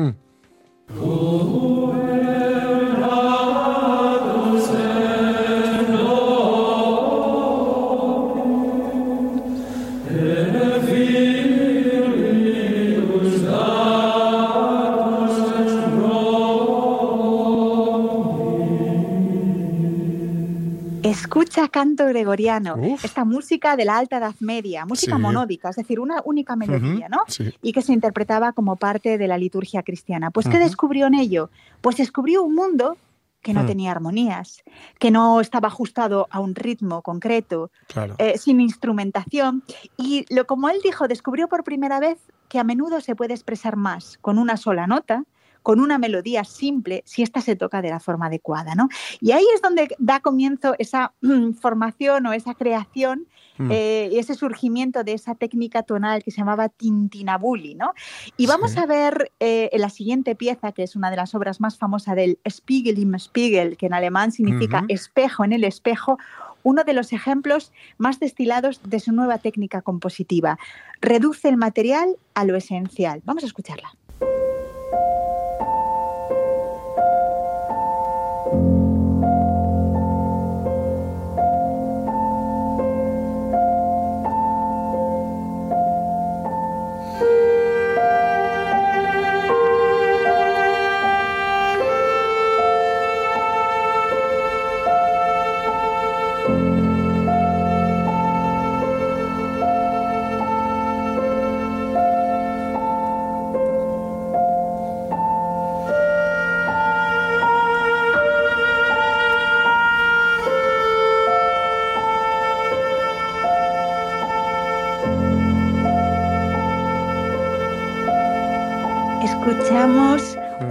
Escucha 21.23 21.67
canto 21.69 22.07
gregoriano, 22.07 22.77
esta 23.03 23.25
música 23.25 23.77
de 23.77 23.85
la 23.85 23.99
alta 23.99 24.19
edad 24.19 24.35
media, 24.39 24.87
música 24.87 25.17
Sí. 25.17 25.23
monódica, 25.23 25.71
es 25.71 25.77
decir, 25.77 25.99
una 25.99 26.23
única 26.25 26.55
melodía, 26.55 27.09
¿no? 27.09 27.19
sí. 27.27 27.53
Y 27.61 27.73
que 27.73 27.83
se 27.83 27.93
interpretaba 27.93 28.53
como 28.53 28.77
parte 28.77 29.19
de 29.19 29.27
la 29.29 29.37
liturgia 29.37 29.83
cristiana. 29.83 30.31
Pues, 30.31 30.49
¿qué 30.49 30.59
descubrió 30.59 31.07
en 31.09 31.15
ello? 31.15 31.51
Pues 31.81 31.97
descubrió 31.97 32.43
un 32.45 32.55
mundo 32.55 32.97
que 33.43 33.53
no 33.53 33.65
Mm. 33.65 33.67
tenía 33.67 33.91
armonías, 33.91 34.63
que 34.99 35.11
no 35.11 35.41
estaba 35.41 35.69
ajustado 35.69 36.29
a 36.31 36.39
un 36.41 36.55
ritmo 36.55 37.03
concreto, 37.03 37.71
Claro. 37.89 38.15
eh, 38.19 38.39
sin 38.39 38.61
instrumentación. 38.61 39.63
Y 39.97 40.25
lo 40.33 40.47
como 40.47 40.69
él 40.69 40.79
dijo, 40.85 41.09
descubrió 41.09 41.49
por 41.49 41.65
primera 41.65 41.99
vez 42.01 42.19
que 42.49 42.59
a 42.59 42.65
menudo 42.65 43.01
se 43.01 43.15
puede 43.17 43.35
expresar 43.35 43.77
más 43.77 44.19
con 44.21 44.39
una 44.39 44.57
sola 44.57 44.87
nota, 44.87 45.25
con 45.63 45.81
una 45.81 45.99
melodía 45.99 46.45
simple, 46.45 47.03
si 47.07 47.23
ésta 47.23 47.41
se 47.41 47.57
toca 47.57 47.83
de 47.83 47.91
la 47.91 48.01
forma 48.01 48.27
adecuada. 48.27 48.75
¿no? 48.75 48.89
Y 49.21 49.33
ahí 49.33 49.45
es 49.55 49.63
donde 49.63 49.89
da 49.99 50.21
comienzo 50.21 50.75
esa 50.79 51.13
mm, 51.21 51.53
formación 51.61 52.27
o 52.27 52.33
esa 52.33 52.55
creación 52.55 53.27
Mm. 53.59 53.71
eh, 53.73 54.09
y 54.13 54.19
ese 54.19 54.35
surgimiento 54.35 55.03
de 55.05 55.13
esa 55.15 55.35
técnica 55.35 55.83
tonal 55.83 56.23
que 56.23 56.31
se 56.31 56.39
llamaba 56.39 56.69
tintinabuli. 56.69 57.75
¿no? 57.75 57.93
Y 58.37 58.47
vamos 58.47 58.73
Sí. 58.73 58.79
a 58.79 58.87
ver 58.87 59.33
eh, 59.41 59.69
en 59.73 59.81
la 59.81 59.91
siguiente 59.91 60.35
pieza, 60.37 60.73
que 60.73 60.85
es 60.85 60.95
una 60.95 61.11
de 61.11 61.17
las 61.17 61.35
obras 61.35 61.61
más 61.61 61.77
famosas 61.77 62.15
del 62.15 62.39
Spiegel 62.49 62.99
im 62.99 63.19
Spiegel, 63.19 63.77
que 63.77 63.87
en 63.87 63.95
alemán 63.95 64.31
significa 64.31 64.85
espejo 64.89 65.45
en 65.45 65.53
el 65.53 65.65
espejo, 65.65 66.19
uno 66.63 66.85
de 66.85 66.93
los 66.93 67.13
ejemplos 67.13 67.73
más 67.99 68.21
destilados 68.21 68.81
de 68.85 69.01
su 69.01 69.13
nueva 69.13 69.39
técnica 69.39 69.83
compositiva. 69.83 70.59
Reduce 71.01 71.49
el 71.49 71.57
material 71.57 72.17
a 72.35 72.45
lo 72.45 72.57
esencial. 72.57 73.23
Vamos 73.25 73.43
a 73.43 73.47
escucharla. 73.47 73.91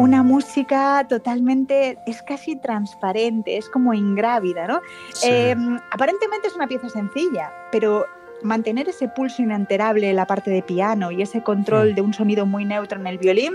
Una 0.07 0.23
música 0.23 1.05
totalmente, 1.07 1.97
es 2.05 2.21
casi 2.23 2.55
transparente, 2.55 3.57
es 3.57 3.67
como 3.69 3.93
ingrávida, 3.93 4.65
¿no? 4.67 4.79
Sí. 5.13 5.27
Eh, 5.29 5.55
aparentemente 5.91 6.47
es 6.47 6.55
una 6.55 6.67
pieza 6.67 6.87
sencilla, 6.89 7.51
pero 7.71 8.05
mantener 8.41 8.87
ese 8.87 9.09
pulso 9.09 9.41
inalterable 9.41 10.09
en 10.09 10.15
la 10.15 10.25
parte 10.25 10.49
de 10.49 10.61
piano 10.61 11.11
y 11.11 11.21
ese 11.21 11.43
control 11.43 11.93
de 11.95 12.01
un 12.01 12.13
sonido 12.13 12.45
muy 12.45 12.63
neutro 12.65 12.99
en 12.99 13.07
el 13.07 13.17
violín 13.17 13.53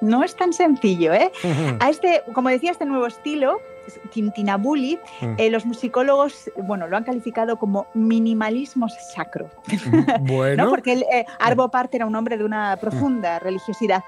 no 0.00 0.24
es 0.24 0.34
tan 0.34 0.52
sencillo, 0.52 1.12
¿eh? 1.12 1.30
A 1.78 1.88
este, 1.88 2.22
como 2.32 2.48
decía, 2.48 2.72
este 2.72 2.84
nuevo 2.84 3.06
estilo, 3.06 3.60
Tintinabuli, 4.12 4.98
Mm. 5.20 5.34
eh, 5.38 5.50
los 5.50 5.64
musicólogos, 5.64 6.50
bueno, 6.56 6.88
lo 6.88 6.96
han 6.96 7.04
calificado 7.04 7.56
como 7.56 7.86
minimalismo 7.94 8.88
sacro. 8.88 9.48
Bueno. 10.22 10.64
¿no? 10.64 10.70
Porque 10.70 10.92
eh, 10.94 11.24
Arvo 11.38 11.68
Part 11.68 11.94
era 11.94 12.06
un 12.06 12.16
hombre 12.16 12.36
de 12.36 12.44
una 12.44 12.76
profunda 12.78 13.38
religiosidad. 13.38 14.02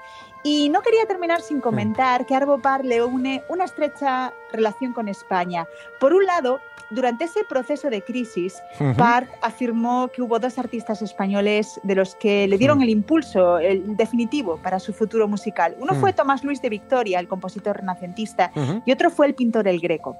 Y 0.47 0.69
no 0.69 0.81
quería 0.81 1.07
terminar 1.07 1.41
sin 1.41 1.59
comentar 1.59 2.27
que 2.27 2.35
Arvo 2.35 2.59
Part 2.59 2.85
le 2.85 3.03
une 3.03 3.43
una 3.49 3.63
estrecha 3.65 4.31
relación 4.51 4.93
con 4.93 5.07
España. 5.07 5.65
Por 5.99 6.13
un 6.13 6.23
lado, 6.23 6.59
durante 6.91 7.23
ese 7.23 7.43
proceso 7.45 7.89
de 7.89 8.03
crisis, 8.03 8.61
Ujú. 8.79 8.93
Part 8.95 9.27
afirmó 9.41 10.07
que 10.09 10.21
hubo 10.21 10.37
dos 10.37 10.59
artistas 10.59 11.01
españoles 11.01 11.79
de 11.81 11.95
los 11.95 12.13
que 12.13 12.47
le 12.47 12.59
dieron 12.59 12.83
el 12.83 12.89
impulso, 12.89 13.57
el 13.57 13.97
definitivo, 13.97 14.57
para 14.61 14.79
su 14.79 14.93
futuro 14.93 15.27
musical. 15.27 15.75
Uno 15.79 15.93
Mm. 15.95 15.99
fue 15.99 16.13
Tomás 16.13 16.43
Luis 16.43 16.61
de 16.61 16.69
Victoria, 16.69 17.19
el 17.19 17.27
compositor 17.27 17.77
renacentista, 17.77 18.51
Ujú. 18.55 18.83
y 18.85 18.91
otro 18.91 19.09
fue 19.09 19.25
el 19.25 19.33
pintor 19.33 19.67
El 19.67 19.79
Greco. 19.79 20.15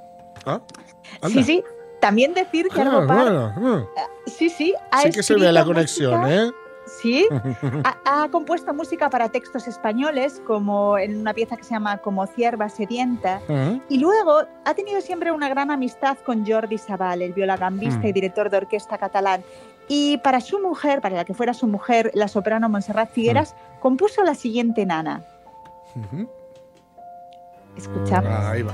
Ah, 0.47 0.59
Sí, 1.29 1.43
sí. 1.43 1.63
También 2.01 2.33
decir 2.33 2.67
que 2.69 2.81
Ah, 2.81 2.85
Arvo 2.87 3.05
Part 3.07 3.21
bueno, 3.21 3.53
mm. 3.55 3.87
Sí, 4.25 4.49
sí. 4.49 4.73
Ha 4.91 5.01
Sí 5.03 5.11
que 5.11 5.21
se 5.21 5.35
ve 5.35 5.51
la 5.51 5.63
conexión, 5.63 6.27
¿eh? 6.31 6.51
Sí. 7.01 7.27
Ha, 7.83 8.23
ha 8.23 8.29
compuesto 8.29 8.73
música 8.73 9.09
para 9.09 9.29
textos 9.29 9.67
españoles, 9.67 10.41
como 10.47 10.97
en 10.97 11.19
una 11.19 11.33
pieza 11.33 11.57
que 11.57 11.63
se 11.63 11.71
llama 11.71 11.97
Como 11.97 12.25
cierva 12.27 12.69
sedienta. 12.69 13.41
Ujú. 13.47 13.81
Y 13.89 13.99
luego 13.99 14.43
ha 14.63 14.73
tenido 14.73 15.01
siempre 15.01 15.31
una 15.31 15.49
gran 15.49 15.71
amistad 15.71 16.17
con 16.25 16.45
Jordi 16.45 16.77
Sabal, 16.77 17.21
el 17.21 17.33
violagambista 17.33 17.99
Mm. 17.99 18.05
y 18.07 18.11
director 18.13 18.49
de 18.49 18.57
orquesta 18.57 18.97
catalán. 18.97 19.43
Y 19.87 20.17
para 20.19 20.39
su 20.41 20.59
mujer, 20.59 21.01
para 21.01 21.15
la 21.15 21.25
que 21.25 21.33
fuera 21.33 21.53
su 21.53 21.67
mujer, 21.67 22.11
la 22.15 22.27
soprano 22.27 22.69
Montserrat 22.69 23.11
Figueras, 23.11 23.55
compuso 23.79 24.23
la 24.23 24.33
siguiente 24.33 24.85
nana. 24.85 25.21
Escuchamos. 27.77 28.29
Ahí 28.29 28.61
va. 28.63 28.73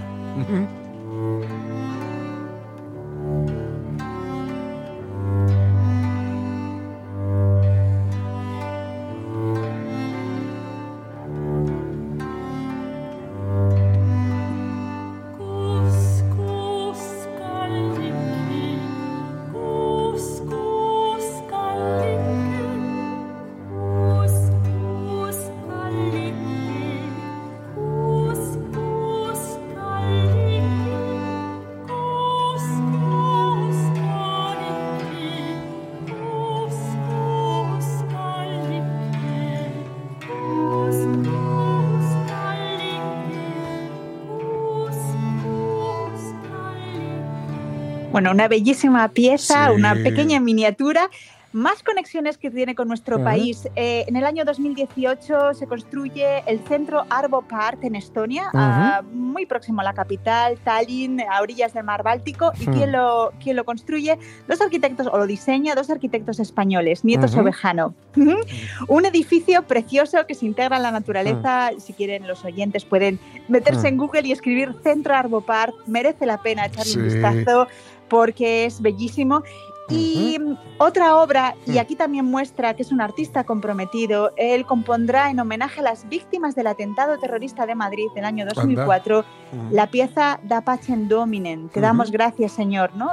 Bueno, 48.21 48.35
una 48.35 48.47
bellísima 48.47 49.07
pieza, 49.07 49.69
Sí. 49.69 49.73
una 49.77 49.95
pequeña 49.95 50.39
miniatura. 50.39 51.09
Más 51.53 51.83
conexiones 51.83 52.37
que 52.37 52.49
tiene 52.49 52.75
con 52.75 52.87
nuestro 52.87 53.15
Ujú. 53.17 53.25
país. 53.25 53.67
Eh, 53.75 54.05
en 54.07 54.15
el 54.15 54.23
año 54.25 54.45
2018 54.45 55.53
se 55.53 55.67
construye 55.67 56.43
el 56.45 56.59
centro 56.65 57.03
Arvo 57.09 57.41
Part 57.41 57.83
en 57.83 57.95
Estonia, 57.95 58.43
Ujú. 58.53 58.57
ah, 58.57 59.01
muy 59.11 59.45
próximo 59.47 59.81
a 59.81 59.83
la 59.83 59.93
capital, 59.93 60.57
Tallinn, 60.63 61.19
a 61.19 61.41
orillas 61.41 61.73
del 61.73 61.83
mar 61.83 62.03
Báltico. 62.03 62.53
¿Y 62.57 62.69
Ujú. 62.69 62.77
quién 62.77 62.91
lo, 62.93 63.33
quién 63.43 63.55
lo 63.57 63.65
construye? 63.65 64.17
Dos 64.47 64.61
arquitectos, 64.61 65.07
o 65.07 65.17
lo 65.17 65.25
diseña, 65.27 65.73
dos 65.75 65.89
arquitectos 65.89 66.39
españoles, 66.39 67.03
Nieto 67.03 67.25
Ujú. 67.25 67.35
Sobejano. 67.37 67.95
Ujú. 68.15 68.35
Un 68.87 69.05
edificio 69.07 69.63
precioso 69.63 70.25
que 70.27 70.35
se 70.35 70.45
integra 70.45 70.77
en 70.77 70.83
la 70.83 70.91
naturaleza. 70.91 71.71
Si 71.79 71.91
quieren, 71.91 72.27
los 72.27 72.45
oyentes 72.45 72.85
pueden 72.85 73.19
meterse 73.49 73.81
Mm. 73.81 73.93
en 73.93 73.97
Google 73.97 74.21
y 74.27 74.31
escribir 74.31 74.73
Centro 74.83 75.15
Arvo 75.15 75.41
Part. 75.41 75.73
Merece 75.87 76.25
la 76.27 76.41
pena 76.41 76.67
echarle 76.67 76.93
un 76.93 77.09
Sí. 77.09 77.15
vistazo 77.17 77.67
porque 78.11 78.65
es 78.65 78.81
bellísimo. 78.81 79.41
Y 79.89 80.37
mm, 80.39 80.57
otra 80.79 81.17
obra, 81.17 81.55
y 81.65 81.77
aquí 81.77 81.95
también 81.95 82.23
muestra 82.25 82.73
que 82.75 82.81
es 82.83 82.91
un 82.91 83.01
artista 83.01 83.43
comprometido, 83.45 84.31
él 84.37 84.65
compondrá 84.65 85.29
en 85.29 85.39
homenaje 85.39 85.79
a 85.79 85.83
las 85.83 86.07
víctimas 86.07 86.55
del 86.55 86.67
atentado 86.67 87.17
terrorista 87.17 87.65
de 87.65 87.75
Madrid 87.75 88.05
del 88.15 88.23
año 88.25 88.45
2004 88.45 89.19
Ujú. 89.19 89.25
la 89.71 89.87
pieza 89.87 90.39
Da 90.43 90.61
Pacem 90.61 91.07
Dominem, 91.09 91.67
Te 91.69 91.81
damos 91.81 92.07
Ujú. 92.07 92.13
gracias 92.13 92.53
Señor, 92.53 92.95
¿no? 92.95 93.09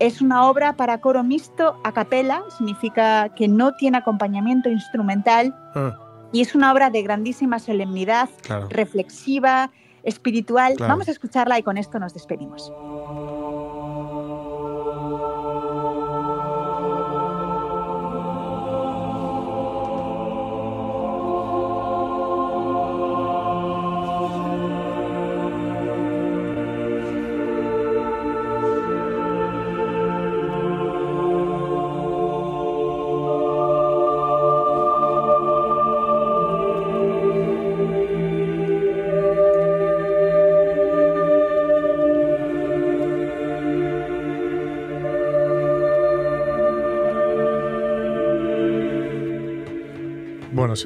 Es 0.00 0.20
una 0.20 0.46
obra 0.48 0.74
para 0.76 1.00
coro 1.00 1.22
mixto 1.22 1.78
a 1.84 1.92
capela, 1.92 2.42
significa 2.58 3.30
que 3.34 3.48
no 3.48 3.74
tiene 3.76 3.96
acompañamiento 3.98 4.68
instrumental 4.68 5.54
Ah, 5.74 5.96
y 6.32 6.42
es 6.42 6.54
una 6.54 6.72
obra 6.72 6.90
de 6.90 7.02
grandísima 7.02 7.58
solemnidad, 7.58 8.28
claro. 8.42 8.66
reflexiva, 8.68 9.70
espiritual. 10.02 10.74
Claro. 10.76 10.92
Vamos 10.92 11.08
a 11.08 11.10
escucharla 11.12 11.58
y 11.58 11.62
con 11.62 11.78
esto 11.78 11.98
nos 11.98 12.12
despedimos. 12.12 12.70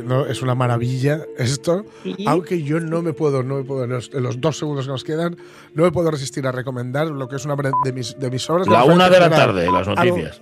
No, 0.01 0.27
es 0.27 0.43
una 0.43 0.55
maravilla 0.55 1.21
esto. 1.39 1.85
Sí. 2.03 2.15
Aunque 2.27 2.63
yo 2.63 2.79
no 2.81 3.03
me 3.03 3.13
puedo, 3.13 3.43
no 3.43 3.57
me 3.57 3.65
puedo, 3.65 3.85
en 3.85 3.91
los, 3.91 4.11
en 4.13 4.23
los 4.23 4.41
dos 4.41 4.59
segundos 4.59 4.87
que 4.87 4.93
nos 4.93 5.05
quedan, 5.05 5.37
no 5.75 5.83
me 5.85 5.91
puedo 5.93 6.11
resistir 6.11 6.47
a 6.47 6.53
recomendar 6.53 7.09
lo 7.09 7.29
que 7.29 7.37
es 7.37 7.45
una 7.45 7.57
de 7.85 7.93
mis, 7.93 8.19
de 8.19 8.31
mis 8.31 8.49
obras. 8.51 8.67
La 8.69 8.85
una 8.85 9.09
de 9.11 9.21
la 9.21 9.31
tarde, 9.31 9.67
las 9.71 9.89
algo- 9.89 10.05
noticias. 10.05 10.31